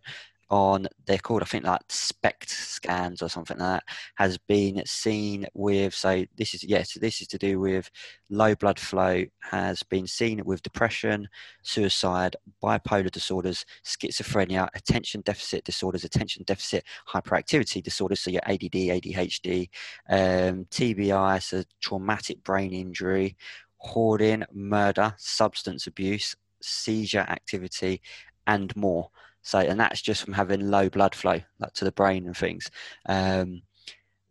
on 0.54 0.86
they're 1.06 1.18
called 1.18 1.42
I 1.42 1.46
think 1.46 1.64
like 1.64 1.80
SPECT 1.88 2.48
scans 2.48 3.22
or 3.22 3.28
something 3.28 3.58
like 3.58 3.80
that 3.80 3.84
has 4.14 4.38
been 4.38 4.80
seen 4.86 5.46
with 5.52 5.92
so 5.94 6.24
this 6.36 6.54
is 6.54 6.62
yes 6.62 6.96
this 7.00 7.20
is 7.20 7.26
to 7.28 7.38
do 7.38 7.58
with 7.58 7.90
low 8.30 8.54
blood 8.54 8.78
flow 8.78 9.24
has 9.50 9.82
been 9.82 10.06
seen 10.06 10.42
with 10.44 10.62
depression, 10.62 11.28
suicide, 11.62 12.36
bipolar 12.62 13.10
disorders, 13.10 13.64
schizophrenia, 13.84 14.68
attention 14.74 15.22
deficit 15.22 15.64
disorders, 15.64 16.04
attention 16.04 16.44
deficit 16.46 16.84
hyperactivity 17.08 17.82
disorders, 17.82 18.20
so 18.20 18.30
your 18.30 18.42
ADD, 18.46 18.72
ADHD, 18.72 19.68
um, 20.08 20.66
TBI, 20.70 21.42
so 21.42 21.62
traumatic 21.80 22.42
brain 22.44 22.72
injury, 22.72 23.36
hoarding, 23.78 24.44
murder, 24.52 25.14
substance 25.18 25.86
abuse, 25.86 26.34
seizure 26.60 27.26
activity, 27.28 28.00
and 28.46 28.74
more. 28.76 29.10
So, 29.44 29.58
and 29.58 29.78
that's 29.78 30.00
just 30.02 30.24
from 30.24 30.32
having 30.32 30.70
low 30.70 30.88
blood 30.88 31.14
flow 31.14 31.38
like, 31.60 31.72
to 31.74 31.84
the 31.84 31.92
brain 31.92 32.26
and 32.26 32.36
things, 32.36 32.70
um, 33.06 33.60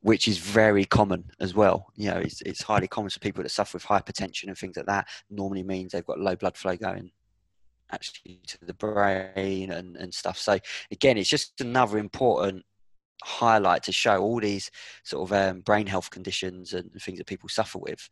which 0.01 0.27
is 0.27 0.39
very 0.39 0.85
common 0.85 1.29
as 1.39 1.53
well. 1.53 1.85
You 1.95 2.09
know, 2.09 2.17
it's, 2.17 2.41
it's 2.41 2.63
highly 2.63 2.87
common 2.87 3.11
for 3.11 3.19
people 3.19 3.43
that 3.43 3.49
suffer 3.49 3.77
with 3.77 3.85
hypertension 3.85 4.47
and 4.47 4.57
things 4.57 4.75
like 4.75 4.87
that. 4.87 5.07
Normally 5.29 5.63
means 5.63 5.91
they've 5.91 6.05
got 6.05 6.19
low 6.19 6.35
blood 6.35 6.57
flow 6.57 6.75
going 6.75 7.11
actually 7.91 8.41
to 8.47 8.57
the 8.65 8.73
brain 8.73 9.71
and, 9.71 9.95
and 9.97 10.11
stuff. 10.11 10.39
So 10.39 10.57
again, 10.91 11.17
it's 11.17 11.29
just 11.29 11.61
another 11.61 11.99
important 11.99 12.65
highlight 13.23 13.83
to 13.83 13.91
show 13.91 14.17
all 14.17 14.39
these 14.39 14.71
sort 15.03 15.29
of 15.29 15.33
um, 15.37 15.61
brain 15.61 15.85
health 15.85 16.09
conditions 16.09 16.73
and 16.73 16.91
things 16.99 17.19
that 17.19 17.27
people 17.27 17.49
suffer 17.49 17.77
with. 17.77 18.09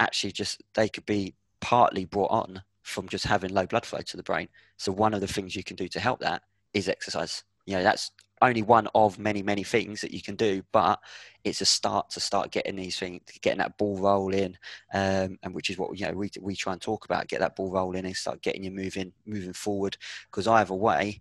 Actually, 0.00 0.32
just 0.32 0.62
they 0.74 0.88
could 0.88 1.04
be 1.04 1.34
partly 1.60 2.06
brought 2.06 2.30
on 2.30 2.62
from 2.82 3.08
just 3.08 3.26
having 3.26 3.52
low 3.52 3.66
blood 3.66 3.86
flow 3.86 4.00
to 4.00 4.16
the 4.16 4.22
brain. 4.22 4.48
So 4.82 4.90
one 4.90 5.14
of 5.14 5.20
the 5.20 5.28
things 5.28 5.54
you 5.54 5.62
can 5.62 5.76
do 5.76 5.86
to 5.86 6.00
help 6.00 6.18
that 6.22 6.42
is 6.74 6.88
exercise. 6.88 7.44
You 7.66 7.76
know, 7.76 7.84
that's 7.84 8.10
only 8.40 8.62
one 8.62 8.88
of 8.96 9.16
many, 9.16 9.40
many 9.40 9.62
things 9.62 10.00
that 10.00 10.10
you 10.10 10.20
can 10.20 10.34
do, 10.34 10.64
but 10.72 10.98
it's 11.44 11.60
a 11.60 11.64
start 11.64 12.10
to 12.10 12.18
start 12.18 12.50
getting 12.50 12.74
these 12.74 12.98
things, 12.98 13.20
getting 13.42 13.60
that 13.60 13.78
ball 13.78 13.96
rolling, 13.96 14.56
um, 14.92 15.38
and 15.44 15.54
which 15.54 15.70
is 15.70 15.78
what 15.78 15.96
you 15.96 16.06
know 16.06 16.14
we 16.14 16.32
we 16.40 16.56
try 16.56 16.72
and 16.72 16.82
talk 16.82 17.04
about, 17.04 17.28
get 17.28 17.38
that 17.38 17.54
ball 17.54 17.70
rolling 17.70 18.04
and 18.04 18.16
start 18.16 18.42
getting 18.42 18.64
you 18.64 18.72
moving, 18.72 19.12
moving 19.24 19.52
forward. 19.52 19.96
Because 20.28 20.48
either 20.48 20.74
way, 20.74 21.20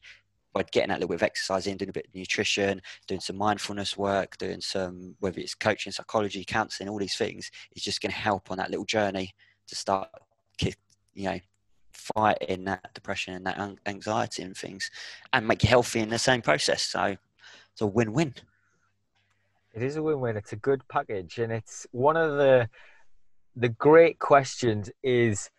by 0.54 0.64
getting 0.64 0.90
that 0.90 0.96
little 0.96 1.10
bit 1.10 1.22
of 1.22 1.24
exercise 1.24 1.68
in, 1.68 1.78
doing 1.78 1.90
a 1.90 1.94
bit 1.94 2.08
of 2.08 2.16
nutrition, 2.16 2.82
doing 3.06 3.22
some 3.22 3.38
mindfulness 3.38 3.96
work, 3.96 4.40
doing 4.40 4.60
some 4.60 5.14
whether 5.20 5.40
it's 5.40 5.54
coaching, 5.54 5.92
psychology, 5.92 6.44
counselling, 6.44 6.90
all 6.90 6.98
these 6.98 7.16
things, 7.16 7.52
is 7.76 7.84
just 7.84 8.02
going 8.02 8.12
to 8.12 8.18
help 8.18 8.50
on 8.50 8.58
that 8.58 8.72
little 8.72 8.86
journey 8.86 9.36
to 9.68 9.76
start, 9.76 10.10
you 11.14 11.26
know, 11.26 11.40
fighting 12.16 12.66
that 12.66 12.94
depression 12.94 13.34
and 13.34 13.46
that 13.46 13.78
anxiety 13.86 14.44
and 14.44 14.56
things 14.56 14.90
and 15.34 15.48
make 15.48 15.64
you 15.64 15.70
healthy 15.70 16.00
in 16.00 16.10
the 16.10 16.20
same 16.20 16.42
process. 16.42 16.84
So 16.84 17.18
it's 17.72 17.82
a 17.82 17.88
win 17.88 18.14
win. 18.14 18.34
It 19.74 19.84
is 19.84 19.96
a 19.96 20.04
win 20.04 20.20
win. 20.20 20.38
It's 20.38 20.54
a 20.54 20.58
good 20.58 20.82
package. 20.88 21.38
And 21.40 21.52
it's 21.52 21.88
one 21.92 22.18
of 22.18 22.38
the 22.38 22.70
the 23.56 23.70
great 23.70 24.18
questions 24.20 24.90
is 25.04 25.50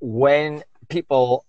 when 0.00 0.62
people 0.88 1.44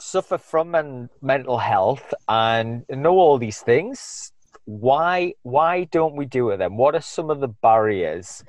suffer 0.00 0.36
from 0.36 0.72
men- 0.72 1.08
mental 1.20 1.58
health 1.58 2.12
and 2.28 2.84
know 2.88 3.18
all 3.18 3.38
these 3.38 3.60
things 3.60 4.32
why 4.64 5.32
why 5.42 5.84
don't 5.84 6.16
we 6.16 6.24
do 6.24 6.50
it 6.50 6.56
then 6.58 6.76
what 6.76 6.94
are 6.94 7.00
some 7.00 7.30
of 7.30 7.40
the 7.40 7.48
barriers 7.48 8.44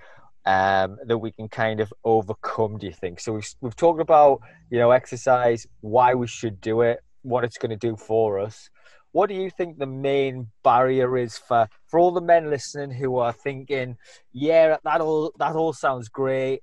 um, 0.45 0.97
that 1.05 1.17
we 1.17 1.31
can 1.31 1.47
kind 1.47 1.79
of 1.79 1.93
overcome? 2.03 2.77
Do 2.77 2.87
you 2.87 2.93
think? 2.93 3.19
So 3.19 3.33
we've 3.33 3.55
we've 3.61 3.75
talked 3.75 4.01
about 4.01 4.41
you 4.69 4.79
know 4.79 4.91
exercise, 4.91 5.65
why 5.81 6.13
we 6.13 6.27
should 6.27 6.61
do 6.61 6.81
it, 6.81 6.99
what 7.21 7.43
it's 7.43 7.57
going 7.57 7.71
to 7.71 7.77
do 7.77 7.95
for 7.95 8.39
us. 8.39 8.69
What 9.11 9.29
do 9.29 9.35
you 9.35 9.51
think 9.51 9.77
the 9.77 9.85
main 9.85 10.47
barrier 10.63 11.17
is 11.17 11.37
for 11.37 11.67
for 11.87 11.99
all 11.99 12.11
the 12.11 12.21
men 12.21 12.49
listening 12.49 12.91
who 12.91 13.17
are 13.17 13.33
thinking, 13.33 13.97
yeah, 14.31 14.77
that 14.83 15.01
all 15.01 15.31
that 15.37 15.55
all 15.55 15.73
sounds 15.73 16.09
great, 16.09 16.61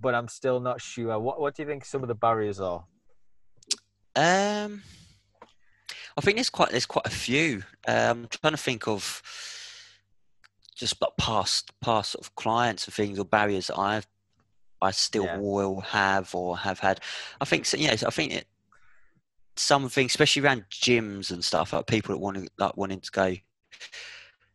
but 0.00 0.14
I'm 0.14 0.28
still 0.28 0.60
not 0.60 0.80
sure. 0.80 1.18
What 1.18 1.40
what 1.40 1.54
do 1.54 1.62
you 1.62 1.68
think 1.68 1.84
some 1.84 2.02
of 2.02 2.08
the 2.08 2.14
barriers 2.14 2.60
are? 2.60 2.84
Um, 4.16 4.82
I 6.16 6.20
think 6.20 6.36
there's 6.36 6.50
quite 6.50 6.70
there's 6.70 6.86
quite 6.86 7.06
a 7.06 7.10
few. 7.10 7.62
Um, 7.86 8.22
I'm 8.22 8.28
trying 8.28 8.52
to 8.52 8.56
think 8.56 8.86
of 8.86 9.22
just 10.84 11.00
but 11.00 11.16
past 11.16 11.72
past 11.80 12.10
sort 12.10 12.26
of 12.26 12.34
clients 12.34 12.86
and 12.86 12.92
things 12.92 13.18
or 13.18 13.24
barriers 13.24 13.68
that 13.68 13.78
I've 13.78 14.06
I 14.82 14.90
still 14.90 15.24
yeah. 15.24 15.38
will 15.38 15.80
have 15.80 16.34
or 16.34 16.58
have 16.58 16.78
had. 16.78 17.00
I 17.40 17.46
think 17.46 17.64
so, 17.64 17.78
yes, 17.78 18.02
I 18.02 18.10
think 18.10 18.34
it 18.34 18.46
something, 19.56 20.04
especially 20.04 20.42
around 20.42 20.66
gyms 20.70 21.30
and 21.30 21.42
stuff, 21.42 21.72
like 21.72 21.86
people 21.86 22.14
that 22.14 22.20
want 22.20 22.36
to 22.36 22.46
like 22.58 22.76
wanting 22.76 23.00
to 23.00 23.10
go, 23.10 23.34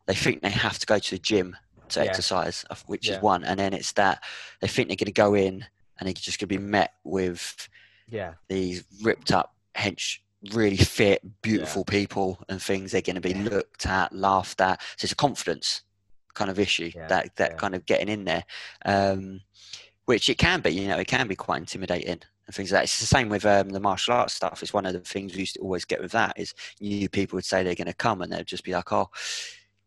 they 0.06 0.14
think 0.14 0.42
they 0.42 0.50
have 0.50 0.78
to 0.78 0.86
go 0.86 1.00
to 1.00 1.10
the 1.10 1.18
gym 1.18 1.56
to 1.88 1.98
Yeah. 1.98 2.06
exercise, 2.06 2.64
uh, 2.70 2.76
which 2.86 3.08
Yeah. 3.08 3.16
is 3.16 3.22
one, 3.22 3.42
and 3.42 3.58
then 3.58 3.72
it's 3.72 3.90
that 3.92 4.22
they 4.60 4.68
think 4.68 4.86
they're 4.88 4.96
going 4.96 5.06
to 5.06 5.12
go 5.12 5.34
in 5.34 5.66
and 5.98 6.06
they're 6.06 6.12
just 6.12 6.38
going 6.38 6.48
to 6.48 6.58
be 6.58 6.64
met 6.64 6.92
with 7.02 7.68
Yeah. 8.06 8.34
these 8.48 8.84
ripped 9.02 9.32
up, 9.32 9.56
hench, 9.74 10.20
really 10.52 10.76
fit, 10.76 11.42
beautiful 11.42 11.84
people 11.84 12.38
and 12.48 12.62
things. 12.62 12.92
They're 12.92 13.02
going 13.02 13.16
to 13.16 13.20
be 13.20 13.34
looked 13.34 13.84
at, 13.84 14.12
laughed 14.12 14.60
at. 14.60 14.80
So 14.96 15.06
it's 15.06 15.12
a 15.12 15.16
confidence 15.16 15.82
kind 16.34 16.50
of 16.50 16.58
issue 16.58 16.90
Yeah, 16.94 17.06
that 17.08 17.36
that 17.36 17.50
yeah. 17.52 17.56
kind 17.56 17.74
of 17.74 17.86
getting 17.86 18.08
in 18.08 18.24
there, 18.24 18.44
um, 18.84 19.40
which 20.04 20.28
it 20.28 20.38
can 20.38 20.60
be. 20.60 20.70
You 20.70 20.88
know, 20.88 20.98
it 20.98 21.06
can 21.06 21.28
be 21.28 21.36
quite 21.36 21.58
intimidating 21.58 22.20
and 22.46 22.54
things 22.54 22.72
like 22.72 22.80
that. 22.80 22.84
It's 22.84 23.00
the 23.00 23.06
same 23.06 23.28
with 23.28 23.44
um, 23.46 23.68
the 23.70 23.80
martial 23.80 24.14
arts 24.14 24.34
stuff. 24.34 24.62
It's 24.62 24.72
one 24.72 24.86
of 24.86 24.92
the 24.92 25.00
things 25.00 25.34
we 25.34 25.40
used 25.40 25.54
to 25.56 25.60
always 25.60 25.84
get 25.84 26.00
with 26.00 26.12
that 26.12 26.34
is 26.36 26.54
new 26.80 27.08
people 27.08 27.36
would 27.36 27.44
say 27.44 27.62
they're 27.62 27.74
going 27.74 27.86
to 27.86 27.94
come 27.94 28.22
and 28.22 28.32
they'd 28.32 28.46
just 28.46 28.64
be 28.64 28.72
like, 28.72 28.92
"Oh, 28.92 29.08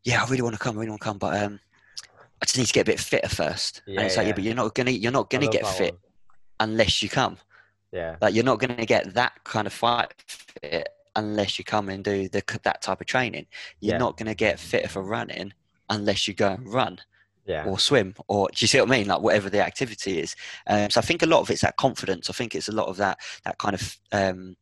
yeah, 0.03 0.21
I 0.23 0.29
really 0.29 0.41
want 0.41 0.55
to 0.55 0.59
come, 0.59 0.75
I 0.77 0.79
really 0.79 0.89
want 0.91 1.01
to 1.01 1.07
come, 1.07 1.17
but 1.17 1.41
um, 1.41 1.59
I 2.41 2.45
just 2.45 2.57
need 2.57 2.67
to 2.67 2.73
get 2.73 2.81
a 2.81 2.91
bit 2.91 2.99
fitter 2.99 3.29
first. 3.29 3.81
Yeah, 3.87 3.99
and 3.99 4.07
it's 4.07 4.17
like, 4.17 4.27
yeah, 4.27 4.33
but 4.33 4.43
you're 4.43 4.55
not 4.55 4.75
gonna 4.75 4.91
you're 4.91 5.11
not 5.11 5.29
gonna 5.29 5.47
get 5.47 5.65
fit 5.67 5.93
one. 5.93 5.99
unless 6.69 7.01
you 7.01 7.09
come. 7.09 7.37
Yeah. 7.93 8.15
Like 8.19 8.33
you're 8.33 8.43
not 8.43 8.59
going 8.59 8.75
to 8.75 8.85
get 8.87 9.13
that 9.13 9.43
kind 9.43 9.67
of 9.67 9.71
fight 9.73 10.13
fit 10.25 10.89
unless 11.15 11.59
you 11.59 11.63
come 11.63 11.89
and 11.89 12.03
do 12.03 12.27
the, 12.27 12.41
that 12.63 12.81
type 12.81 12.99
of 13.01 13.05
training. 13.07 13.45
You're 13.81 13.99
not 13.99 14.17
going 14.17 14.25
to 14.25 14.33
get 14.33 14.59
fitter 14.59 14.87
for 14.87 15.03
running 15.03 15.53
unless 15.89 16.27
you 16.27 16.33
go 16.33 16.49
and 16.49 16.71
run 16.71 16.99
Yeah. 17.45 17.65
or 17.65 17.77
swim 17.79 18.15
or 18.27 18.47
do 18.49 18.55
you 18.59 18.67
see 18.67 18.79
what 18.79 18.89
I 18.89 18.91
mean? 18.97 19.07
Like 19.07 19.21
whatever 19.21 19.49
the 19.49 19.61
activity 19.65 20.19
is. 20.19 20.35
Um, 20.67 20.89
so 20.89 20.99
I 20.99 21.03
think 21.03 21.21
a 21.23 21.27
lot 21.27 21.41
of 21.41 21.49
it's 21.49 21.61
that 21.61 21.77
confidence. 21.77 22.29
I 22.29 22.33
think 22.33 22.55
it's 22.55 22.69
a 22.69 22.73
lot 22.73 22.87
of 22.87 22.97
that 22.97 23.17
that 23.45 23.57
kind 23.57 23.75
of 23.75 23.97
um, 24.11 24.55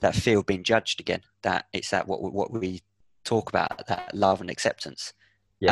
that 0.00 0.14
feel 0.14 0.40
of 0.40 0.46
being 0.46 0.64
judged 0.64 1.00
again. 1.00 1.22
That 1.42 1.66
it's 1.72 1.90
that 1.90 2.06
what 2.08 2.22
we- 2.22 2.30
what 2.30 2.50
we 2.52 2.82
talk 3.24 3.48
about 3.48 3.86
that 3.88 4.14
love 4.14 4.40
and 4.40 4.50
acceptance. 4.50 5.12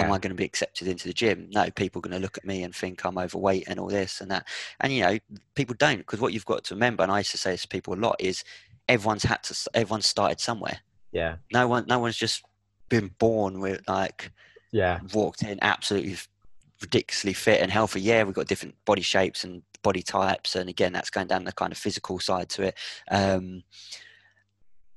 Am 0.05 0.13
I 0.13 0.17
going 0.19 0.31
to 0.31 0.35
be 0.35 0.45
accepted 0.45 0.89
into 0.89 1.07
the 1.07 1.13
gym? 1.13 1.51
No, 1.51 1.69
people 1.71 1.99
are 1.99 2.09
going 2.09 2.17
to 2.19 2.23
look 2.23 2.39
at 2.39 2.47
me 2.47 2.63
and 2.63 2.75
think 2.75 3.05
I'm 3.05 3.19
overweight 3.19 3.65
and 3.69 3.79
all 3.79 3.89
this 3.89 4.23
and 4.23 4.31
that. 4.31 4.47
And 4.81 4.91
you 4.91 5.03
know, 5.03 5.19
people 5.55 5.75
don't 5.79 5.99
because 5.99 6.19
what 6.21 6.33
you've 6.33 6.47
got 6.47 6.65
to 6.65 6.75
remember, 6.75 7.03
and 7.03 7.13
I 7.13 7.19
used 7.19 7.33
to 7.33 7.37
say 7.39 7.51
this 7.51 7.63
to 7.63 7.69
people 7.69 7.93
a 7.93 7.97
lot, 7.97 8.17
is 8.19 8.43
everyone's 8.89 9.25
had 9.25 9.43
to, 9.43 9.71
everyone's 9.75 10.07
started 10.07 10.41
somewhere. 10.41 10.79
Yeah. 11.11 11.37
No 11.53 11.69
one, 11.69 11.85
no 11.89 11.99
one's 11.99 12.17
just 12.17 12.43
been 12.89 13.09
born 13.19 13.61
with 13.61 13.83
like 13.87 14.31
Yeah. 14.73 15.01
walked 15.13 15.43
in 15.43 15.59
absolutely 15.63 16.17
ridiculously 16.81 17.33
fit 17.33 17.61
and 17.61 17.71
healthy. 17.71 18.01
Yeah, 18.01 18.25
we've 18.25 18.35
got 18.35 18.49
different 18.49 18.75
body 18.85 19.03
shapes 19.03 19.45
and 19.45 19.63
body 19.83 20.03
types, 20.03 20.57
and 20.57 20.69
again, 20.69 20.93
that's 20.93 21.11
going 21.11 21.29
down 21.29 21.45
the 21.45 21.53
kind 21.53 21.73
of 21.73 21.79
physical 21.79 22.19
side 22.19 22.49
to 22.51 22.63
it. 22.65 22.79
Um, 23.11 23.63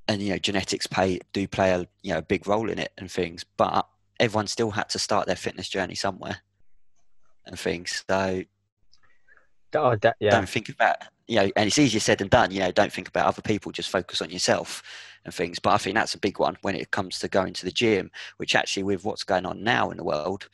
and 0.07 0.21
you 0.21 0.31
know, 0.31 0.37
genetics 0.37 0.87
play 0.87 1.19
do 1.33 1.47
play 1.47 1.71
a 1.71 1.87
you 2.01 2.13
know 2.13 2.19
a 2.19 2.23
big 2.23 2.47
role 2.47 2.69
in 2.69 2.79
it 2.79 2.91
and 2.97 3.11
things, 3.11 3.43
but 3.57 3.87
everyone 4.19 4.47
still 4.47 4.71
had 4.71 4.89
to 4.89 4.99
start 4.99 5.27
their 5.27 5.35
fitness 5.35 5.69
journey 5.69 5.95
somewhere 5.95 6.37
and 7.45 7.59
things. 7.59 8.03
So 8.09 8.43
Oh, 9.73 9.95
that, 9.97 10.15
yeah. 10.21 10.31
don't 10.31 10.47
think 10.47 10.69
about 10.69 10.97
you 11.27 11.37
know, 11.37 11.51
and 11.55 11.67
it's 11.67 11.77
easier 11.79 11.99
said 11.99 12.19
than 12.19 12.27
done. 12.29 12.51
You 12.51 12.61
know, 12.61 12.71
don't 12.71 12.93
think 12.93 13.07
about 13.07 13.25
other 13.25 13.41
people, 13.41 13.71
just 13.71 13.89
focus 13.89 14.21
on 14.21 14.29
yourself 14.29 14.83
and 15.25 15.33
things. 15.33 15.59
But 15.59 15.71
I 15.73 15.77
think 15.77 15.95
that's 15.95 16.15
a 16.15 16.19
big 16.19 16.39
one 16.39 16.57
when 16.61 16.75
it 16.75 16.91
comes 16.91 17.19
to 17.19 17.27
going 17.27 17.53
to 17.53 17.65
the 17.65 17.71
gym, 17.71 18.11
which 18.37 18.55
actually 18.55 18.83
with 18.83 19.03
what's 19.05 19.23
going 19.23 19.45
on 19.45 19.63
now 19.63 19.91
in 19.91 19.97
the 19.97 20.03
world, 20.03 20.49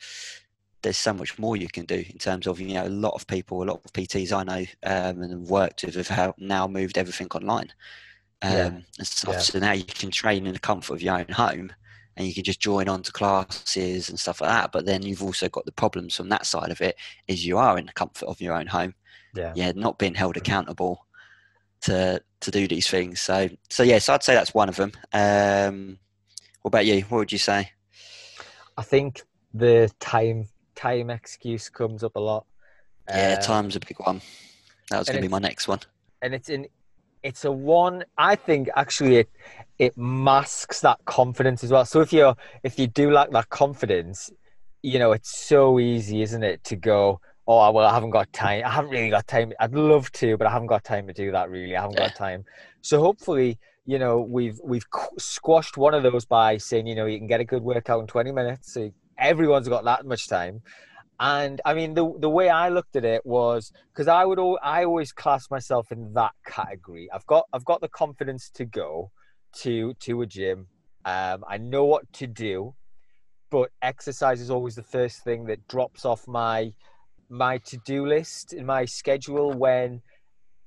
there's 0.82 0.96
so 0.96 1.12
much 1.12 1.38
more 1.38 1.56
you 1.56 1.68
can 1.68 1.84
do 1.86 2.04
in 2.10 2.18
terms 2.18 2.46
of 2.46 2.60
you 2.60 2.74
know 2.74 2.86
a 2.86 2.88
lot 2.88 3.14
of 3.14 3.26
people, 3.26 3.62
a 3.62 3.64
lot 3.64 3.80
of 3.84 3.92
PTs 3.92 4.32
I 4.32 4.42
know 4.44 4.66
um, 4.84 5.22
and 5.22 5.46
worked 5.46 5.84
with 5.84 6.08
have 6.08 6.34
now 6.38 6.66
moved 6.66 6.98
everything 6.98 7.28
online. 7.34 7.72
Um, 8.42 8.48
Yeah. 8.48 8.72
and 8.98 9.06
stuff. 9.06 9.40
Yeah. 9.40 9.42
So 9.42 9.58
now 9.60 9.72
you 9.72 9.84
can 9.84 10.10
train 10.10 10.46
in 10.46 10.52
the 10.54 10.58
comfort 10.60 10.94
of 10.94 11.02
your 11.02 11.18
own 11.18 11.28
home 11.30 11.72
and 12.16 12.26
you 12.26 12.34
can 12.34 12.44
just 12.44 12.60
join 12.60 12.88
on 12.88 13.02
to 13.04 13.12
classes 13.12 14.08
and 14.08 14.18
stuff 14.18 14.40
like 14.40 14.50
that. 14.50 14.72
But 14.72 14.86
then 14.86 15.02
you've 15.02 15.22
also 15.22 15.48
got 15.48 15.64
the 15.64 15.72
problems 15.72 16.16
from 16.16 16.28
that 16.30 16.46
side 16.46 16.70
of 16.70 16.80
it 16.80 16.96
is 17.28 17.46
you 17.46 17.58
are 17.58 17.78
in 17.78 17.86
the 17.86 17.92
comfort 17.92 18.26
of 18.26 18.40
your 18.40 18.54
own 18.54 18.66
home 18.66 18.94
Yeah. 19.34 19.56
yeah, 19.56 19.72
not 19.74 19.98
being 19.98 20.14
held 20.14 20.36
accountable 20.36 21.06
to 21.82 22.22
to 22.40 22.50
do 22.50 22.66
these 22.68 22.88
things. 22.88 23.20
So 23.20 23.48
so 23.70 23.82
yes, 23.82 24.08
I'd 24.08 24.22
say 24.22 24.34
that's 24.34 24.54
one 24.54 24.68
of 24.68 24.76
them. 24.76 24.92
Um, 25.12 25.98
what 26.62 26.68
about 26.68 26.86
you? 26.86 27.02
What 27.02 27.18
would 27.18 27.32
you 27.32 27.38
say? 27.38 27.70
I 28.76 28.82
think 28.82 29.22
the 29.54 29.90
time 30.00 30.48
time 30.74 31.10
excuse 31.10 31.68
comes 31.68 32.02
up 32.02 32.16
a 32.16 32.20
lot. 32.20 32.46
Yeah, 33.08 33.34
Um, 33.38 33.42
time's 33.42 33.76
a 33.76 33.80
big 33.80 33.98
one. 33.98 34.20
That 34.90 34.98
was 34.98 35.08
going 35.08 35.16
to 35.18 35.22
be 35.22 35.28
my 35.28 35.38
next 35.38 35.68
one. 35.68 35.80
and 36.22 36.34
it's 36.34 36.48
in 36.48 36.66
it's 37.22 37.44
a 37.44 37.52
one 37.52 38.04
i 38.18 38.34
think 38.34 38.68
actually 38.74 39.16
it 39.18 39.30
it 39.78 39.96
masks 39.96 40.80
that 40.80 40.98
confidence 41.04 41.62
as 41.64 41.70
well 41.70 41.84
so 41.84 42.00
if 42.00 42.12
you're 42.12 42.34
if 42.64 42.78
you 42.80 42.86
do 42.88 43.10
lack 43.12 43.30
that 43.30 43.48
confidence 43.48 44.28
you 44.82 44.98
know 44.98 45.12
it's 45.12 45.36
so 45.38 45.78
easy 45.78 46.20
isn't 46.22 46.42
it 46.42 46.62
to 46.64 46.74
go 46.76 47.20
oh 47.46 47.70
well 47.72 47.86
i 47.86 47.92
haven't 47.92 48.10
got 48.10 48.32
time 48.32 48.62
i 48.64 48.70
haven't 48.70 48.90
really 48.90 49.10
got 49.10 49.26
time 49.26 49.52
i'd 49.60 49.74
love 49.74 50.10
to 50.12 50.36
but 50.36 50.46
i 50.46 50.50
haven't 50.50 50.68
got 50.68 50.84
time 50.84 51.06
to 51.06 51.12
do 51.12 51.32
that 51.32 51.50
really 51.50 51.76
i 51.76 51.80
haven't 51.80 51.96
Yeah. 51.96 52.04
got 52.04 52.14
time 52.14 52.44
so 52.82 53.00
hopefully 53.00 53.58
you 53.84 53.98
know 53.98 54.20
we've 54.20 54.60
we've 54.64 54.86
squashed 55.18 55.76
one 55.76 55.94
of 55.94 56.02
those 56.02 56.24
by 56.24 56.56
saying 56.56 56.86
you 56.86 56.94
know 56.94 57.06
you 57.06 57.18
can 57.18 57.26
get 57.26 57.40
a 57.40 57.44
good 57.44 57.62
workout 57.62 58.00
in 58.00 58.06
20 58.06 58.32
minutes 58.32 58.72
so 58.72 58.90
everyone's 59.18 59.68
got 59.68 59.84
that 59.84 60.06
much 60.06 60.28
time 60.28 60.62
and 61.20 61.60
i 61.64 61.74
mean 61.74 61.94
the 61.94 62.12
the 62.20 62.28
way 62.30 62.48
i 62.48 62.68
looked 62.68 62.96
at 62.96 63.04
it 63.04 63.24
was 63.24 63.72
because 63.92 64.08
I 64.08 64.24
would 64.24 64.38
al- 64.38 64.58
I 64.62 64.84
always 64.84 65.12
class 65.12 65.50
myself 65.50 65.92
in 65.92 66.12
that 66.14 66.32
category. 66.46 67.08
I've 67.12 67.26
got 67.26 67.44
I've 67.52 67.64
got 67.64 67.80
the 67.80 67.88
confidence 67.88 68.50
to 68.54 68.64
go 68.64 69.10
to 69.60 69.94
to 70.00 70.22
a 70.22 70.26
gym. 70.26 70.68
Um, 71.04 71.44
I 71.48 71.58
know 71.58 71.84
what 71.84 72.10
to 72.14 72.26
do, 72.26 72.74
but 73.50 73.70
exercise 73.82 74.40
is 74.40 74.50
always 74.50 74.74
the 74.74 74.82
first 74.82 75.22
thing 75.22 75.44
that 75.46 75.66
drops 75.68 76.04
off 76.04 76.26
my 76.26 76.72
my 77.32 77.56
to 77.58 77.78
do 77.78 78.06
list 78.06 78.52
in 78.52 78.66
my 78.66 78.84
schedule 78.84 79.52
when 79.52 80.02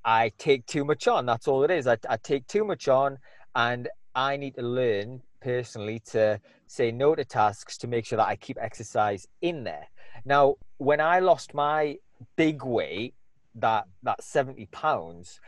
I 0.04 0.32
take 0.40 0.66
too 0.66 0.84
much 0.84 1.08
on. 1.08 1.26
That's 1.26 1.48
all 1.48 1.64
it 1.64 1.70
is. 1.70 1.86
I, 1.86 1.98
I 2.10 2.18
take 2.18 2.48
too 2.48 2.66
much 2.66 2.88
on, 2.88 3.20
and 3.56 3.88
I 4.16 4.36
need 4.36 4.56
to 4.56 4.64
learn 4.64 5.22
personally 5.42 6.02
to 6.12 6.42
say 6.68 6.92
no 6.92 7.14
to 7.14 7.24
tasks 7.24 7.78
to 7.78 7.88
make 7.88 8.06
sure 8.06 8.18
that 8.18 8.28
I 8.28 8.36
keep 8.36 8.58
exercise 8.60 9.28
in 9.42 9.64
there. 9.64 9.88
Now, 10.26 10.56
when 10.78 11.00
I 11.00 11.20
lost 11.20 11.54
my 11.54 11.98
big 12.36 12.64
weight, 12.64 13.14
that 13.56 13.86
that 14.04 14.24
70 14.24 14.66
pounds, 14.72 15.40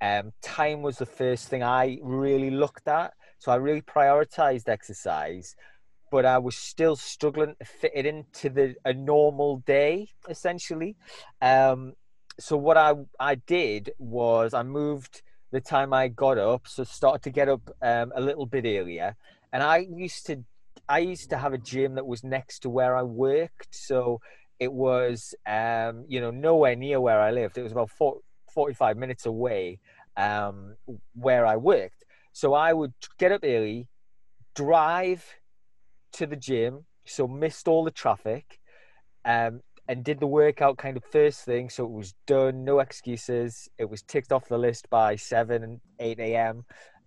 um, 0.00 0.32
time 0.40 0.82
was 0.82 0.98
the 0.98 1.06
first 1.06 1.48
thing 1.48 1.62
I 1.64 1.98
really 2.00 2.50
looked 2.50 2.86
at. 2.86 3.12
So 3.38 3.50
I 3.50 3.56
really 3.56 3.82
prioritized 3.82 4.68
exercise, 4.68 5.56
but 6.10 6.26
I 6.26 6.38
was 6.38 6.56
still 6.56 6.96
struggling 6.96 7.54
to 7.58 7.64
fit 7.64 7.92
it 7.94 8.06
into 8.06 8.50
the 8.50 8.74
a 8.84 8.92
normal 8.92 9.58
day, 9.58 10.08
essentially. 10.28 10.96
Um, 11.40 11.94
so 12.38 12.56
what 12.56 12.76
I 12.76 12.94
I 13.18 13.36
did 13.36 13.92
was 13.98 14.54
I 14.54 14.62
moved 14.62 15.22
the 15.52 15.60
time 15.60 15.92
I 15.92 16.08
got 16.08 16.38
up, 16.38 16.66
so 16.66 16.84
started 16.84 17.22
to 17.22 17.30
get 17.30 17.48
up 17.48 17.62
um, 17.82 18.12
a 18.14 18.20
little 18.20 18.46
bit 18.46 18.64
earlier, 18.64 19.16
and 19.52 19.62
I 19.62 19.78
used 19.78 20.26
to 20.26 20.44
I 20.88 20.98
used 20.98 21.30
to 21.30 21.38
have 21.38 21.52
a 21.52 21.58
gym 21.58 21.94
that 21.94 22.06
was 22.06 22.24
next 22.24 22.60
to 22.60 22.70
where 22.70 22.96
I 22.96 23.02
worked, 23.02 23.74
so 23.74 24.20
it 24.58 24.72
was 24.72 25.34
um, 25.46 26.04
you 26.08 26.20
know 26.20 26.30
nowhere 26.30 26.76
near 26.76 27.00
where 27.00 27.20
I 27.20 27.30
lived. 27.30 27.56
It 27.58 27.62
was 27.62 27.72
about 27.72 27.90
40, 27.90 28.20
45 28.52 28.96
minutes 28.96 29.26
away 29.26 29.78
um, 30.16 30.76
where 31.14 31.46
I 31.46 31.56
worked. 31.56 32.04
So 32.32 32.54
I 32.54 32.72
would 32.72 32.94
get 33.18 33.32
up 33.32 33.40
early, 33.44 33.88
drive 34.54 35.24
to 36.12 36.26
the 36.26 36.36
gym, 36.36 36.84
so 37.04 37.26
missed 37.26 37.68
all 37.68 37.84
the 37.84 37.90
traffic, 37.90 38.58
um, 39.24 39.60
and 39.88 40.04
did 40.04 40.20
the 40.20 40.26
workout 40.26 40.78
kind 40.78 40.96
of 40.96 41.04
first 41.04 41.44
thing. 41.44 41.68
So 41.68 41.84
it 41.84 41.90
was 41.90 42.14
done, 42.26 42.64
no 42.64 42.78
excuses. 42.78 43.68
It 43.78 43.90
was 43.90 44.02
ticked 44.02 44.32
off 44.32 44.48
the 44.48 44.58
list 44.58 44.88
by 44.90 45.16
seven 45.16 45.64
and 45.64 45.80
eight 45.98 46.20
a.m. 46.20 46.64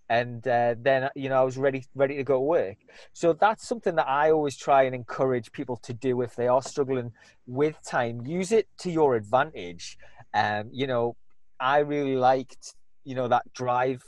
And 0.09 0.45
uh, 0.47 0.75
then 0.77 1.09
you 1.15 1.29
know 1.29 1.35
I 1.35 1.43
was 1.43 1.57
ready 1.57 1.85
ready 1.95 2.17
to 2.17 2.23
go 2.23 2.35
to 2.35 2.41
work. 2.41 2.77
So 3.13 3.33
that's 3.33 3.67
something 3.67 3.95
that 3.95 4.07
I 4.07 4.31
always 4.31 4.57
try 4.57 4.83
and 4.83 4.93
encourage 4.93 5.51
people 5.51 5.77
to 5.77 5.93
do 5.93 6.21
if 6.21 6.35
they 6.35 6.47
are 6.47 6.61
struggling 6.61 7.13
with 7.47 7.77
time. 7.85 8.25
Use 8.25 8.51
it 8.51 8.67
to 8.79 8.91
your 8.91 9.15
advantage. 9.15 9.97
Um, 10.33 10.69
you 10.71 10.87
know, 10.87 11.15
I 11.59 11.79
really 11.79 12.17
liked 12.17 12.75
you 13.05 13.15
know 13.15 13.27
that 13.27 13.51
drive, 13.53 14.03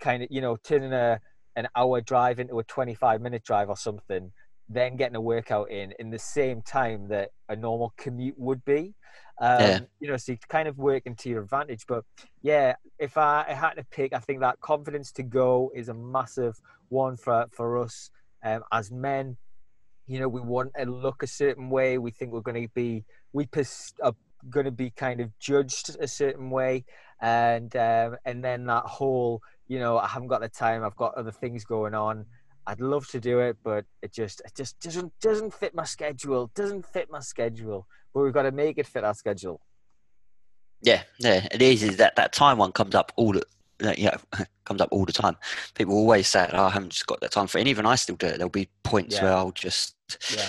kind 0.00 0.22
of 0.22 0.28
you 0.30 0.40
know 0.40 0.56
turning 0.56 0.92
a 0.92 1.20
an 1.56 1.68
hour 1.76 2.00
drive 2.00 2.38
into 2.38 2.58
a 2.58 2.64
25 2.64 3.20
minute 3.20 3.44
drive 3.44 3.68
or 3.68 3.76
something 3.76 4.32
then 4.68 4.96
getting 4.96 5.16
a 5.16 5.20
workout 5.20 5.70
in 5.70 5.92
in 5.98 6.10
the 6.10 6.18
same 6.18 6.62
time 6.62 7.08
that 7.08 7.30
a 7.48 7.56
normal 7.56 7.92
commute 7.96 8.38
would 8.38 8.64
be. 8.64 8.94
Um, 9.40 9.60
Yeah. 9.60 9.80
you 10.00 10.08
know 10.08 10.16
so 10.16 10.32
you 10.32 10.38
kind 10.48 10.68
of 10.68 10.78
work 10.78 11.02
into 11.04 11.28
your 11.28 11.42
advantage. 11.42 11.84
But 11.86 12.04
yeah 12.42 12.74
if 12.98 13.18
I, 13.18 13.44
I 13.48 13.54
had 13.54 13.74
to 13.74 13.84
pick 13.84 14.12
i 14.14 14.18
think 14.18 14.40
that 14.40 14.60
confidence 14.60 15.10
to 15.12 15.22
go 15.22 15.70
is 15.74 15.88
a 15.88 15.94
massive 15.94 16.54
one 16.88 17.16
for 17.16 17.46
for 17.52 17.78
us. 17.78 18.10
Um, 18.44 18.62
as 18.72 18.90
men 18.90 19.36
you 20.06 20.18
know 20.20 20.28
we 20.28 20.40
want 20.40 20.72
to 20.78 20.84
look 20.86 21.22
a 21.22 21.26
certain 21.26 21.68
way. 21.70 21.98
We 21.98 22.10
think 22.10 22.32
we're 22.32 22.40
going 22.40 22.62
to 22.62 22.72
be 22.74 23.04
we 23.32 23.46
pers- 23.46 23.94
are 24.02 24.14
going 24.50 24.66
to 24.66 24.72
be 24.72 24.90
kind 24.90 25.20
of 25.20 25.36
judged 25.38 25.96
a 26.00 26.08
certain 26.08 26.50
way. 26.50 26.84
And 27.20 27.74
um, 27.76 28.16
and 28.24 28.42
then 28.44 28.66
that 28.66 28.84
whole 28.84 29.40
you 29.68 29.78
know, 29.78 29.98
I 29.98 30.06
haven't 30.08 30.28
got 30.28 30.40
the 30.40 30.48
time. 30.48 30.84
I've 30.84 30.96
got 30.96 31.14
other 31.14 31.32
things 31.32 31.64
going 31.64 31.94
on. 31.94 32.26
I'd 32.66 32.80
love 32.80 33.08
to 33.08 33.20
do 33.20 33.40
it, 33.40 33.56
but 33.64 33.84
it 34.02 34.12
just 34.12 34.40
it 34.44 34.54
just 34.56 34.78
doesn't 34.80 35.12
doesn't 35.20 35.52
fit 35.54 35.74
my 35.74 35.84
schedule. 35.84 36.50
Doesn't 36.54 36.86
fit 36.86 37.08
my 37.10 37.20
schedule. 37.20 37.86
But 38.14 38.20
we've 38.22 38.32
got 38.32 38.42
to 38.42 38.52
make 38.52 38.78
it 38.78 38.86
fit 38.86 39.04
our 39.04 39.14
schedule. 39.14 39.60
Yeah, 40.82 41.02
yeah, 41.18 41.46
it 41.50 41.62
is. 41.62 41.82
Is 41.82 41.96
that 41.98 42.16
that 42.16 42.32
time 42.32 42.58
one 42.58 42.72
comes 42.72 42.94
up 42.94 43.12
all 43.16 43.32
the 43.32 43.42
yeah 43.96 44.16
comes 44.64 44.80
up 44.80 44.88
all 44.92 45.04
the 45.04 45.12
time. 45.12 45.36
People 45.74 45.94
always 45.94 46.28
say, 46.28 46.48
"Oh, 46.52 46.64
I 46.66 46.70
haven't 46.70 46.90
just 46.90 47.06
got 47.06 47.20
that 47.20 47.32
time 47.32 47.46
for 47.46 47.58
it." 47.58 47.62
And 47.62 47.68
even 47.68 47.86
I 47.86 47.94
still 47.96 48.16
do 48.16 48.26
it. 48.26 48.36
There'll 48.38 48.48
be 48.50 48.68
points 48.84 49.16
Yeah. 49.16 49.24
where 49.24 49.32
I'll 49.32 49.52
just 49.52 49.96
Yeah. 50.32 50.48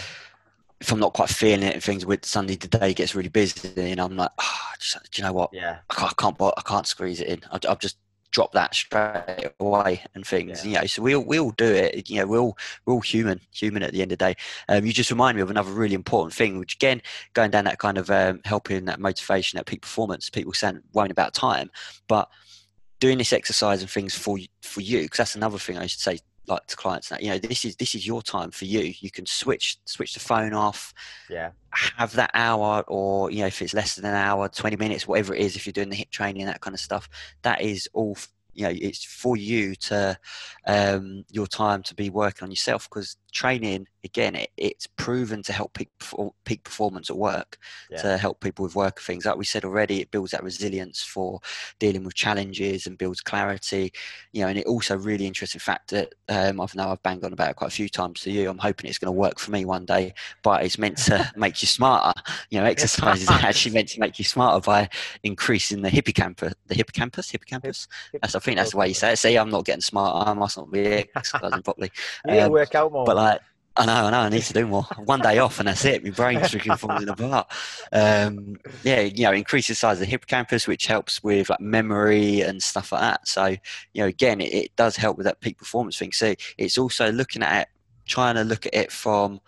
if 0.82 0.92
I'm 0.92 1.00
not 1.00 1.14
quite 1.14 1.30
feeling 1.30 1.64
it 1.64 1.74
and 1.76 1.84
things 1.84 2.06
with 2.06 2.26
Sunday 2.26 2.56
today 2.56 2.94
gets 2.94 3.16
really 3.16 3.30
busy 3.30 3.72
and 3.92 4.02
I'm 4.02 4.18
like, 4.18 4.32
oh, 4.38 4.60
just, 4.80 4.98
do 5.12 5.22
you 5.22 5.26
know 5.26 5.32
what? 5.34 5.50
Yeah. 5.54 5.78
I 5.90 5.94
can't, 5.94 6.12
I 6.12 6.22
can't, 6.22 6.42
I 6.58 6.62
can't 6.66 6.86
squeeze 6.88 7.22
it 7.22 7.28
in. 7.28 7.42
I'll, 7.52 7.60
I'll 7.70 7.76
just 7.78 7.98
drop 8.34 8.52
that 8.52 8.76
straight 8.76 9.52
away 9.60 10.04
and 10.14 10.26
things. 10.26 10.66
Yeah. 10.66 10.72
You 10.72 10.80
know, 10.80 10.86
so 10.88 11.02
we'll 11.02 11.24
we'll 11.24 11.52
do 11.52 11.66
it. 11.66 12.10
You 12.10 12.20
know, 12.20 12.28
we're 12.28 12.40
all 12.40 12.58
we're 12.86 12.96
all 12.96 13.02
human, 13.02 13.40
human 13.52 13.84
at 13.84 13.94
the 13.94 14.02
end 14.02 14.12
of 14.12 14.18
the 14.18 14.26
day. 14.26 14.36
Um, 14.68 14.86
you 14.86 14.92
just 14.92 15.12
remind 15.12 15.38
me 15.38 15.42
of 15.42 15.50
another 15.50 15.72
really 15.72 15.96
important 15.96 16.34
thing, 16.34 16.60
which 16.60 16.76
again, 16.76 17.02
going 17.34 17.52
down 17.52 17.66
that 17.66 17.80
kind 17.80 17.98
of 17.98 18.10
um, 18.10 18.42
helping 18.44 18.86
that 18.86 19.00
motivation, 19.00 19.58
that 19.58 19.68
peak 19.68 19.82
performance. 19.82 20.30
People 20.30 20.54
saying 20.54 20.82
worrying 20.94 21.12
about 21.12 21.34
time, 21.34 21.70
but 22.08 22.28
doing 23.00 23.18
this 23.18 23.34
exercise 23.34 23.82
and 23.82 23.90
things 23.90 24.16
for 24.16 24.38
for 24.62 24.82
you, 24.82 25.04
because 25.04 25.18
that's 25.18 25.36
another 25.36 25.60
thing 25.60 25.78
I 25.78 25.86
should 25.86 26.02
say. 26.02 26.20
Like 26.48 26.66
to 26.68 26.76
clients, 26.76 27.10
that 27.10 27.24
you 27.24 27.30
know, 27.30 27.38
this 27.38 27.64
is 27.64 27.76
this 27.78 27.96
is 27.96 28.06
your 28.06 28.22
time 28.22 28.52
for 28.52 28.66
you. 28.66 28.94
You 29.00 29.12
can 29.12 29.26
switch 29.26 29.78
switch 29.86 30.14
the 30.14 30.20
phone 30.20 30.54
off, 30.54 30.94
Yeah. 31.30 31.52
have 31.72 32.14
that 32.14 32.32
hour 32.34 32.84
or 32.88 33.32
you 33.32 33.40
know 33.40 33.48
if 33.48 33.62
it's 33.62 33.74
less 33.74 33.96
than 33.96 34.06
an 34.06 34.16
hour 34.16 34.48
20 34.50 34.76
minutes 34.76 35.08
whatever 35.08 35.34
it 35.34 35.42
is 35.42 35.56
if 35.56 35.66
you're 35.66 35.74
doing 35.74 35.90
the 35.90 35.96
HIIT 35.96 36.12
training 36.12 36.46
that 36.46 36.62
kind 36.62 36.74
of 36.74 36.80
stuff 36.80 37.10
that 37.42 37.62
is 37.62 37.88
all 37.94 38.18
you 38.54 38.64
know 38.64 38.74
it's 38.76 39.04
for 39.04 39.36
you 39.38 39.74
to 39.76 40.18
um, 40.68 41.24
your 41.32 41.48
time 41.48 41.82
to 41.84 41.96
be 41.96 42.10
working 42.10 42.46
on 42.46 42.52
yourself 42.52 42.88
because 42.90 43.18
training 43.32 43.88
again 44.04 44.36
it, 44.36 44.50
it's 44.58 44.88
proven 44.88 45.42
to 45.44 45.54
help 45.54 45.74
peak, 45.74 45.90
peak 46.46 46.64
performance 46.64 47.10
at 47.10 47.18
work 47.18 47.58
Yeah. 47.90 48.02
to 48.02 48.18
help 48.18 48.42
people 48.42 48.64
with 48.64 48.76
work 48.76 49.00
things. 49.00 49.26
Like 49.26 49.38
we 49.38 49.46
said 49.46 49.64
already 49.66 50.02
it 50.02 50.12
builds 50.12 50.32
that 50.32 50.44
resilience 50.44 51.02
for 51.02 51.40
dealing 51.80 52.04
with 52.04 52.14
challenges 52.16 52.86
and 52.88 52.98
builds 52.98 53.22
clarity 53.22 53.92
you 54.32 54.42
know 54.42 54.48
and 54.48 54.58
it 54.58 54.66
also 54.66 54.98
really 54.98 55.26
interesting 55.28 55.60
fact 55.60 55.90
that 55.92 56.14
um, 56.30 56.60
i 56.60 56.68
know 56.76 56.90
i've 56.90 57.04
banged 57.04 57.24
on 57.24 57.34
about 57.34 57.50
it 57.50 57.56
quite 57.56 57.68
a 57.68 57.72
few 57.76 57.88
times 57.90 58.22
to 58.22 58.32
you 58.32 58.50
i'm 58.50 58.58
hoping 58.58 58.90
it's 58.90 58.98
going 58.98 59.08
to 59.08 59.12
work 59.12 59.40
for 59.40 59.52
me 59.52 59.66
one 59.66 59.86
day 59.86 60.14
but 60.44 60.64
it's 60.64 60.78
meant 60.78 60.98
to 60.98 61.32
make 61.36 61.62
you 61.62 61.68
smarter. 61.68 62.14
You 62.50 62.60
know 62.60 62.66
exercise 62.66 63.22
is 63.22 63.30
actually 63.32 63.74
meant 63.74 63.90
to 63.90 64.00
make 64.00 64.20
you 64.20 64.26
smarter 64.26 64.60
by 64.66 64.90
increasing 65.24 65.82
the 65.82 65.90
hippocampus 65.90 66.54
the 66.68 66.76
hippocampus? 66.76 67.30
Hippocampus? 67.32 67.88
That's 68.22 68.36
i 68.36 68.40
think 68.40 68.58
that's 68.58 68.72
the 68.72 68.78
way 68.78 68.88
you 68.90 68.94
say 68.94 69.14
it. 69.14 69.18
See 69.18 69.38
i'm 69.38 69.50
not 69.50 69.66
getting 69.66 69.82
smarter. 69.82 70.30
I 70.30 70.34
must 70.34 70.58
not 70.58 70.72
be 70.72 70.86
exercising 71.16 71.62
properly. 71.64 71.92
Um, 72.28 72.52
work 72.52 72.76
out 72.76 72.92
more. 72.92 73.06
but 73.06 73.16
like, 73.16 73.42
I 73.76 73.86
know, 73.88 73.94
I 73.94 74.12
know, 74.12 74.20
I 74.20 74.30
need 74.30 74.44
to 74.44 74.54
do 74.54 74.68
more. 74.68 74.84
One 75.06 75.22
day 75.22 75.40
off 75.40 75.60
and 75.60 75.68
that's 75.68 75.84
it. 75.84 76.04
My 76.04 76.12
brain's 76.12 76.52
freaking 76.52 76.78
falling 76.78 77.10
apart. 77.10 77.52
Um, 77.92 78.58
yeah, 78.84 79.02
you 79.02 79.24
know, 79.24 79.32
increase 79.32 79.68
the 79.68 79.76
size 79.76 79.98
of 79.98 80.02
the 80.02 80.06
hippocampus, 80.06 80.68
which 80.68 80.86
helps 80.86 81.24
with 81.24 81.50
like 81.50 81.60
memory 81.60 82.42
and 82.42 82.62
stuff 82.62 82.92
like 82.92 83.02
that. 83.02 83.28
So, 83.28 83.46
you 83.48 83.58
know, 83.96 84.06
again, 84.06 84.42
it, 84.42 84.54
it 84.54 84.76
does 84.76 84.96
help 84.96 85.18
with 85.18 85.26
that 85.26 85.42
peak 85.42 85.58
performance 85.58 85.98
thing. 85.98 86.12
So 86.12 86.36
it's 86.58 86.78
also 86.78 87.12
looking 87.12 87.42
at 87.42 87.64
it, 87.64 87.68
trying 88.06 88.36
to 88.36 88.44
look 88.44 88.68
at 88.68 88.76
it 88.76 88.92
from 88.92 89.42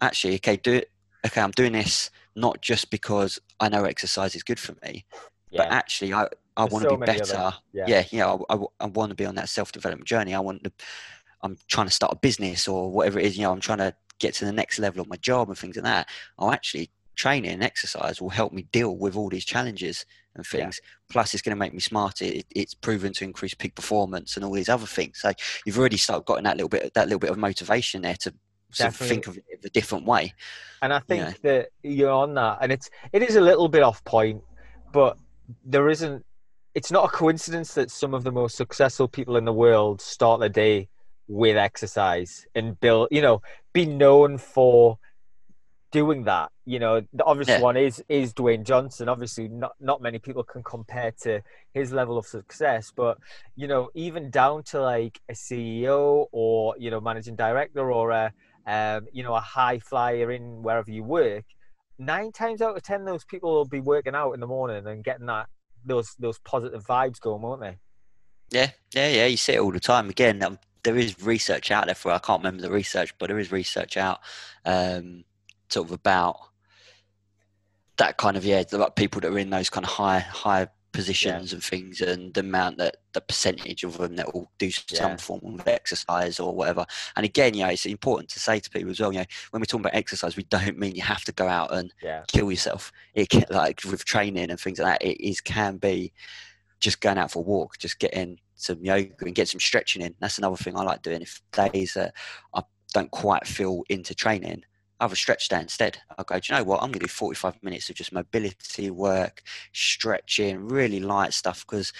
actually, 0.00 0.36
okay, 0.36 0.56
do 0.56 0.74
it. 0.74 0.90
Okay, 1.26 1.40
I'm 1.40 1.50
doing 1.50 1.72
this 1.72 2.10
not 2.36 2.60
just 2.62 2.90
because 2.90 3.40
I 3.58 3.68
know 3.68 3.84
exercise 3.84 4.36
is 4.36 4.44
good 4.44 4.60
for 4.60 4.76
me, 4.84 5.04
but 5.50 5.68
actually, 5.72 6.12
I 6.14 6.28
I 6.56 6.64
want 6.64 6.84
to 6.84 6.90
so 6.90 6.96
be 6.96 7.06
better 7.06 7.36
other- 7.36 7.56
yeah. 7.72 7.84
yeah, 7.86 8.04
you 8.10 8.18
know, 8.18 8.44
I, 8.48 8.84
I, 8.84 8.86
want 8.86 9.10
to 9.10 9.14
be 9.14 9.26
on 9.26 9.34
that 9.34 9.48
self 9.48 9.72
development 9.72 10.08
journey. 10.08 10.34
I 10.34 10.40
want 10.40 10.64
to, 10.64 10.72
I'm 11.46 11.58
trying 11.68 11.86
to 11.86 11.92
start 11.92 12.12
a 12.12 12.16
business 12.16 12.68
or 12.68 12.90
whatever 12.90 13.18
it 13.18 13.26
is. 13.26 13.36
You 13.36 13.44
know, 13.44 13.52
I'm 13.52 13.60
trying 13.60 13.78
to 13.78 13.94
get 14.18 14.34
to 14.34 14.44
the 14.44 14.52
next 14.52 14.78
level 14.78 15.00
of 15.00 15.08
my 15.08 15.16
job 15.16 15.48
and 15.48 15.56
things 15.58 15.76
like 15.76 15.84
that. 15.84 16.08
Oh, 16.38 16.52
actually, 16.52 16.90
training 17.16 17.50
and 17.50 17.62
exercise 17.64 18.20
will 18.20 18.28
help 18.28 18.52
me 18.52 18.62
deal 18.72 18.96
with 18.96 19.16
all 19.16 19.28
these 19.28 19.44
challenges 19.44 20.04
and 20.34 20.44
Yeah. 20.52 20.64
things. 20.64 20.80
Plus, 21.10 21.32
it's 21.32 21.42
going 21.42 21.56
to 21.56 21.58
make 21.58 21.72
me 21.72 21.80
smarter. 21.80 22.24
It, 22.24 22.46
it's 22.54 22.74
proven 22.74 23.12
to 23.14 23.24
increase 23.24 23.54
peak 23.54 23.74
performance 23.74 24.36
and 24.36 24.44
all 24.44 24.52
these 24.52 24.68
other 24.68 24.86
things. 24.86 25.20
So 25.20 25.32
you've 25.64 25.78
already 25.78 25.96
started 25.96 26.26
getting 26.26 26.44
that 26.44 26.56
little 26.56 26.68
bit, 26.68 26.92
that 26.94 27.06
little 27.06 27.18
bit 27.18 27.30
of 27.30 27.38
motivation 27.38 28.02
there 28.02 28.16
to 28.16 28.34
sort 28.72 28.90
of 28.90 28.96
think 28.96 29.26
of 29.26 29.36
it 29.36 29.44
a 29.64 29.70
different 29.70 30.04
way. 30.04 30.34
And 30.82 30.92
I 30.92 31.00
think 31.00 31.22
Yeah. 31.22 31.32
that 31.42 31.68
you're 31.82 32.10
on 32.10 32.34
that, 32.34 32.58
and 32.60 32.70
it's 32.70 32.90
it 33.12 33.22
is 33.22 33.36
a 33.36 33.40
little 33.40 33.68
bit 33.68 33.82
off 33.82 34.04
point, 34.04 34.42
but 34.92 35.16
there 35.64 35.88
isn't. 35.88 36.24
It's 36.74 36.90
not 36.90 37.06
a 37.06 37.08
coincidence 37.08 37.72
that 37.74 37.90
some 37.90 38.12
of 38.12 38.22
the 38.24 38.32
most 38.32 38.56
successful 38.56 39.08
people 39.08 39.38
in 39.38 39.46
the 39.46 39.52
world 39.52 40.02
start 40.02 40.40
their 40.40 40.50
day 40.50 40.88
with 41.28 41.56
exercise 41.56 42.46
and 42.54 42.78
build. 42.80 43.08
You 43.10 43.22
know, 43.22 43.42
be 43.72 43.86
known 43.86 44.38
for 44.38 44.98
doing 45.92 46.24
that. 46.24 46.50
You 46.64 46.78
know, 46.78 47.00
the 47.12 47.24
obvious 47.24 47.48
Yeah. 47.48 47.60
one 47.60 47.76
is 47.76 48.02
is 48.08 48.34
Dwayne 48.34 48.64
Johnson. 48.64 49.08
Obviously, 49.08 49.48
not 49.48 49.72
not 49.80 50.02
many 50.02 50.18
people 50.18 50.42
can 50.42 50.62
compare 50.62 51.12
to 51.22 51.42
his 51.72 51.92
level 51.92 52.18
of 52.18 52.26
success, 52.26 52.92
but 52.94 53.18
you 53.54 53.66
know, 53.68 53.90
even 53.94 54.30
down 54.30 54.62
to 54.64 54.80
like 54.80 55.20
a 55.28 55.32
CEO 55.34 56.26
or 56.32 56.74
you 56.78 56.90
know 56.90 57.00
managing 57.00 57.36
director 57.36 57.90
or 57.92 58.10
a 58.10 58.32
um, 58.66 59.06
you 59.12 59.22
know, 59.22 59.34
a 59.34 59.40
high 59.40 59.78
flyer 59.78 60.32
in 60.32 60.62
wherever 60.62 60.90
you 60.90 61.04
work, 61.04 61.44
nine 61.98 62.32
times 62.32 62.60
out 62.60 62.76
of 62.76 62.82
ten, 62.82 63.04
those 63.04 63.24
people 63.24 63.54
will 63.54 63.64
be 63.64 63.80
working 63.80 64.14
out 64.14 64.32
in 64.32 64.40
the 64.40 64.46
morning 64.46 64.86
and 64.86 65.04
getting 65.04 65.26
that 65.26 65.46
those 65.84 66.14
those 66.18 66.38
positive 66.40 66.84
vibes 66.84 67.20
going, 67.20 67.42
won't 67.42 67.60
they? 67.60 67.76
Yeah, 68.50 68.70
yeah, 68.92 69.08
yeah. 69.08 69.26
You 69.26 69.36
see 69.36 69.54
it 69.54 69.60
all 69.60 69.70
the 69.72 69.80
time. 69.80 70.10
Again, 70.10 70.42
um, 70.42 70.58
there 70.86 70.96
is 70.96 71.20
research 71.20 71.70
out 71.70 71.86
there 71.86 71.94
for. 71.96 72.12
I 72.12 72.18
can't 72.18 72.42
remember 72.42 72.62
the 72.62 72.70
research, 72.70 73.12
but 73.18 73.26
there 73.28 73.38
is 73.40 73.50
research 73.52 73.96
out, 73.96 74.20
um, 74.64 75.24
sort 75.68 75.88
of 75.88 75.92
about 75.92 76.36
that 77.96 78.16
kind 78.18 78.36
of 78.36 78.44
yeah, 78.44 78.62
like 78.72 78.94
people 78.94 79.20
that 79.20 79.32
are 79.32 79.38
in 79.38 79.50
those 79.50 79.68
kind 79.68 79.84
of 79.84 79.90
high 79.90 80.20
high 80.20 80.68
positions 80.92 81.52
and 81.52 81.62
things, 81.62 82.00
and 82.00 82.32
the 82.34 82.40
amount 82.40 82.78
that 82.78 82.98
the 83.12 83.20
percentage 83.20 83.82
of 83.84 83.98
them 83.98 84.16
that 84.16 84.32
will 84.32 84.50
do 84.58 84.70
some 84.70 85.12
Yeah. 85.12 85.16
form 85.16 85.58
of 85.58 85.66
exercise 85.66 86.38
or 86.38 86.54
whatever. 86.54 86.86
And 87.16 87.26
again, 87.26 87.54
you 87.54 87.64
know, 87.64 87.70
it's 87.70 87.84
important 87.84 88.30
to 88.30 88.38
say 88.40 88.60
to 88.60 88.70
people 88.70 88.90
as 88.90 89.00
well. 89.00 89.12
You 89.12 89.20
know, 89.20 89.26
when 89.50 89.60
we're 89.60 89.66
talking 89.66 89.80
about 89.80 89.94
exercise, 89.94 90.36
we 90.36 90.44
don't 90.44 90.78
mean 90.78 90.94
you 90.94 91.02
have 91.02 91.24
to 91.24 91.32
go 91.32 91.48
out 91.48 91.74
and 91.74 91.92
Yeah, 92.00 92.22
kill 92.28 92.50
yourself. 92.50 92.92
It 93.14 93.28
can, 93.28 93.44
like 93.50 93.80
with 93.84 94.04
training 94.04 94.50
and 94.50 94.60
things 94.60 94.78
like 94.78 95.00
that, 95.00 95.06
it 95.06 95.20
is 95.20 95.40
can 95.40 95.78
be 95.78 96.12
just 96.80 97.00
going 97.00 97.18
out 97.18 97.32
for 97.32 97.40
a 97.40 97.42
walk, 97.42 97.78
just 97.78 97.98
getting 97.98 98.38
some 98.56 98.82
yoga 98.82 99.14
and 99.20 99.34
get 99.34 99.48
some 99.48 99.60
stretching 99.60 100.02
in. 100.02 100.14
That's 100.20 100.38
another 100.38 100.56
thing 100.56 100.76
I 100.76 100.82
like 100.82 101.02
doing. 101.02 101.22
If 101.22 101.40
days 101.52 101.94
that 101.94 102.14
I 102.54 102.62
don't 102.92 103.10
quite 103.10 103.46
feel 103.46 103.82
into 103.88 104.14
training, 104.14 104.64
I 104.98 105.04
have 105.04 105.12
a 105.12 105.16
stretch 105.16 105.48
day 105.48 105.60
instead. 105.60 105.98
I 106.16 106.22
go, 106.22 106.40
do 106.40 106.52
you 106.52 106.58
know 106.58 106.64
what? 106.64 106.78
I'm 106.78 106.88
going 106.88 107.00
to 107.00 107.06
do 107.06 107.08
45 107.08 107.62
minutes 107.62 107.90
of 107.90 107.96
just 107.96 108.12
mobility 108.12 108.90
work, 108.90 109.42
stretching, 109.72 110.66
really 110.66 111.00
light 111.00 111.34
stuff 111.34 111.66
because 111.66 111.92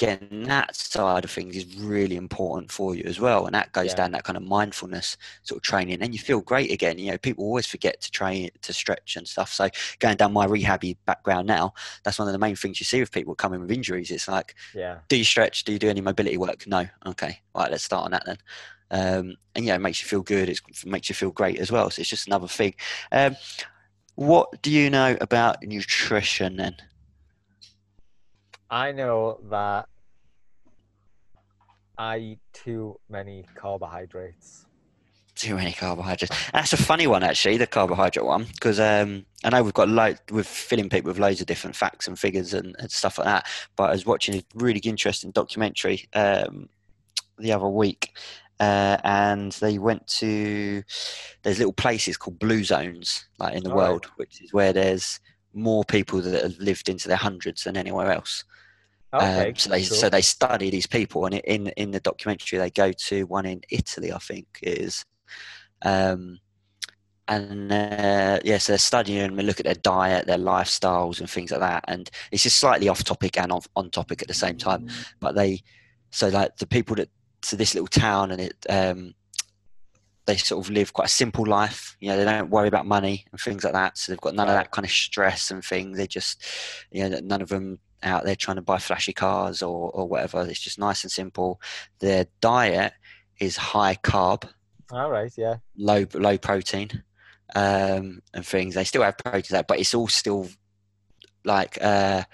again, 0.00 0.44
that 0.44 0.76
side 0.76 1.24
of 1.24 1.30
things 1.30 1.56
is 1.56 1.76
really 1.76 2.16
important 2.16 2.70
for 2.70 2.94
you 2.94 3.02
as 3.04 3.18
well. 3.18 3.46
And 3.46 3.54
that 3.54 3.72
goes 3.72 3.90
Yeah. 3.90 3.96
down 3.96 4.12
that 4.12 4.22
kind 4.24 4.36
of 4.36 4.42
mindfulness 4.44 5.16
sort 5.42 5.58
of 5.58 5.62
training. 5.62 6.00
And 6.02 6.12
you 6.14 6.20
feel 6.20 6.40
great 6.40 6.70
again. 6.70 6.98
You 6.98 7.10
know, 7.10 7.18
people 7.18 7.44
always 7.44 7.66
forget 7.66 8.00
to 8.02 8.10
train, 8.10 8.50
to 8.62 8.72
stretch 8.72 9.16
and 9.16 9.26
stuff. 9.26 9.52
So 9.52 9.68
going 9.98 10.16
down 10.16 10.32
my 10.32 10.46
rehabby 10.46 10.96
background 11.04 11.48
now, 11.48 11.74
that's 12.04 12.18
one 12.18 12.28
of 12.28 12.32
the 12.32 12.38
main 12.38 12.54
things 12.54 12.78
you 12.80 12.84
see 12.84 13.00
with 13.00 13.10
people 13.10 13.34
coming 13.34 13.60
with 13.60 13.72
injuries. 13.72 14.10
It's 14.10 14.28
like, 14.28 14.54
yeah, 14.72 15.00
do 15.08 15.16
you 15.16 15.24
stretch? 15.24 15.64
Do 15.64 15.72
you 15.72 15.78
do 15.78 15.88
any 15.88 16.00
mobility 16.00 16.36
work? 16.36 16.66
No. 16.66 16.86
Okay. 17.06 17.40
Right. 17.54 17.70
Let's 17.70 17.84
start 17.84 18.04
on 18.04 18.12
that 18.12 18.24
then. 18.24 18.38
Um, 18.90 19.36
and 19.54 19.64
yeah, 19.64 19.74
it 19.74 19.80
makes 19.80 20.00
you 20.00 20.08
feel 20.08 20.22
good. 20.22 20.48
It's, 20.48 20.60
it 20.68 20.86
makes 20.86 21.08
you 21.08 21.14
feel 21.14 21.30
great 21.32 21.58
as 21.58 21.72
well. 21.72 21.90
So 21.90 22.00
it's 22.00 22.08
just 22.08 22.26
another 22.28 22.48
thing. 22.48 22.74
Um, 23.10 23.36
what 24.14 24.62
do 24.62 24.70
you 24.70 24.90
know 24.90 25.16
about 25.20 25.62
nutrition 25.62 26.56
then? 26.56 26.76
I 28.70 28.92
know 28.92 29.40
that 29.50 29.88
I 31.96 32.18
eat 32.18 32.38
too 32.52 33.00
many 33.08 33.44
carbohydrates. 33.54 34.66
Too 35.34 35.56
many 35.56 35.72
carbohydrates. 35.72 36.34
That's 36.52 36.72
a 36.72 36.76
funny 36.76 37.06
one, 37.06 37.22
actually, 37.22 37.56
the 37.56 37.66
carbohydrate 37.66 38.26
one, 38.26 38.44
because 38.52 38.78
um, 38.78 39.24
I 39.44 39.50
know 39.50 39.62
we've 39.62 39.72
got 39.72 39.88
lo- 39.88 40.16
we're 40.30 40.42
filling 40.42 40.88
people 40.88 41.08
with 41.08 41.18
loads 41.18 41.40
of 41.40 41.46
different 41.46 41.76
facts 41.76 42.08
and 42.08 42.18
figures 42.18 42.52
and, 42.54 42.74
and 42.78 42.90
stuff 42.90 43.18
like 43.18 43.26
that. 43.26 43.46
But 43.76 43.84
I 43.84 43.92
was 43.92 44.04
watching 44.04 44.34
a 44.34 44.44
really 44.54 44.80
interesting 44.80 45.30
documentary 45.30 46.08
um, 46.12 46.68
the 47.38 47.52
other 47.52 47.68
week, 47.68 48.16
uh, 48.60 48.98
and 49.04 49.52
they 49.52 49.78
went 49.78 50.06
to 50.08 50.82
there's 51.42 51.58
little 51.58 51.72
places 51.72 52.16
called 52.16 52.38
blue 52.40 52.64
zones, 52.64 53.28
like 53.38 53.54
in 53.54 53.62
the 53.62 53.70
All 53.70 53.76
right. 53.76 53.86
world, 53.86 54.06
which 54.16 54.42
is 54.42 54.52
where 54.52 54.72
there's 54.72 55.20
more 55.54 55.84
people 55.84 56.20
that 56.20 56.42
have 56.42 56.58
lived 56.58 56.88
into 56.88 57.08
their 57.08 57.16
hundreds 57.16 57.64
than 57.64 57.76
anywhere 57.76 58.12
else. 58.12 58.44
Okay, 59.12 59.48
Um, 59.48 59.54
so 59.56 59.70
they 59.70 59.82
cool. 59.84 59.96
so 59.96 60.10
they 60.10 60.20
study 60.20 60.70
these 60.70 60.86
people, 60.86 61.24
and 61.24 61.34
in 61.34 61.68
in 61.68 61.90
the 61.90 62.00
documentary 62.00 62.58
they 62.58 62.70
go 62.70 62.92
to 62.92 63.24
one 63.24 63.46
in 63.46 63.62
Italy, 63.70 64.12
I 64.12 64.18
think 64.18 64.46
it 64.62 64.78
is, 64.78 65.04
um, 65.82 66.38
and 67.26 67.70
uh, 67.72 68.40
yes, 68.44 68.66
they're 68.66 68.78
studying 68.78 69.20
and 69.20 69.38
they 69.38 69.42
look 69.42 69.60
at 69.60 69.66
their 69.66 69.74
diet, 69.74 70.26
their 70.26 70.38
lifestyles, 70.38 71.20
and 71.20 71.28
things 71.28 71.50
like 71.50 71.60
that. 71.60 71.84
And 71.88 72.10
it's 72.32 72.42
just 72.42 72.58
slightly 72.58 72.88
off 72.88 73.04
topic 73.04 73.38
and 73.38 73.52
off, 73.52 73.68
on 73.76 73.90
topic 73.90 74.22
at 74.22 74.28
the 74.28 74.34
same 74.34 74.56
time. 74.56 74.84
But 75.20 75.34
they 75.34 75.62
so 76.10 76.28
like 76.28 76.56
the 76.56 76.66
people 76.66 76.96
that 76.96 77.10
to 77.42 77.56
this 77.56 77.74
little 77.74 77.88
town 77.88 78.30
and 78.30 78.40
it 78.40 78.56
um, 78.68 79.14
they 80.28 80.36
sort 80.36 80.62
of 80.62 80.70
live 80.70 80.92
quite 80.92 81.06
a 81.06 81.10
simple 81.10 81.46
life. 81.46 81.96
You 82.00 82.10
know, 82.10 82.18
they 82.18 82.24
don't 82.26 82.50
worry 82.50 82.68
about 82.68 82.84
money 82.84 83.24
and 83.32 83.40
things 83.40 83.64
like 83.64 83.72
that. 83.72 83.96
So 83.96 84.12
they've 84.12 84.20
got 84.20 84.34
none 84.34 84.46
of 84.46 84.54
that 84.54 84.72
kind 84.72 84.84
of 84.84 84.90
stress 84.90 85.50
and 85.50 85.64
things. 85.64 85.96
They 85.96 86.06
just, 86.06 86.44
you 86.90 87.08
know, 87.08 87.18
none 87.20 87.40
of 87.40 87.48
them 87.48 87.78
out 88.02 88.24
there 88.24 88.36
trying 88.36 88.56
to 88.56 88.62
buy 88.62 88.76
flashy 88.76 89.14
cars 89.14 89.62
or, 89.62 89.90
or 89.90 90.06
whatever. 90.06 90.42
It's 90.42 90.60
just 90.60 90.78
nice 90.78 91.02
and 91.02 91.10
simple. 91.10 91.62
Their 92.00 92.26
diet 92.42 92.92
is 93.40 93.56
high 93.56 93.94
carb. 93.94 94.46
All 94.92 95.10
right, 95.10 95.32
yeah. 95.34 95.56
Low 95.78 96.04
low 96.12 96.36
protein, 96.36 97.04
um, 97.56 98.20
and 98.34 98.44
things. 98.44 98.74
They 98.74 98.84
still 98.84 99.02
have 99.02 99.16
protein, 99.16 99.62
but 99.66 99.80
it's 99.80 99.94
all 99.94 100.08
still 100.08 100.46
like 101.46 101.78
uh, 101.80 102.24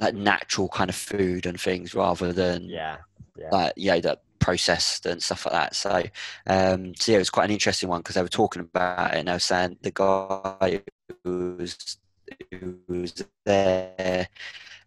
like 0.00 0.14
natural 0.14 0.68
kind 0.68 0.90
of 0.90 0.96
food 0.96 1.46
and 1.46 1.58
things 1.58 1.94
rather 1.94 2.30
than 2.34 2.64
yeah, 2.64 2.98
yeah. 3.38 3.48
like 3.50 3.72
yeah 3.76 4.00
that 4.00 4.20
processed 4.44 5.06
and 5.06 5.22
stuff 5.22 5.46
like 5.46 5.54
that. 5.54 5.74
So, 5.74 5.90
um, 6.46 6.94
so 6.96 7.12
yeah, 7.12 7.16
it 7.16 7.20
was 7.20 7.30
quite 7.30 7.46
an 7.46 7.50
interesting 7.52 7.88
one 7.88 8.00
because 8.00 8.14
they 8.16 8.22
were 8.22 8.28
talking 8.28 8.62
about 8.62 9.14
it 9.14 9.18
and 9.18 9.28
they 9.28 9.32
were 9.32 9.38
saying 9.38 9.78
the 9.82 9.90
guy 9.90 10.82
who 11.24 11.56
was 11.58 11.98
who 12.50 12.78
was 12.88 13.12
there. 13.44 14.28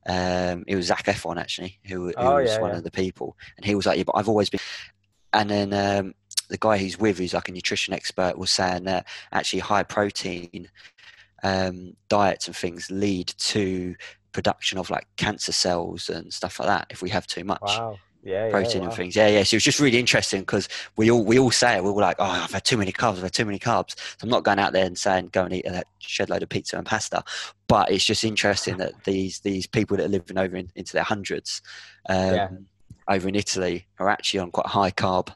Um, 0.07 0.63
it 0.67 0.75
was 0.75 0.87
Zac 0.87 1.05
Efron 1.05 1.37
actually, 1.37 1.79
who, 1.87 2.09
who 2.09 2.13
Oh, 2.17 2.37
was 2.37 2.51
yeah, 2.51 2.59
one 2.59 2.71
yeah. 2.71 2.77
of 2.77 2.83
the 2.83 2.91
people, 2.91 3.37
and 3.57 3.65
he 3.65 3.75
was 3.75 3.85
like, 3.85 3.97
"Yeah, 3.97 4.05
but 4.05 4.15
I've 4.15 4.29
always 4.29 4.49
been." 4.49 4.59
And 5.33 5.49
then 5.49 5.73
um, 5.73 6.13
the 6.49 6.57
guy 6.57 6.77
he's 6.77 6.99
with, 6.99 7.17
who's 7.17 7.33
like 7.33 7.49
a 7.49 7.51
nutrition 7.51 7.93
expert, 7.93 8.37
was 8.37 8.51
saying 8.51 8.85
that 8.85 9.07
actually 9.33 9.59
high 9.59 9.83
protein 9.83 10.69
um, 11.43 11.93
diets 12.09 12.47
and 12.47 12.55
things 12.55 12.89
lead 12.91 13.27
to 13.37 13.95
production 14.31 14.77
of 14.77 14.89
like 14.89 15.07
cancer 15.17 15.51
cells 15.51 16.09
and 16.09 16.31
stuff 16.33 16.59
like 16.59 16.67
that 16.67 16.87
if 16.89 17.01
we 17.01 17.09
have 17.09 17.27
too 17.27 17.43
much 17.43 17.61
Wow. 17.61 18.01
Yeah, 18.27 18.45
yeah, 18.45 18.51
protein 18.51 18.81
wow. 18.81 18.87
and 18.87 18.93
things. 18.95 19.15
Yeah, 19.15 19.27
yeah. 19.27 19.43
So 19.43 19.55
it 19.55 19.57
was 19.57 19.63
just 19.63 19.79
really 19.79 19.99
interesting 19.99 20.41
because 20.41 20.67
we 20.97 21.09
all 21.09 21.23
we 21.23 21.39
all 21.39 21.49
say 21.49 21.77
it. 21.77 21.83
We 21.83 21.91
were 21.91 22.01
like, 22.01 22.17
oh, 22.19 22.25
I've 22.25 22.51
had 22.51 22.65
too 22.65 22.75
many 22.75 22.91
carbs. 22.91 23.15
I've 23.15 23.23
had 23.23 23.33
too 23.33 23.45
many 23.45 23.57
carbs. 23.57 23.97
So 23.97 24.23
I'm 24.23 24.29
not 24.29 24.43
going 24.43 24.59
out 24.59 24.73
there 24.73 24.85
and 24.85 24.97
saying 24.97 25.29
go 25.31 25.45
and 25.45 25.53
eat 25.53 25.65
a 25.65 25.83
shed 25.99 26.29
load 26.29 26.43
of 26.43 26.49
pizza 26.49 26.77
and 26.77 26.85
pasta. 26.85 27.23
But 27.69 27.89
it's 27.89 28.03
just 28.03 28.25
interesting 28.25 28.77
that 28.83 29.05
these 29.05 29.39
these 29.39 29.65
people 29.65 29.95
that 29.95 30.05
are 30.07 30.09
living 30.09 30.37
over 30.37 30.57
in, 30.57 30.69
into 30.75 30.91
their 30.91 31.03
hundreds, 31.03 31.61
um, 32.09 32.33
Yeah. 32.33 32.49
over 33.07 33.29
in 33.29 33.35
Italy, 33.35 33.87
are 33.97 34.09
actually 34.09 34.41
on 34.41 34.51
quite 34.51 34.65
a 34.65 34.69
high 34.69 34.91
carb 34.91 35.29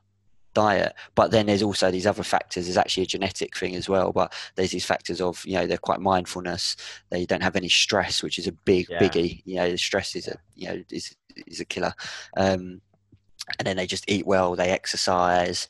diet. 0.53 0.93
But 1.15 1.31
then 1.31 1.45
there's 1.45 1.63
also 1.63 1.91
these 1.91 2.05
other 2.07 2.23
factors. 2.23 2.65
There's 2.65 2.77
actually 2.77 3.03
a 3.03 3.07
genetic 3.07 3.55
thing 3.55 3.75
as 3.75 3.87
well. 3.87 4.11
But 4.11 4.33
there's 4.55 4.71
these 4.71 4.85
factors 4.85 5.21
of 5.21 5.41
you 5.45 5.53
know 5.53 5.65
they're 5.65 5.77
quite 5.77 6.01
mindfulness. 6.01 6.75
They 7.09 7.25
don't 7.25 7.43
have 7.43 7.55
any 7.55 7.69
stress, 7.69 8.21
which 8.21 8.37
is 8.37 8.47
a 8.47 8.51
big 8.51 8.87
Yeah. 8.89 8.99
biggie. 8.99 9.41
You 9.45 9.55
know, 9.55 9.71
the 9.71 9.77
stress 9.77 10.15
is 10.15 10.27
a 10.27 10.37
you 10.55 10.67
know 10.67 10.83
is 10.91 11.15
is 11.47 11.59
a 11.59 11.65
killer. 11.65 11.93
Um, 12.37 12.81
and 13.59 13.65
then 13.65 13.77
they 13.77 13.87
just 13.87 14.09
eat 14.09 14.25
well. 14.25 14.55
They 14.55 14.69
exercise. 14.69 15.67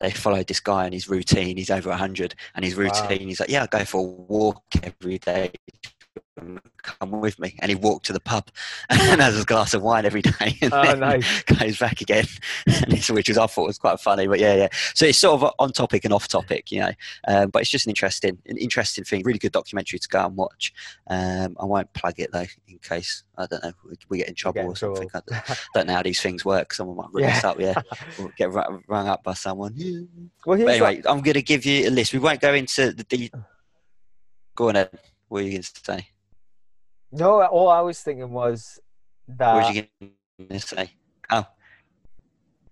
They 0.00 0.10
followed 0.10 0.46
this 0.46 0.60
guy 0.60 0.84
and 0.84 0.94
his 0.94 1.08
routine. 1.08 1.56
He's 1.56 1.70
over 1.70 1.90
100, 1.90 2.34
and 2.54 2.64
his 2.64 2.74
routine. 2.74 3.20
Wow. 3.20 3.26
He's 3.26 3.40
like, 3.40 3.48
"Yeah, 3.48 3.64
I 3.64 3.66
go 3.66 3.84
for 3.84 3.98
a 3.98 4.02
walk 4.02 4.62
every 4.82 5.18
day. 5.18 5.52
Come 6.82 7.10
with 7.12 7.38
me." 7.38 7.56
And 7.60 7.68
he 7.70 7.74
walked 7.74 8.06
to 8.06 8.12
the 8.12 8.20
pub 8.20 8.48
and 8.90 9.20
has 9.20 9.40
a 9.40 9.44
glass 9.44 9.74
of 9.74 9.82
wine 9.82 10.04
every 10.06 10.22
day, 10.22 10.56
and 10.62 10.72
Oh, 10.72 10.82
then 10.82 11.00
nice. 11.00 11.42
goes 11.58 11.78
back 11.78 12.00
again. 12.00 12.24
Which 12.88 13.28
was 13.28 13.38
I 13.38 13.46
thought 13.46 13.66
was 13.66 13.78
quite 13.78 14.00
funny, 14.00 14.26
but 14.26 14.38
yeah, 14.40 14.54
yeah. 14.54 14.68
So 14.94 15.06
it's 15.06 15.18
sort 15.18 15.42
of 15.42 15.52
on 15.58 15.72
topic 15.72 16.04
and 16.04 16.14
off 16.14 16.28
topic, 16.28 16.70
you 16.72 16.80
know. 16.80 16.92
Um, 17.26 17.50
but 17.50 17.62
it's 17.62 17.70
just 17.70 17.86
an 17.86 17.90
interesting, 17.90 18.38
an 18.46 18.56
interesting 18.56 19.04
thing. 19.04 19.22
Really 19.24 19.38
good 19.38 19.52
documentary 19.52 19.98
to 19.98 20.08
go 20.08 20.24
and 20.26 20.36
watch. 20.36 20.72
Um, 21.08 21.56
I 21.60 21.64
won't 21.64 21.92
plug 21.92 22.14
it 22.18 22.30
though, 22.32 22.46
in 22.66 22.78
case 22.78 23.24
I 23.36 23.46
don't 23.46 23.62
know 23.62 23.72
we, 24.08 24.18
get 24.18 24.28
in 24.28 24.34
trouble 24.34 24.62
Get 24.62 24.68
or 24.68 24.76
something. 24.76 25.08
trouble. 25.08 25.26
I 25.34 25.56
don't, 25.74 25.86
know 25.86 25.94
how 25.94 26.02
these 26.02 26.20
things 26.20 26.44
work. 26.44 26.72
Someone 26.74 26.96
might 26.96 27.08
ring 27.12 27.26
us 27.26 27.44
up, 27.44 27.60
yeah, 27.60 27.74
or 28.20 28.32
get 28.36 28.52
ru- 28.52 28.82
rung 28.88 29.08
up 29.08 29.22
by 29.22 29.34
someone. 29.34 29.72
Yeah. 29.76 30.00
well, 30.44 30.56
here's 30.58 30.66
But 30.78 30.86
anyway, 30.88 31.02
I'm 31.06 31.20
going 31.22 31.34
to 31.34 31.42
give 31.42 31.64
you 31.64 31.88
a 31.88 31.90
list. 31.90 32.12
We 32.12 32.18
won't 32.18 32.40
go 32.40 32.52
into 32.54 32.92
the. 32.92 33.04
De- 33.04 33.30
go 34.56 34.68
on, 34.68 34.76
Ed. 34.76 34.90
What 35.28 35.42
are 35.42 35.44
you 35.44 35.52
going 35.52 35.62
to 35.62 35.70
say? 35.84 36.08
No, 37.12 37.44
all 37.44 37.68
I 37.68 37.80
was 37.80 38.00
thinking 38.00 38.30
was 38.30 38.78
that. 39.28 39.54
What 39.54 39.64
are 39.64 39.72
you 39.72 39.86
going 40.00 40.48
to 40.50 40.60
say? 40.60 40.90
Oh, 41.30 41.46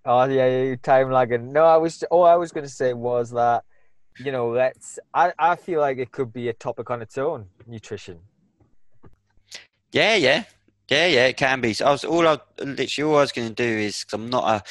Oh 0.08 0.24
yeah, 0.26 0.76
time 0.76 1.10
lagging. 1.10 1.52
No, 1.52 1.64
I 1.64 1.76
was 1.78 2.04
all 2.04 2.24
I 2.24 2.36
was 2.36 2.52
going 2.52 2.64
to 2.64 2.72
say 2.72 2.92
was 2.92 3.32
that 3.32 3.64
you 4.20 4.30
know 4.30 4.50
let's. 4.50 5.00
I 5.12 5.32
I 5.36 5.56
feel 5.56 5.80
like 5.80 5.98
it 5.98 6.12
could 6.12 6.32
be 6.32 6.48
a 6.48 6.52
topic 6.52 6.90
on 6.90 7.02
its 7.02 7.18
own. 7.18 7.46
Nutrition. 7.66 8.20
Yeah, 9.90 10.14
yeah, 10.14 10.44
yeah, 10.88 11.06
yeah. 11.08 11.26
It 11.26 11.36
can 11.36 11.60
be. 11.60 11.72
So 11.72 11.86
I 11.86 11.90
was 11.90 12.04
all 12.04 12.26
I 12.26 12.38
literally 12.60 13.10
all 13.10 13.18
I 13.18 13.22
was 13.22 13.32
going 13.32 13.48
to 13.48 13.54
do 13.54 13.64
is 13.64 14.04
because 14.04 14.14
I'm 14.14 14.30
not 14.30 14.44
a 14.44 14.62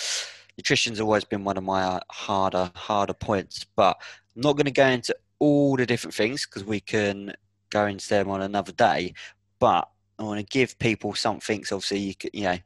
nutrition's 0.58 1.02
always 1.02 1.26
been 1.26 1.44
one 1.44 1.58
of 1.58 1.66
my 1.66 1.84
uh, 1.84 2.00
harder 2.10 2.72
harder 2.74 3.14
points, 3.14 3.66
but 3.76 3.98
I'm 4.36 4.42
not 4.42 4.54
going 4.54 4.66
to 4.68 4.72
go 4.72 4.88
into 4.88 5.14
all 5.40 5.76
the 5.76 5.86
different 5.86 6.14
things 6.14 6.46
because 6.46 6.64
we 6.64 6.80
can 6.80 7.34
go 7.72 7.88
into 7.88 8.08
them 8.08 8.30
on 8.30 8.42
another 8.42 8.72
day. 8.72 9.14
But 9.60 9.88
I 10.20 10.24
want 10.24 10.40
to 10.40 10.46
give 10.46 10.78
people 10.80 11.14
something. 11.14 11.66
So 11.66 11.78
obviously, 11.78 12.00
you 12.00 12.16
could, 12.16 12.32
you 12.34 12.44
know. 12.44 12.58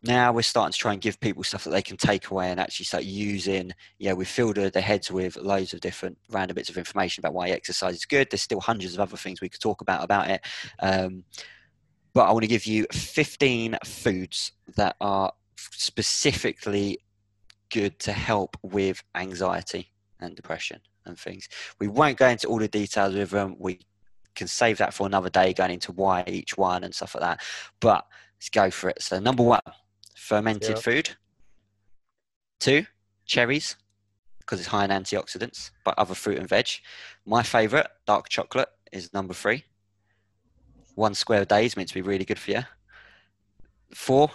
Now 0.00 0.32
we're 0.32 0.42
starting 0.42 0.70
to 0.70 0.78
try 0.78 0.92
and 0.92 1.02
give 1.02 1.18
people 1.18 1.42
stuff 1.42 1.64
that 1.64 1.70
they 1.70 1.82
can 1.82 1.96
take 1.96 2.30
away 2.30 2.52
and 2.52 2.60
actually 2.60 2.84
start 2.84 3.02
using. 3.02 3.72
Yeah, 3.98 4.12
we've 4.12 4.28
filled 4.28 4.54
their 4.54 4.80
heads 4.80 5.10
with 5.10 5.36
loads 5.36 5.74
of 5.74 5.80
different 5.80 6.18
random 6.30 6.54
bits 6.54 6.70
of 6.70 6.78
information 6.78 7.20
about 7.20 7.34
why 7.34 7.48
exercise 7.48 7.96
is 7.96 8.04
good. 8.04 8.28
There's 8.30 8.42
still 8.42 8.60
hundreds 8.60 8.94
of 8.94 9.00
other 9.00 9.16
things 9.16 9.40
we 9.40 9.48
could 9.48 9.60
talk 9.60 9.80
about 9.80 10.04
about 10.04 10.30
it. 10.30 10.40
Um, 10.78 11.24
but 12.14 12.28
I 12.28 12.32
want 12.32 12.44
to 12.44 12.48
give 12.48 12.64
you 12.64 12.86
15 12.92 13.78
foods 13.84 14.52
that 14.76 14.94
are 15.00 15.32
specifically 15.56 17.00
good 17.70 17.98
to 18.00 18.12
help 18.12 18.56
with 18.62 19.02
anxiety 19.14 19.92
and 20.20 20.34
depression 20.34 20.80
and 21.06 21.18
things. 21.18 21.48
We 21.78 21.88
won't 21.88 22.18
go 22.18 22.28
into 22.28 22.48
all 22.48 22.58
the 22.58 22.68
details 22.68 23.14
with 23.14 23.30
them. 23.30 23.56
We 23.58 23.80
can 24.34 24.46
save 24.48 24.78
that 24.78 24.94
for 24.94 25.06
another 25.06 25.30
day, 25.30 25.52
going 25.52 25.70
into 25.70 25.92
why 25.92 26.24
each 26.26 26.56
one 26.56 26.84
and 26.84 26.94
stuff 26.94 27.14
like 27.14 27.22
that. 27.22 27.40
But 27.80 28.06
let's 28.36 28.48
go 28.50 28.70
for 28.70 28.90
it. 28.90 29.02
So, 29.02 29.18
number 29.18 29.42
one, 29.42 29.60
fermented 30.14 30.76
Yeah. 30.76 30.80
food. 30.80 31.16
Two, 32.60 32.86
cherries, 33.24 33.76
because 34.40 34.58
it's 34.60 34.68
high 34.68 34.84
in 34.84 34.90
antioxidants, 34.90 35.70
but 35.84 35.98
other 35.98 36.14
fruit 36.14 36.38
and 36.38 36.48
veg. 36.48 36.68
My 37.24 37.42
favorite, 37.42 37.88
dark 38.06 38.28
chocolate, 38.28 38.70
is 38.90 39.12
number 39.12 39.34
three. 39.34 39.64
One 40.94 41.14
square 41.14 41.42
a 41.42 41.46
day 41.46 41.66
is 41.66 41.76
meant 41.76 41.88
to 41.90 41.94
be 41.94 42.02
really 42.02 42.24
good 42.24 42.38
for 42.38 42.50
you. 42.50 42.62
Four, 43.94 44.30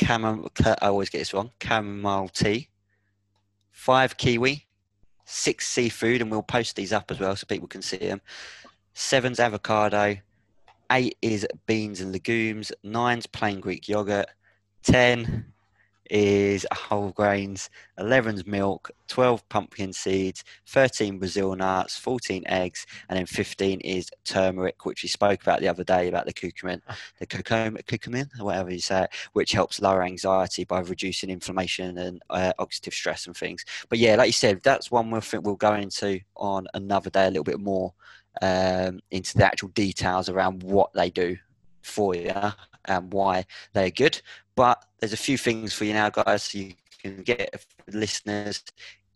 chamomile. 0.00 0.50
I 0.64 0.86
always 0.86 1.10
get 1.10 1.18
this 1.18 1.34
wrong. 1.34 1.50
Chamomile 1.60 2.28
tea. 2.28 2.68
Five, 3.72 4.16
kiwi. 4.16 4.66
Six, 5.24 5.68
seafood, 5.68 6.20
and 6.20 6.30
we'll 6.30 6.42
post 6.42 6.76
these 6.76 6.92
up 6.92 7.10
as 7.10 7.18
well 7.18 7.34
so 7.34 7.46
people 7.46 7.66
can 7.66 7.82
see 7.82 7.96
them. 7.96 8.20
Seven's 8.98 9.40
avocado. 9.40 10.16
Eight 10.90 11.18
is 11.20 11.46
beans 11.66 12.00
and 12.00 12.12
legumes. 12.12 12.72
Nine's 12.82 13.26
plain 13.26 13.60
Greek 13.60 13.88
yogurt. 13.88 14.30
Ten 14.82 15.52
is 16.08 16.64
whole 16.72 17.10
grains. 17.10 17.68
11's 18.00 18.46
milk. 18.46 18.90
12 19.08 19.46
pumpkin 19.50 19.92
seeds. 19.92 20.44
13 20.68 21.18
Brazil 21.18 21.54
nuts. 21.54 21.98
14 21.98 22.44
eggs. 22.46 22.86
And 23.10 23.18
then 23.18 23.26
15 23.26 23.80
is 23.80 24.08
turmeric, 24.24 24.86
which 24.86 25.02
we 25.02 25.10
spoke 25.10 25.42
about 25.42 25.60
the 25.60 25.68
other 25.68 25.84
day 25.84 26.08
about 26.08 26.24
the 26.24 26.32
curcumin, 26.32 26.80
the 27.18 27.26
curcumin, 27.26 27.84
curcumin, 27.84 28.28
whatever 28.40 28.70
you 28.70 28.80
say 28.80 29.02
it, 29.02 29.10
which 29.34 29.52
helps 29.52 29.82
lower 29.82 30.04
anxiety 30.04 30.64
by 30.64 30.80
reducing 30.80 31.28
inflammation 31.28 31.98
and 31.98 32.22
uh, 32.30 32.54
oxidative 32.58 32.94
stress 32.94 33.26
and 33.26 33.36
things. 33.36 33.62
But 33.90 33.98
yeah, 33.98 34.16
like 34.16 34.28
you 34.28 34.32
said, 34.32 34.62
that's 34.62 34.90
one 34.90 35.10
we'll 35.10 35.20
think 35.20 35.44
we'll 35.44 35.56
go 35.56 35.74
into 35.74 36.20
on 36.34 36.66
another 36.72 37.10
day 37.10 37.26
a 37.26 37.30
little 37.30 37.44
bit 37.44 37.60
more 37.60 37.92
um, 38.42 39.00
into 39.10 39.36
the 39.36 39.44
actual 39.44 39.68
details 39.68 40.28
around 40.28 40.62
what 40.62 40.92
they 40.92 41.10
do 41.10 41.36
for 41.82 42.14
you 42.14 42.32
and 42.84 43.12
why 43.12 43.44
they're 43.72 43.90
good. 43.90 44.20
But 44.54 44.84
there's 45.00 45.12
a 45.12 45.18
few 45.18 45.38
things 45.38 45.72
for 45.72 45.84
you 45.84 45.92
now, 45.92 46.10
guys, 46.10 46.44
so 46.44 46.58
you 46.58 46.74
can 47.02 47.22
get 47.22 47.64
listeners 47.88 48.62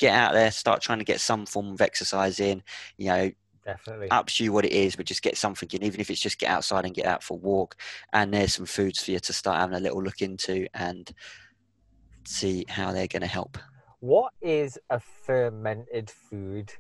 get 0.01 0.15
out 0.15 0.33
there, 0.33 0.51
start 0.51 0.81
trying 0.81 0.99
to 0.99 1.05
get 1.05 1.21
some 1.21 1.47
form 1.47 1.73
of 1.73 1.81
exercise 1.81 2.41
in. 2.41 2.63
You 2.97 3.07
know, 3.07 3.31
Definitely. 3.65 4.11
up 4.11 4.27
to 4.27 4.45
you 4.45 4.53
what 4.53 4.65
it 4.65 4.73
is, 4.73 4.97
but 4.97 5.07
just 5.07 5.23
get 5.23 5.37
something 5.37 5.69
in, 5.73 5.85
even 5.85 6.01
if 6.01 6.11
it's 6.11 6.21
just 6.21 6.39
get 6.39 6.51
outside 6.51 6.87
and 6.87 6.95
get 6.95 7.07
out 7.07 7.23
for 7.23 7.35
a 7.35 7.37
walk. 7.37 7.77
And 8.13 8.33
there's 8.33 8.55
some 8.55 8.67
foods 8.67 9.03
for 9.03 9.13
you 9.13 9.21
to 9.21 9.33
start 9.33 9.61
having 9.61 9.77
a 9.77 9.81
little 9.81 10.03
look 10.03 10.23
into 10.23 10.67
and 10.75 11.09
see 12.27 12.65
how 12.69 12.93
they're 12.93 13.07
going 13.07 13.21
to 13.21 13.29
help. 13.29 13.59
What 14.01 14.33
is 14.41 14.79
a 14.89 14.99
fermented 14.99 16.11
food? 16.11 16.73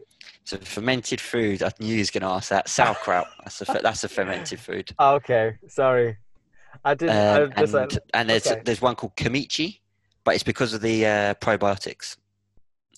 So 0.45 0.57
fermented 0.57 1.21
food, 1.21 1.63
I 1.63 1.71
knew 1.79 1.93
he 1.93 1.99
was 1.99 2.11
going 2.11 2.23
to 2.23 2.29
ask 2.29 2.49
that. 2.49 2.69
Sauerkraut, 2.69 3.27
that's 3.45 3.61
a 3.61 3.65
that's 3.83 4.05
a 4.05 4.09
fermented 4.09 4.59
food. 4.59 4.91
Okay, 4.99 5.57
sorry. 5.69 6.17
I 6.85 6.95
didn't. 6.95 7.17
I 7.17 7.43
Um, 7.43 7.53
just 7.59 7.75
and 7.75 7.93
like, 7.93 7.99
and 8.15 8.31
there's 8.31 8.47
okay. 8.47 8.63
there's 8.65 8.81
one 8.81 8.95
called 8.95 9.17
Kamichi, 9.17 9.81
but 10.25 10.35
it's 10.35 10.45
because 10.45 10.73
of 10.73 10.81
the 10.81 11.05
uh, 11.07 11.35
probiotics. 11.35 12.17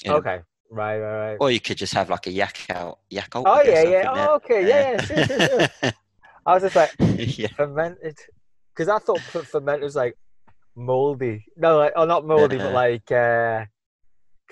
in 0.04 0.12
'em. 0.12 0.18
okay, 0.18 0.40
right, 0.70 0.98
right, 0.98 1.28
right. 1.30 1.36
Or 1.40 1.50
you 1.50 1.58
could 1.58 1.78
just 1.78 1.94
have 1.94 2.08
like 2.08 2.26
a 2.28 2.30
Yakult, 2.30 2.98
yak 3.10 3.34
out. 3.34 3.44
Oh 3.44 3.44
I 3.46 3.62
yeah, 3.64 3.82
yeah. 3.82 4.04
Oh, 4.14 4.34
okay, 4.36 4.68
yeah, 4.68 4.90
yeah. 4.92 5.00
Sure, 5.00 5.24
sure, 5.48 5.68
sure. 5.80 5.92
I 6.46 6.54
was 6.54 6.62
just 6.62 6.76
like 6.76 6.92
yeah. 7.38 7.48
fermented, 7.56 8.18
because 8.72 8.88
I 8.88 8.98
thought 9.00 9.20
fer- 9.20 9.42
fermented 9.42 9.82
was 9.82 9.96
like 9.96 10.16
moldy. 10.76 11.44
No, 11.56 11.78
like, 11.78 11.92
oh, 11.96 12.04
not 12.04 12.24
moldy, 12.24 12.58
but 12.58 12.72
like, 12.72 13.10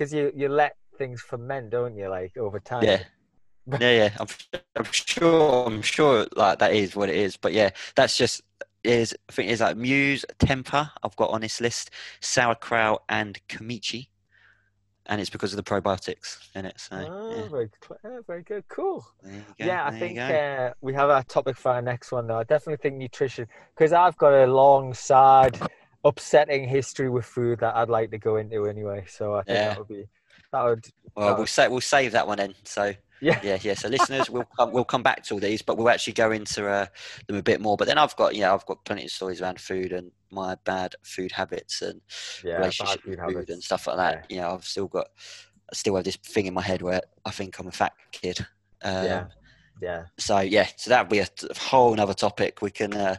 because 0.00 0.14
you 0.14 0.32
you 0.34 0.48
let 0.48 0.76
things 0.96 1.20
ferment, 1.20 1.68
don't 1.68 1.94
you? 1.94 2.08
Like 2.08 2.34
over 2.38 2.58
time. 2.58 2.84
Yeah. 2.84 3.02
yeah, 3.78 3.90
yeah. 3.90 4.10
I'm, 4.18 4.26
I'm 4.76 4.84
sure. 4.90 5.66
I'm 5.66 5.82
sure. 5.82 6.26
Like 6.34 6.58
that 6.60 6.72
is 6.72 6.96
what 6.96 7.10
it 7.10 7.16
is. 7.16 7.36
But 7.36 7.52
yeah, 7.52 7.68
that's 7.96 8.16
just 8.16 8.40
is. 8.82 9.14
I 9.28 9.32
think 9.32 9.50
is 9.50 9.60
like 9.60 9.76
Muse, 9.76 10.24
tempeh. 10.38 10.90
I've 11.02 11.16
got 11.16 11.30
on 11.30 11.42
this 11.42 11.60
list 11.60 11.90
sauerkraut 12.20 13.02
and 13.10 13.38
Kamichi, 13.48 14.08
and 15.04 15.20
it's 15.20 15.28
because 15.28 15.52
of 15.52 15.58
the 15.58 15.70
probiotics 15.70 16.38
in 16.54 16.64
it. 16.64 16.80
So 16.80 16.96
Oh, 16.96 17.36
yeah, 17.36 17.48
very, 17.48 17.70
uh, 18.04 18.22
very 18.26 18.42
good. 18.42 18.64
Cool. 18.68 19.04
go, 19.22 19.30
Yeah, 19.58 19.84
I 19.84 19.98
think 19.98 20.18
uh, 20.18 20.72
we 20.80 20.94
have 20.94 21.10
our 21.10 21.24
topic 21.24 21.58
for 21.58 21.72
our 21.72 21.82
next 21.82 22.10
one, 22.10 22.26
though. 22.26 22.38
I 22.38 22.44
definitely 22.44 22.78
think 22.82 22.96
nutrition, 22.96 23.46
because 23.74 23.92
I've 23.92 24.16
got 24.16 24.32
a 24.32 24.46
long, 24.46 24.94
sad, 24.94 25.60
upsetting 26.04 26.68
history 26.68 27.10
with 27.10 27.24
food 27.24 27.60
that 27.60 27.76
I'd 27.76 27.88
like 27.88 28.10
to 28.12 28.18
go 28.18 28.36
into 28.36 28.66
anyway. 28.66 29.04
So 29.08 29.34
I 29.34 29.42
think 29.42 29.58
Yeah. 29.58 29.68
that 29.68 29.78
would 29.78 29.88
be 29.88 30.04
that 30.52 30.64
would 30.64 30.86
Well, 31.16 31.34
Oh. 31.34 31.36
we'll 31.36 31.46
say 31.46 31.68
we'll 31.68 31.80
save 31.80 32.12
that 32.12 32.26
one 32.26 32.38
then. 32.38 32.54
So 32.64 32.94
yeah 33.20 33.38
yeah, 33.42 33.58
yeah. 33.60 33.74
So 33.74 33.88
listeners, 33.88 34.30
we'll 34.30 34.48
come 34.56 34.72
we'll 34.72 34.84
come 34.84 35.02
back 35.02 35.22
to 35.24 35.34
all 35.34 35.40
these, 35.40 35.60
but 35.62 35.76
we'll 35.76 35.90
actually 35.90 36.14
go 36.14 36.30
into 36.32 36.66
uh, 36.68 36.86
them 37.26 37.36
a 37.36 37.42
bit 37.42 37.60
more. 37.60 37.76
But 37.76 37.86
then 37.88 37.98
I've 37.98 38.16
got 38.16 38.34
yeah, 38.34 38.52
I've 38.54 38.64
got 38.66 38.84
plenty 38.84 39.04
of 39.04 39.10
stories 39.10 39.42
around 39.42 39.60
food 39.60 39.92
and 39.92 40.10
my 40.30 40.56
bad 40.64 40.94
food 41.02 41.32
habits 41.32 41.82
and 41.82 42.00
yeah 42.44 42.56
relationship 42.56 43.02
food 43.02 43.18
food 43.18 43.18
habits. 43.18 43.50
and 43.50 43.62
stuff 43.62 43.86
like 43.86 43.96
that. 43.98 44.26
You 44.30 44.40
know, 44.40 44.50
I've 44.54 44.64
still 44.64 44.86
got 44.88 45.08
I 45.70 45.74
still 45.74 45.96
have 45.96 46.04
this 46.04 46.16
thing 46.16 46.46
in 46.46 46.54
my 46.54 46.62
head 46.62 46.82
where 46.82 47.02
I 47.24 47.30
think 47.30 47.58
I'm 47.58 47.68
a 47.68 47.72
fat 47.72 47.92
kid. 48.12 48.40
Um, 48.82 49.04
Yeah. 49.04 49.26
Yeah, 49.80 50.04
So 50.18 50.40
yeah, 50.40 50.68
so 50.76 50.90
that'll 50.90 51.10
be 51.10 51.20
a 51.20 51.28
whole 51.58 51.92
another 51.92 52.14
topic 52.14 52.60
we 52.62 52.70
can 52.70 52.92
uh, 52.94 53.16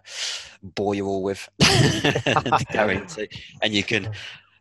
bore 0.61 0.95
you 0.95 1.07
all 1.07 1.23
with 1.23 1.49
to 1.59 2.65
go 2.71 2.89
into, 2.89 3.27
and 3.61 3.73
you 3.73 3.83
can 3.83 4.07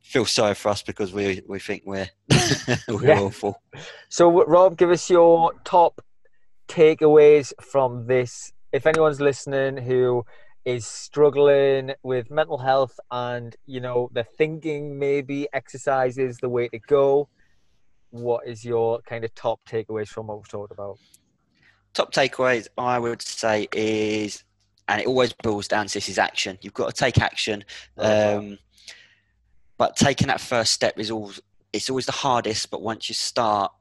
feel 0.02 0.24
sorry 0.24 0.54
for 0.54 0.70
us 0.70 0.82
because 0.82 1.12
we 1.12 1.42
we 1.46 1.58
think 1.58 1.82
we're 1.84 2.08
we're 2.88 3.08
Yeah. 3.08 3.18
awful. 3.18 3.62
So, 4.08 4.44
Rob, 4.44 4.76
give 4.76 4.90
us 4.90 5.08
your 5.10 5.52
top 5.64 6.00
takeaways 6.68 7.52
from 7.60 8.06
this. 8.06 8.52
If 8.72 8.86
anyone's 8.86 9.20
listening 9.20 9.76
who 9.78 10.24
is 10.64 10.86
struggling 10.86 11.92
with 12.02 12.30
mental 12.30 12.58
health 12.58 12.98
and 13.10 13.56
you 13.66 13.80
know 13.80 14.10
they're 14.12 14.24
thinking 14.38 14.98
maybe 14.98 15.48
exercise 15.52 16.18
is 16.18 16.38
the 16.38 16.48
way 16.48 16.68
to 16.68 16.78
go, 16.78 17.28
what 18.10 18.46
is 18.46 18.64
your 18.64 19.00
kind 19.02 19.24
of 19.24 19.34
top 19.34 19.60
takeaways 19.68 20.08
from 20.08 20.26
what 20.28 20.38
we've 20.38 20.48
talked 20.48 20.72
about? 20.72 20.98
Top 21.94 22.12
takeaways 22.12 22.68
I 22.78 22.98
would 22.98 23.22
say 23.22 23.68
is, 23.72 24.44
and 24.88 25.00
it 25.00 25.06
always 25.06 25.32
boils 25.32 25.68
down 25.68 25.86
to 25.86 25.94
this: 25.94 26.08
is 26.08 26.18
action. 26.18 26.58
You've 26.62 26.74
got 26.74 26.94
to 26.94 26.94
take 26.94 27.18
action, 27.18 27.64
um, 27.98 28.58
but 29.78 29.96
taking 29.96 30.28
that 30.28 30.40
first 30.40 30.72
step 30.72 30.98
is 30.98 31.10
always 31.10 31.40
it's 31.72 31.88
always 31.90 32.06
the 32.06 32.12
hardest. 32.12 32.70
But 32.70 32.82
once 32.82 33.08
you 33.08 33.14
start, 33.14 33.72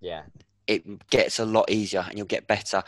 yeah, 0.00 0.22
it 0.66 1.08
gets 1.10 1.38
a 1.38 1.44
lot 1.44 1.70
easier, 1.70 2.04
and 2.08 2.16
you'll 2.16 2.26
get 2.26 2.46
better. 2.46 2.82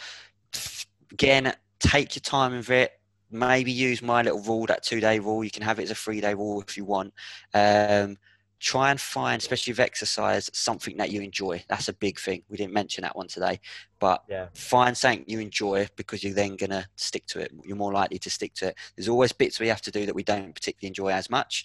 Again, 1.12 1.52
take 1.80 2.14
your 2.14 2.20
time 2.20 2.52
with 2.52 2.70
it. 2.70 2.92
Maybe 3.32 3.70
use 3.70 4.02
my 4.02 4.22
little 4.22 4.42
rule, 4.42 4.66
that 4.66 4.82
two-day 4.82 5.20
rule. 5.20 5.44
You 5.44 5.50
can 5.50 5.62
have 5.62 5.78
it 5.78 5.84
as 5.84 5.90
a 5.90 5.94
three-day 5.94 6.34
rule 6.34 6.60
if 6.60 6.76
you 6.76 6.84
want. 6.84 7.14
Um, 7.54 8.16
try 8.60 8.90
and 8.90 9.00
find, 9.00 9.40
especially 9.40 9.72
with 9.72 9.80
exercise, 9.80 10.50
something 10.52 10.96
that 10.98 11.10
you 11.10 11.22
enjoy. 11.22 11.64
That's 11.68 11.88
a 11.88 11.94
big 11.94 12.18
thing. 12.20 12.42
We 12.48 12.58
didn't 12.58 12.74
mention 12.74 13.02
that 13.02 13.16
one 13.16 13.28
today, 13.28 13.60
but 13.98 14.22
yeah, 14.28 14.48
find 14.54 14.96
something 14.96 15.24
you 15.26 15.40
enjoy 15.40 15.88
because 15.96 16.22
you're 16.22 16.34
then 16.34 16.56
going 16.56 16.70
to 16.70 16.86
stick 16.96 17.26
to 17.28 17.40
it. 17.40 17.52
You're 17.64 17.76
more 17.76 17.92
likely 17.92 18.18
to 18.20 18.30
stick 18.30 18.54
to 18.54 18.68
it. 18.68 18.78
There's 18.96 19.08
always 19.08 19.32
bits 19.32 19.60
we 19.60 19.68
have 19.68 19.82
to 19.82 19.90
do 19.90 20.06
that 20.06 20.14
we 20.14 20.22
don't 20.22 20.54
particularly 20.54 20.88
enjoy 20.88 21.08
as 21.08 21.30
much, 21.30 21.64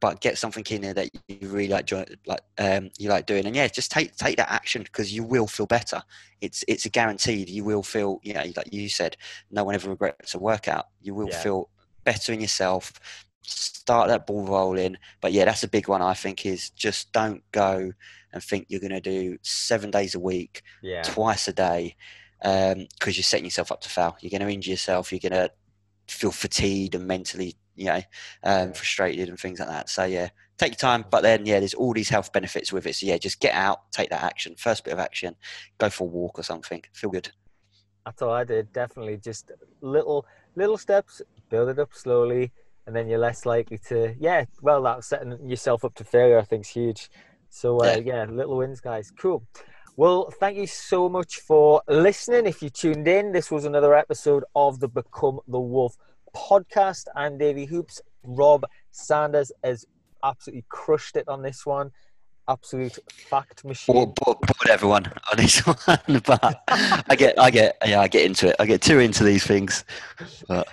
but 0.00 0.20
get 0.20 0.38
something 0.38 0.64
in 0.70 0.82
there 0.82 0.94
that 0.94 1.10
you 1.28 1.48
really 1.48 1.68
like, 1.68 1.90
like 2.26 2.40
um, 2.58 2.90
you 2.98 3.08
like 3.08 3.26
doing. 3.26 3.46
And 3.46 3.54
yeah, 3.54 3.68
just 3.68 3.90
take 3.92 4.16
take 4.16 4.36
that 4.38 4.50
action 4.50 4.82
because 4.82 5.12
you 5.12 5.22
will 5.22 5.46
feel 5.46 5.66
better. 5.66 6.02
It's 6.40 6.64
it's 6.66 6.86
a 6.86 6.90
guaranteed. 6.90 7.48
You 7.48 7.64
will 7.64 7.82
feel, 7.84 8.18
you 8.22 8.34
know, 8.34 8.44
like 8.56 8.72
you 8.72 8.88
said, 8.88 9.16
no 9.50 9.64
one 9.64 9.74
ever 9.74 9.90
regrets 9.90 10.34
a 10.34 10.38
workout. 10.38 10.86
You 11.00 11.14
will 11.14 11.30
Yeah. 11.30 11.42
feel 11.42 11.70
better 12.04 12.32
in 12.32 12.40
yourself. 12.40 12.92
Start 13.42 14.08
that 14.08 14.26
ball 14.26 14.46
rolling. 14.46 14.96
But 15.20 15.32
yeah, 15.32 15.44
that's 15.44 15.64
a 15.64 15.68
big 15.68 15.88
one. 15.88 16.02
I 16.02 16.14
think 16.14 16.46
is 16.46 16.70
just 16.70 17.12
don't 17.12 17.42
go 17.52 17.92
and 18.32 18.42
think 18.42 18.66
you're 18.68 18.80
going 18.80 18.90
to 18.90 19.00
do 19.00 19.36
seven 19.42 19.90
days 19.90 20.14
a 20.14 20.20
week 20.20 20.62
yeah, 20.82 21.02
twice 21.02 21.48
a 21.48 21.52
day 21.52 21.96
because 22.40 23.16
you're 23.16 23.22
setting 23.22 23.44
yourself 23.44 23.70
up 23.70 23.80
to 23.82 23.88
fail. 23.88 24.16
You're 24.20 24.30
going 24.30 24.46
to 24.46 24.52
injure 24.52 24.70
yourself. 24.70 25.12
You're 25.12 25.20
going 25.20 25.32
to 25.32 25.50
feel 26.08 26.32
fatigued 26.32 26.94
and 26.94 27.06
mentally, 27.06 27.54
you 27.76 27.86
know, 27.86 28.02
um, 28.42 28.72
frustrated 28.72 29.28
and 29.28 29.38
things 29.38 29.60
like 29.60 29.68
that. 29.68 29.88
So 29.88 30.04
yeah, 30.04 30.30
take 30.58 30.72
your 30.72 30.76
time. 30.76 31.04
But 31.10 31.22
then 31.22 31.46
yeah, 31.46 31.58
there's 31.58 31.74
all 31.74 31.92
these 31.92 32.08
health 32.08 32.32
benefits 32.32 32.72
with 32.72 32.86
it. 32.86 32.96
So 32.96 33.06
yeah, 33.06 33.18
just 33.18 33.40
get 33.40 33.54
out, 33.54 33.90
take 33.92 34.10
that 34.10 34.22
action. 34.24 34.54
First 34.56 34.84
bit 34.84 34.92
of 34.92 34.98
action, 34.98 35.36
go 35.78 35.90
for 35.90 36.04
a 36.04 36.06
walk 36.06 36.38
or 36.38 36.42
something. 36.42 36.82
Feel 36.92 37.10
good. 37.10 37.30
that's 38.04 38.22
all 38.22 38.32
I 38.32 38.44
did. 38.44 38.72
Definitely, 38.72 39.18
just 39.18 39.52
little 39.80 40.26
little 40.56 40.78
steps, 40.78 41.22
build 41.50 41.68
it 41.68 41.78
up 41.78 41.94
slowly, 41.94 42.52
and 42.86 42.94
then 42.94 43.08
you're 43.08 43.18
less 43.18 43.46
likely 43.46 43.78
to. 43.88 44.14
Yeah, 44.18 44.44
well, 44.60 44.82
that 44.82 45.04
setting 45.04 45.38
yourself 45.48 45.84
up 45.84 45.94
to 45.96 46.04
failure, 46.04 46.38
I 46.38 46.42
think, 46.42 46.64
is 46.64 46.70
huge. 46.70 47.10
So 47.50 47.78
uh, 47.78 48.00
yeah, 48.04 48.24
little 48.24 48.56
wins, 48.56 48.80
guys. 48.80 49.10
Cool. 49.10 49.42
Well, 49.96 50.32
thank 50.40 50.56
you 50.56 50.66
so 50.66 51.08
much 51.08 51.40
for 51.40 51.82
listening. 51.86 52.46
If 52.46 52.62
you 52.62 52.70
tuned 52.70 53.06
in, 53.06 53.30
this 53.30 53.50
was 53.50 53.66
another 53.66 53.94
episode 53.94 54.42
of 54.56 54.80
the 54.80 54.88
Become 54.88 55.40
the 55.46 55.60
Wolf 55.60 55.96
podcast. 56.34 57.08
I'm 57.14 57.36
Davey 57.36 57.66
Hoops. 57.66 58.00
Rob 58.24 58.64
Sanders 58.90 59.52
has 59.62 59.84
absolutely 60.24 60.64
crushed 60.70 61.16
it 61.16 61.28
on 61.28 61.42
this 61.42 61.66
one. 61.66 61.90
Absolute 62.48 62.98
fact 63.28 63.64
machine. 63.64 63.94
Bored, 63.94 64.14
bored, 64.14 64.38
bored 64.40 64.70
everyone 64.70 65.06
on 65.06 65.36
this 65.36 65.58
one, 65.66 66.22
but 66.24 66.62
I 66.68 67.14
get, 67.16 67.38
I 67.38 67.50
get, 67.50 67.76
yeah, 67.86 68.00
I 68.00 68.08
get 68.08 68.24
into 68.24 68.48
it. 68.48 68.56
I 68.58 68.66
get 68.66 68.80
too 68.80 68.98
into 68.98 69.24
these 69.24 69.46
things. 69.46 69.84
But 70.48 70.68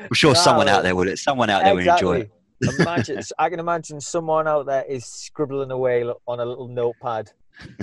I'm 0.00 0.14
sure 0.14 0.34
someone 0.34 0.68
out 0.68 0.82
there 0.82 0.94
will. 0.96 1.16
Someone 1.16 1.50
out 1.50 1.64
there 1.64 1.74
will 1.74 1.88
enjoy 1.88 2.20
it. 2.20 2.30
Imagine, 2.78 3.20
I 3.38 3.48
can 3.50 3.58
imagine 3.58 4.00
someone 4.00 4.46
out 4.46 4.66
there 4.66 4.84
is 4.84 5.04
scribbling 5.04 5.70
away 5.70 6.04
on 6.04 6.40
a 6.40 6.44
little 6.44 6.68
notepad. 6.68 7.32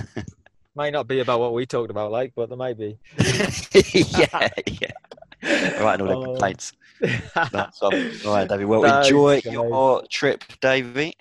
might 0.76 0.94
not 0.94 1.08
be 1.08 1.20
about 1.20 1.40
what 1.42 1.54
we 1.54 1.66
talked 1.66 1.92
about, 1.92 2.12
like, 2.12 2.32
but 2.36 2.48
there 2.48 2.58
might 2.58 2.78
be. 2.78 2.98
yeah, 3.18 4.50
yeah. 4.68 4.92
Right, 5.82 6.00
all 6.00 6.08
the 6.08 6.14
Oh. 6.16 6.24
complaints. 6.24 6.74
That's 7.02 7.82
all 7.82 7.92
right, 7.92 8.48
David. 8.48 8.66
Well, 8.66 8.84
enjoy 8.86 9.42
your 9.44 10.04
trip, 10.10 10.44
Davey. 10.62 11.16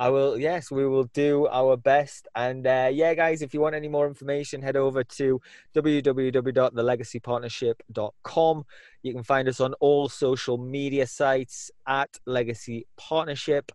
I 0.00 0.08
will, 0.08 0.36
yes, 0.38 0.70
we 0.70 0.88
will 0.88 1.10
do 1.12 1.46
our 1.48 1.76
best. 1.76 2.26
And 2.34 2.66
uh, 2.66 2.88
yeah, 2.90 3.12
guys, 3.12 3.42
if 3.42 3.52
you 3.52 3.60
want 3.60 3.74
any 3.74 3.88
more 3.88 4.08
information, 4.08 4.62
head 4.62 4.74
over 4.74 5.04
to 5.04 5.38
www.thelegacypartnership.com. 5.76 8.64
You 9.02 9.12
can 9.12 9.22
find 9.22 9.46
us 9.46 9.60
on 9.60 9.74
all 9.74 10.08
social 10.08 10.56
media 10.56 11.06
sites 11.06 11.70
at 11.86 12.08
Legacy 12.24 12.86
Partnership. 12.96 13.70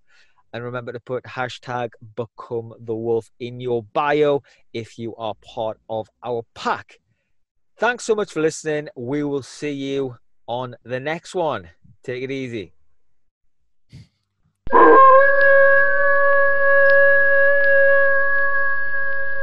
And 0.51 0.63
remember 0.63 0.91
to 0.93 0.99
put 0.99 1.23
hashtag 1.25 1.91
become 2.15 2.73
the 2.79 2.95
wolf 2.95 3.29
in 3.39 3.59
your 3.59 3.83
bio 3.83 4.41
if 4.73 4.97
you 4.97 5.15
are 5.17 5.35
part 5.45 5.79
of 5.91 6.09
our 6.23 6.43
pack. 6.55 6.97
Thanks 7.77 8.03
so 8.03 8.15
much 8.15 8.31
for 8.31 8.41
listening. 8.41 8.89
We 8.95 9.23
will 9.23 9.43
see 9.43 9.73
you 9.73 10.17
on 10.47 10.75
the 10.83 10.99
next 10.99 11.35
one. 11.35 11.69
Take 12.03 12.23
it 12.23 12.31
easy. 12.31 12.74